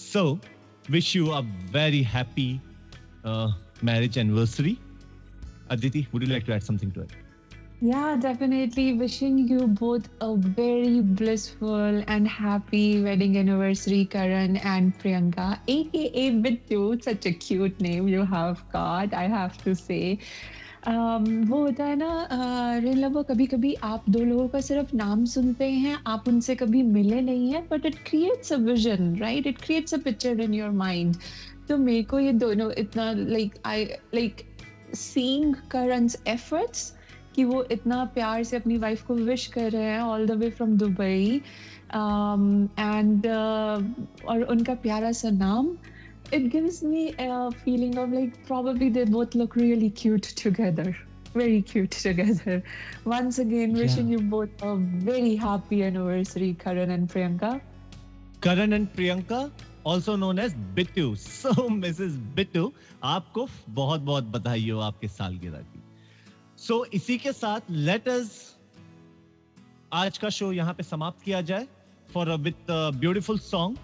So, 0.00 0.38
wish 0.94 1.14
you 1.14 1.32
a 1.32 1.42
very 1.72 2.02
happy 2.02 2.60
uh, 3.24 3.48
marriage 3.82 4.18
anniversary. 4.18 4.78
Aditi, 5.70 6.06
would 6.12 6.22
you 6.22 6.28
like 6.32 6.46
to 6.46 6.54
add 6.54 6.64
something 6.64 6.90
to 6.92 7.02
it? 7.02 7.10
Yeah, 7.82 8.16
definitely. 8.20 8.92
Wishing 8.92 9.38
you 9.48 9.66
both 9.66 10.08
a 10.20 10.36
very 10.36 11.00
blissful 11.00 12.02
and 12.08 12.28
happy 12.28 13.02
wedding 13.02 13.38
anniversary, 13.38 14.04
Karan 14.04 14.58
and 14.58 14.98
Priyanka, 14.98 15.58
aka 15.66 16.30
Bittu. 16.32 17.02
Such 17.02 17.24
a 17.26 17.32
cute 17.32 17.80
name 17.80 18.08
you 18.08 18.24
have 18.24 18.62
got, 18.72 19.14
I 19.14 19.28
have 19.28 19.56
to 19.64 19.74
say. 19.74 20.18
वो 20.87 21.57
होता 21.57 21.85
है 21.85 21.95
ना 21.95 22.27
real 22.77 22.97
lover 22.97 23.23
कभी 23.23 23.45
कभी 23.45 23.73
आप 23.73 24.03
दो 24.09 24.19
लोगों 24.19 24.47
का 24.47 24.61
सिर्फ़ 24.61 24.95
नाम 24.95 25.25
सुनते 25.25 25.69
हैं, 25.69 25.99
आप 26.07 26.27
उनसे 26.27 26.55
कभी 26.55 26.83
मिले 26.83 27.21
नहीं 27.21 27.53
हैं 27.53 27.67
but 27.71 27.85
it 27.85 27.95
creates 27.95 28.53
a 28.53 28.55
vision 28.55 29.15
right 29.15 29.47
it 29.47 29.57
creates 29.57 29.93
a 29.93 29.97
picture 29.97 30.41
in 30.41 30.53
your 30.53 30.69
mind 30.69 31.15
तो 31.69 31.77
मेरे 31.77 32.03
को 32.03 32.19
ये 32.19 32.31
दोनों 32.33 32.71
इतना 32.71 33.11
like 33.11 33.55
I 33.65 33.85
like 33.85 34.35
seeing 34.93 35.55
Karan's 35.71 36.23
efforts 36.27 36.93
कि 37.35 37.43
वो 37.43 37.63
इतना 37.71 38.05
प्यार 38.05 38.43
से 38.43 38.57
अपनी 38.57 38.77
वाइफ 38.77 39.01
को 39.01 39.13
विश 39.13 39.47
कर 39.47 39.71
रहे 39.71 39.83
हैं 39.83 40.01
all 40.01 40.27
the 40.27 40.31
way 40.31 40.49
from 40.49 40.77
Dubai 40.77 41.41
and 42.79 43.27
और 44.27 44.41
उनका 44.43 44.73
प्यारा 44.73 45.11
सा 45.11 45.29
नाम 45.29 45.77
it 46.32 46.48
gives 46.50 46.82
me 46.82 47.14
a 47.18 47.50
feeling 47.64 47.96
of 47.98 48.12
like 48.12 48.36
probably 48.46 48.88
they 48.88 49.04
both 49.04 49.34
look 49.34 49.56
really 49.56 49.90
cute 50.02 50.30
together 50.42 50.96
very 51.34 51.62
cute 51.62 51.90
together 51.90 52.62
once 53.04 53.38
again 53.38 53.72
wishing 53.72 54.08
you 54.08 54.20
both 54.36 54.62
a 54.62 54.76
very 55.10 55.34
happy 55.36 55.82
anniversary 55.82 56.54
karan 56.66 56.90
and 56.90 57.08
priyanka 57.08 57.60
Karan 58.40 58.72
and 58.72 58.88
Priyanka, 58.92 59.50
also 59.86 60.14
known 60.16 60.38
as 60.38 60.54
Bittu 60.74 61.14
so 61.16 61.68
Mrs 61.68 62.16
Bittu 62.36 62.72
आपको 63.10 63.46
बहुत 63.68 64.00
बहुत 64.00 64.24
बधाई 64.34 64.68
हो 64.70 64.78
आपके 64.80 65.08
सालगिरह 65.08 65.60
की 65.60 65.82
सो 66.58 66.78
so, 66.78 66.94
इसी 66.94 67.16
के 67.18 67.32
साथ 67.32 67.70
लेट 67.70 68.08
अस 68.08 68.32
आज 69.92 70.18
का 70.18 70.30
शो 70.38 70.52
यहाँ 70.52 70.74
पे 70.74 70.82
समाप्त 70.82 71.22
किया 71.24 71.40
जाए 71.50 71.66
for 72.14 72.28
a 72.28 72.34
with 72.46 72.70
beautiful 73.00 73.38
song 73.38 73.78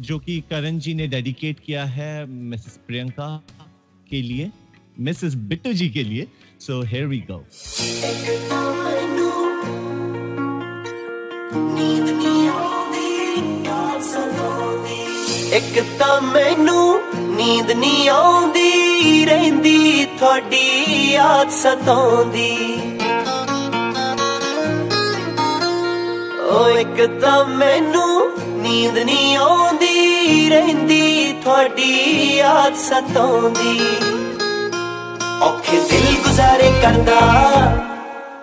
जो 0.00 0.18
कि 0.18 0.40
करण 0.50 0.78
जी 0.78 0.94
ने 0.94 1.06
डेडिकेट 1.08 1.60
किया 1.60 1.84
है 1.96 2.10
मिसेस 2.26 2.78
प्रियंका 2.86 3.28
के 4.06 4.22
लिए 4.22 4.50
मिसेस 5.00 5.34
बिट्टू 5.48 5.72
जी 5.72 5.88
के 5.88 6.04
लिए 6.04 6.26
सो 6.60 6.82
हेयर 6.84 7.06
वी 7.06 7.20
गो 7.30 7.44
ਇੱਕ 15.56 15.80
ਤਾਂ 15.98 16.20
ਮੈਨੂੰ 16.22 17.00
ਨੀਂਦ 17.36 17.70
ਨਹੀਂ 17.70 18.08
ਆਉਂਦੀ 18.08 19.24
ਰਹਿੰਦੀ 19.24 20.04
ਤੁਹਾਡੀ 20.18 20.64
ਯਾਦ 21.12 21.50
ਸਤਾਉਂਦੀ 21.50 22.50
ਓ 26.50 26.68
ਇੱਕ 26.78 27.06
ਤਾਂ 27.20 27.44
ਮੈਨੂੰ 27.48 28.30
ਨੀਂਦ 28.62 28.98
ਨਹੀਂ 28.98 29.36
ਆਉਂਦੀ 29.36 29.89
ਰਹਿੰਦੀ, 30.39 31.35
ਤੁਹਾਡੀ 31.43 31.93
ਯਾਦ 32.35 32.75
ਸਤਾਉਂਦੀ। 32.75 33.81
ਔਖੇ 35.41 35.79
ਦਿਲ 35.91 36.15
ਗੁਜ਼ਾਰੇ 36.27 36.73
ਕਰਦਾ। 36.81 37.19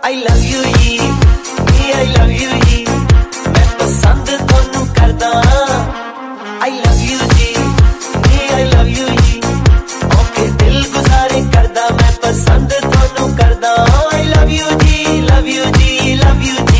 ਆਈ 0.04 0.16
ਲਵ 0.16 0.36
ਯੂ 0.36 0.64
ਜੀ। 0.64 1.00
ਆਈ 1.96 2.06
ਲਵ 2.06 2.30
ਯੂ 2.30 2.50
ਜੀ। 2.66 2.86
ਮੈਂ 3.48 3.66
ਪਸੰਦ 3.78 4.26
ਤੁਹਾਨੂੰ 4.26 4.86
ਕਰਦਾ। 4.94 5.42
ਆਈ 6.62 6.70
ਲਵ 6.70 7.00
ਯੂ 7.00 7.18
ਜੀ। 7.34 7.54
ਆਈ 8.54 8.64
ਲਵ 8.64 8.86
ਯੂ 8.86 9.08
ਜੀ। 9.08 9.42
ਔਖੇ 10.20 10.46
ਦਿਲ 10.46 10.84
ਗੁਜ਼ਾਰੇ 10.94 11.44
ਕਰਦਾ। 11.52 11.88
ਮੈਂ 11.90 12.12
ਪਸੰਦ 12.22 12.70
ਤੁਹਾਨੂੰ 12.70 13.36
ਕਰਦਾ। 13.36 13.86
ਆਈ 14.14 14.24
ਲਵ 14.24 14.48
ਯੂ 14.48 14.66
ਜੀ। 14.78 15.20
ਲਵ 15.20 15.46
ਯੂ 15.46 15.64
ਜੀ। 15.64 16.14
ਲਵ 16.14 16.42
ਯੂ 16.42 16.54
ਜੀ। 16.72 16.77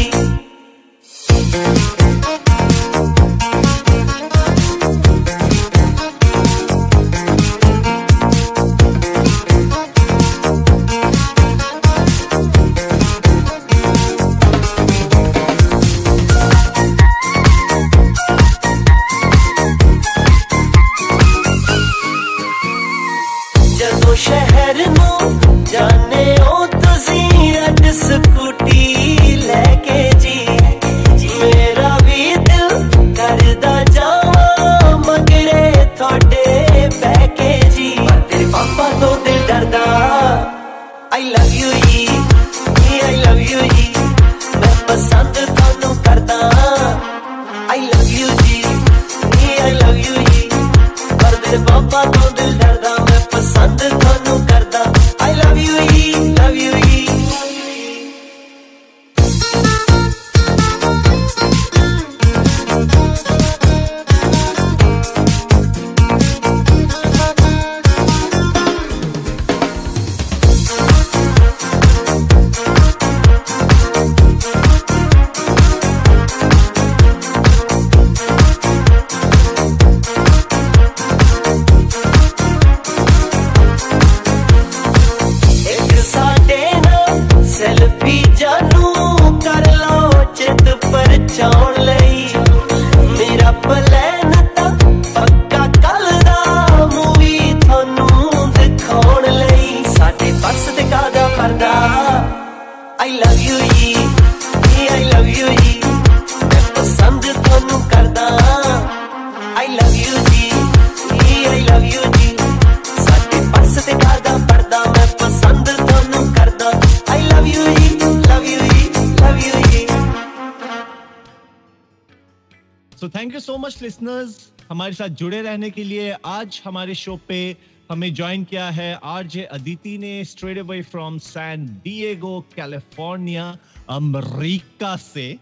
लिसनर्स 123.99 124.53
हमारे 124.71 124.93
साथ 124.93 125.09
जुड़े 125.09 125.43
रहने 125.43 125.71
के 125.71 125.85
लिए 125.85 126.11
आज 126.25 126.61
हमारे 126.65 126.95
शो 126.95 127.19
पे 127.29 127.57
हमें 127.91 128.13
ज्वाइन 128.15 128.45
किया 128.45 128.69
है 128.71 128.99
आरजे 129.03 129.45
अदिति 129.45 129.97
ने 129.99 130.25
straight 130.25 130.59
away 130.59 130.83
from 130.83 131.19
San 131.19 131.67
Diego 131.85 132.41
California 132.55 133.57
America 133.91 134.97
से। 134.97 135.39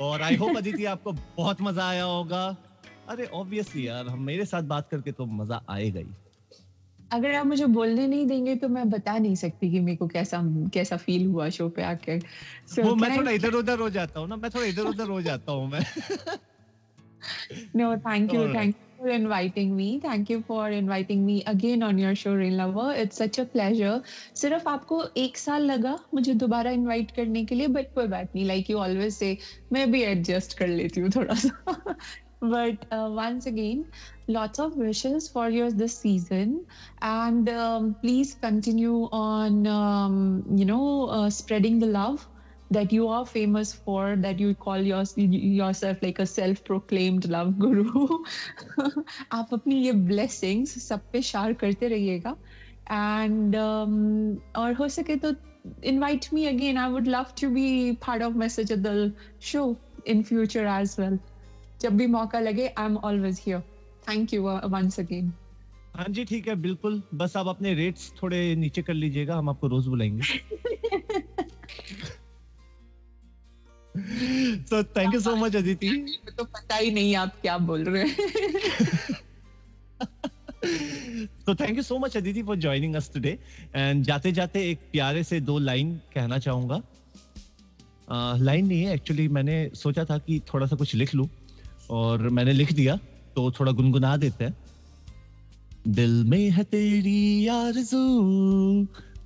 और 0.00 0.22
आई 0.22 0.36
होप 0.36 0.56
अदिति 0.56 0.84
आपको 0.84 1.12
बहुत 1.36 1.62
मज़ा 1.62 1.88
आया 1.88 2.04
होगा। 2.04 2.44
अरे 3.08 3.26
ऑब्वियसली 3.26 3.86
यार 3.88 4.06
हम 4.06 4.22
मेरे 4.22 4.44
साथ 4.44 4.62
बात 4.62 4.88
करके 4.90 5.12
तो 5.12 5.26
मज़ा 5.26 5.62
आएगा 5.70 6.00
ही। 6.00 6.14
अगर 7.12 7.34
आप 7.34 7.46
मुझे 7.46 7.66
बोलने 7.66 8.06
नहीं 8.06 8.26
देंगे 8.26 8.54
तो 8.54 8.68
मैं 8.68 8.88
बता 8.90 9.18
नहीं 9.18 9.34
सकती 9.34 9.70
कि 9.70 9.80
मेरे 9.80 9.96
को 9.96 10.06
कैसा 10.06 10.40
कैसा 10.74 10.96
फील 10.96 11.26
हुआ 11.26 11.48
शो 11.48 11.68
पे 11.68 11.82
आकर। 11.82 12.20
So 12.74 12.84
वो 12.84 12.94
मैं 12.94 13.16
थोड़ा 13.18 13.30
इधर 13.30 13.54
उधर 13.54 13.78
हो 13.78 13.90
जाता 13.90 14.20
हूँ 14.20 14.28
ना 14.28 14.36
मैं 14.36 14.50
थोड़ा 14.50 14.66
इधर 14.66 14.82
उधर 14.82 15.08
हो 15.08 15.22
जाता 15.22 15.52
हूँ 15.52 15.70
मैं। 15.70 15.84
No, 17.73 17.97
thank 17.97 18.33
you. 18.33 18.41
All 18.41 18.47
right. 18.47 18.55
Thank 18.55 18.75
you 18.75 18.87
for 18.97 19.09
inviting 19.09 19.75
me. 19.75 19.99
Thank 19.99 20.29
you 20.29 20.41
for 20.47 20.69
inviting 20.69 21.25
me 21.25 21.43
again 21.47 21.83
on 21.83 21.97
your 21.97 22.15
show, 22.15 22.33
Rain 22.35 22.57
Lover. 22.57 22.93
It's 22.93 23.17
such 23.23 23.39
a 23.39 23.45
pleasure. 23.45 24.01
सिर्फ 24.41 24.67
आपको 24.67 25.01
एक 25.17 25.37
साल 25.37 25.65
लगा 25.71 25.97
मुझे 26.13 26.33
दोबारा 26.45 26.71
इनवाइट 26.79 27.11
करने 27.15 27.45
के 27.45 27.55
लिए 27.55 27.67
बट 27.77 27.93
कोई 27.95 28.07
बात 28.15 28.29
नहीं 28.35 28.45
लाइक 28.45 28.69
यू 28.69 28.77
ऑलवेज 28.77 29.13
से 29.13 29.37
मैं 29.73 29.89
भी 29.91 30.01
एडजस्ट 30.03 30.57
कर 30.59 30.67
लेती 30.67 31.01
हूँ 31.01 31.09
थोड़ा 31.15 31.35
सा 31.45 31.95
but 32.51 32.85
uh, 32.97 33.07
once 33.15 33.45
again 33.49 33.81
lots 34.35 34.61
of 34.63 34.77
wishes 34.83 35.27
for 35.33 35.43
you 35.55 35.65
this 35.81 35.97
season 36.05 36.53
and 37.09 37.49
um, 37.49 37.93
please 38.05 38.31
continue 38.45 39.03
on 39.19 39.59
um, 39.73 40.17
you 40.61 40.65
know 40.65 40.87
uh, 41.17 41.29
spreading 41.29 41.77
the 41.83 41.91
love 41.97 42.25
that 42.71 42.93
you 42.95 43.07
are 43.09 43.25
famous 43.25 43.73
for 43.73 44.15
that 44.15 44.39
you 44.39 44.55
call 44.55 44.77
your, 44.77 45.03
yourself 45.15 45.97
like 46.01 46.19
a 46.19 46.25
self 46.25 46.63
proclaimed 46.63 47.29
love 47.29 47.53
guru 47.59 48.23
आप 49.31 49.53
अपनी 49.53 49.81
ये 49.85 49.93
blessings 50.09 50.77
सब 50.87 51.01
पे 51.13 51.21
share 51.21 51.53
करते 51.61 51.87
रहिएगा 51.87 52.35
and 52.91 53.55
um, 53.55 53.95
और 54.57 54.73
हो 54.73 54.87
सके 54.87 55.15
तो 55.25 55.33
invite 55.83 56.31
me 56.33 56.47
again 56.47 56.77
I 56.77 56.87
would 56.89 57.07
love 57.07 57.35
to 57.35 57.49
be 57.49 57.97
part 58.07 58.21
of 58.21 58.35
message 58.35 58.71
of 58.71 58.83
the 58.83 59.13
show 59.39 59.77
in 60.05 60.23
future 60.23 60.65
as 60.77 60.97
well 60.99 61.19
जब 61.81 61.97
भी 61.97 62.07
मौका 62.07 62.39
लगे 62.39 62.67
I 62.67 62.85
am 62.85 62.97
always 62.97 63.41
here 63.45 63.59
thank 64.07 64.33
you 64.33 64.41
once 64.43 64.99
again 64.99 65.31
हाँ 65.95 66.05
जी 66.09 66.25
ठीक 66.25 66.47
है 66.47 66.55
बिल्कुल 66.61 67.01
बस 67.21 67.37
आप 67.37 67.47
अपने 67.47 67.73
रेट्स 67.73 68.11
थोड़े 68.21 68.55
नीचे 68.55 68.81
कर 68.81 68.93
लीजिएगा 68.93 69.35
हम 69.37 69.49
आपको 69.49 69.67
रोज 69.67 69.87
बुलाएंगे 69.87 70.39
so 74.70 74.82
thank 74.96 75.14
you 75.14 75.20
so 75.20 75.36
much 75.36 75.54
aditi. 75.54 75.90
तो 76.36 76.44
पता 76.44 76.76
ही 76.76 76.90
नहीं 76.90 77.14
आप 77.16 77.40
क्या 77.42 77.56
बोल 77.70 77.84
रहे 77.84 78.02
हैं। 78.02 78.16
So 81.46 81.54
thank 81.54 81.76
you 81.76 81.82
so 81.82 81.98
much 81.98 82.16
aditi 82.16 82.42
for 82.42 82.56
joining 82.56 82.96
us 82.96 83.08
today. 83.16 83.38
And 83.74 84.04
जाते 84.04 84.32
जाते 84.32 84.62
एक 84.70 84.78
प्यारे 84.92 85.22
से 85.24 85.40
दो 85.40 85.58
लाइन 85.58 85.94
कहना 86.14 86.38
चाहूँगा। 86.38 86.82
लाइन 88.10 88.64
uh, 88.64 88.68
नहीं 88.68 88.82
है 88.82 88.94
एक्चुअली 88.94 89.28
मैंने 89.28 89.70
सोचा 89.74 90.04
था 90.04 90.18
कि 90.18 90.40
थोड़ा 90.52 90.66
सा 90.66 90.76
कुछ 90.76 90.94
लिख 90.94 91.14
लूँ। 91.14 91.28
और 91.90 92.28
मैंने 92.28 92.52
लिख 92.52 92.72
दिया 92.72 92.96
तो 93.36 93.50
थोड़ा 93.60 93.72
गुनगुना 93.72 94.16
देते 94.16 94.44
हैं। 94.44 94.56
दिल 95.88 96.24
में 96.28 96.50
है 96.50 96.64
तेरी 96.64 97.46
आरज़ू 97.46 98.04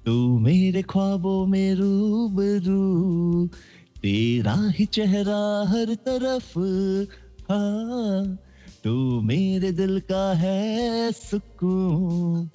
तू 0.06 0.38
मेरे 0.38 0.82
ख्वाबों 0.82 1.46
में 1.46 1.74
रूबरू। 1.74 3.48
तेरा 4.02 4.54
ही 4.78 4.84
चेहरा 4.86 5.40
हर 5.68 5.94
तरफ़ 5.94 6.58
हाँ 7.52 8.38
तू 8.84 9.20
मेरे 9.20 9.72
दिल 9.72 10.00
का 10.00 10.34
है 10.34 11.12
सुकून। 11.12 12.46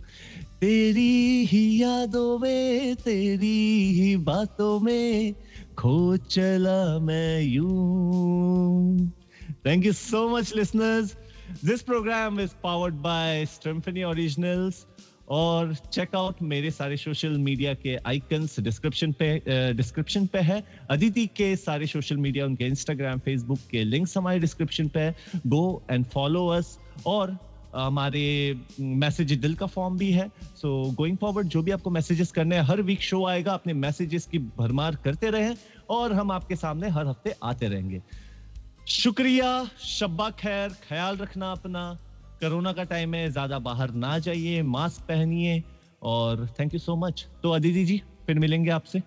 तेरी 0.62 1.46
ही 1.46 1.82
यादों 1.82 2.39
में, 2.39 2.96
तेरी 2.96 3.91
ही 3.93 4.16
बातों 4.18 4.80
में 4.80 5.34
खो 5.78 6.18
चला 6.18 7.00
मैं 7.00 7.41
you. 7.41 7.70
Thank 9.66 9.86
you 9.86 9.93
so 9.93 10.28
much 10.30 10.56
listeners 10.56 11.16
this 11.66 11.82
program 11.82 12.39
is 12.39 12.52
powered 12.64 12.96
by 12.96 13.46
Strymphony 13.46 14.04
originals 14.04 14.86
और 15.28 15.73
चेकआउट 15.93 16.41
मेरे 16.41 16.71
सारे 16.71 16.97
सोशल 16.97 17.38
मीडिया 17.39 17.73
के 17.73 17.95
आइकन्स 17.97 18.59
डिस्क्रिप्शन 18.59 19.11
पे 19.19 19.73
डिस्क्रिप्शन 19.73 20.26
पे 20.28 20.39
है। 20.39 20.61
अदिति 20.89 21.26
के 21.28 21.55
सारे 21.55 21.88
सोशल 21.88 22.17
मीडिया 22.17 22.45
उनके 22.45 22.65
इंस्टाग्राम 22.65 23.19
फेसबुक 23.19 23.59
के 23.71 23.84
लिंक्स 23.84 24.17
हमारे 24.17 24.39
डिस्क्रिप्शन 24.39 24.88
पे 24.88 24.99
है। 24.99 25.15
गो 25.47 25.82
एंड 25.91 26.05
फॉलो 26.05 26.47
अस 26.47 26.78
और 27.05 27.38
हमारे 27.76 28.57
मैसेज 28.80 29.32
दिल 29.34 29.55
का 29.55 29.65
फॉर्म 29.65 29.97
भी 29.97 30.11
है। 30.11 30.28
सो 30.55 30.69
गोइंग 30.91 31.17
फॉरवर्ड 31.17 31.47
जो 31.47 31.61
भी 31.61 31.71
आपको 31.71 31.89
मैसेजेस 31.89 32.32
करने 32.32 32.55
हैं, 32.55 32.63
हर 32.63 32.82
वीक 32.82 33.01
शो 33.01 33.26
आएगा। 33.26 33.53
अपने 33.53 33.73
मैसेजेस 33.73 34.26
की 34.26 34.39
भरमार 34.57 34.95
करते 34.95 35.30
रहें 35.30 35.55
और 35.89 36.13
हम 36.13 36.32
आपके 36.32 36.55
सामने 36.55 36.89
हर 36.89 37.07
हफ़्ते 37.07 37.36
आते 37.43 37.67
रहेंगे। 37.67 38.01
शुक्रिया, 38.88 39.69
शब्बा 39.80 40.30
खैर, 40.30 40.69
ख्याल 40.88 41.17
रखना 41.17 41.51
अपना। 41.51 41.97
कोरोना 42.41 42.71
का 42.73 42.83
टाइम 42.83 43.13
है, 43.13 43.29
ज़्यादा 43.29 43.59
बाहर 43.59 43.91
ना 43.95 44.17
जाइए 44.19 44.61
मास्क 44.63 45.01
पहनिए 45.07 45.61
और 46.01 46.47
थैंक 46.59 46.73
यू 46.73 46.79
सो 46.79 46.95
मच 46.95 47.27
तो 47.43 47.51
अदिति 47.51 47.86
जी, 47.86 48.01
फिर 48.27 48.39
मिलेंगे 48.39 48.69
आपसे. 48.71 49.01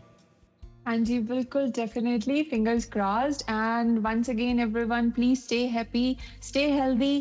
हाँ 0.86 0.96
जी, 0.98 1.18
बिल्कुल 1.20 1.66
definitely 1.76 2.42
fingers 2.50 2.84
crossed 2.92 3.42
and 3.50 3.98
once 4.06 4.30
again 4.30 4.60
everyone 4.60 5.10
please 5.10 5.40
stay 5.40 5.58
happy 5.68 6.16
stay 6.42 6.64
healthy 6.72 7.16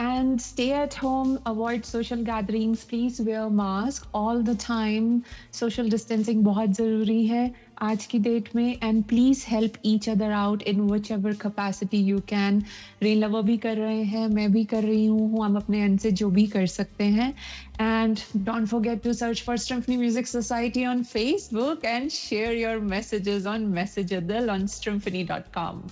and 0.00 0.40
stay 0.40 0.64
at 0.82 0.94
home 1.02 1.36
avoid 1.46 1.84
social 1.84 2.22
gatherings 2.24 2.82
please 2.84 3.22
wear 3.22 3.48
mask 3.60 4.08
all 4.14 4.42
the 4.44 4.56
time 4.66 5.20
social 5.60 5.90
distancing 5.90 6.44
बहुत 6.44 6.70
ज़रूरी 6.70 7.24
है. 7.26 7.50
आज 7.82 8.04
की 8.06 8.18
डेट 8.18 8.48
में 8.56 8.78
and 8.82 9.02
please 9.04 9.44
help 9.48 9.72
each 9.84 10.08
other 10.08 10.30
out 10.32 10.62
in 10.62 10.80
whichever 11.12 11.32
capacity 11.32 11.98
you 11.98 12.18
can 12.28 12.62
rain 13.02 13.18
lover 13.18 13.42
भी 13.42 13.56
कर 13.56 13.76
रहे 13.76 14.02
हैं, 14.02 14.26
मैं 14.28 14.50
भी 14.52 14.64
कर 14.64 14.82
रही 14.82 15.06
हूँ, 15.06 15.44
हम 15.44 15.56
अपने 15.56 15.82
एंड 15.84 15.98
से 16.00 16.10
जो 16.10 16.30
भी 16.30 16.46
कर 16.46 16.66
सकते 16.66 17.04
हैं. 17.04 17.32
And 17.80 18.18
don't 18.36 18.66
forget 18.66 19.02
to 19.02 19.12
search 19.12 19.42
for 19.42 19.56
Strymphony 19.58 19.96
music 19.96 20.26
society 20.26 20.84
on 20.86 21.02
Facebook 21.02 21.84
and 21.84 22.10
share 22.10 22.56
your 22.56 22.78
messages 22.92 23.46
on 23.46 23.66
मैसेजेदल 23.74 24.50
on 24.50 24.66
Strymphony 24.66 25.24
dot 25.24 25.52
com 25.54 25.82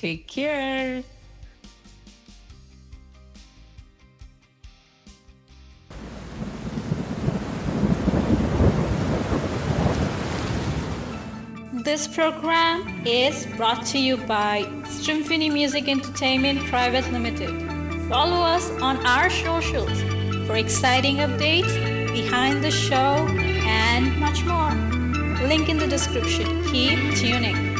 take 0.00 0.26
care 0.34 1.04
This 11.84 12.06
program 12.06 13.04
is 13.04 13.44
brought 13.56 13.84
to 13.86 13.98
you 13.98 14.16
by 14.16 14.70
Symphony 14.86 15.50
Music 15.50 15.88
Entertainment 15.88 16.60
Private 16.66 17.10
Limited. 17.10 17.50
Follow 18.08 18.36
us 18.36 18.70
on 18.80 19.04
our 19.04 19.28
socials 19.28 20.00
for 20.46 20.54
exciting 20.54 21.16
updates, 21.16 21.74
behind 22.12 22.62
the 22.62 22.70
show, 22.70 23.26
and 23.66 24.16
much 24.20 24.44
more. 24.44 24.70
Link 25.48 25.68
in 25.68 25.76
the 25.76 25.88
description. 25.88 26.46
Keep 26.70 27.16
tuning. 27.16 27.71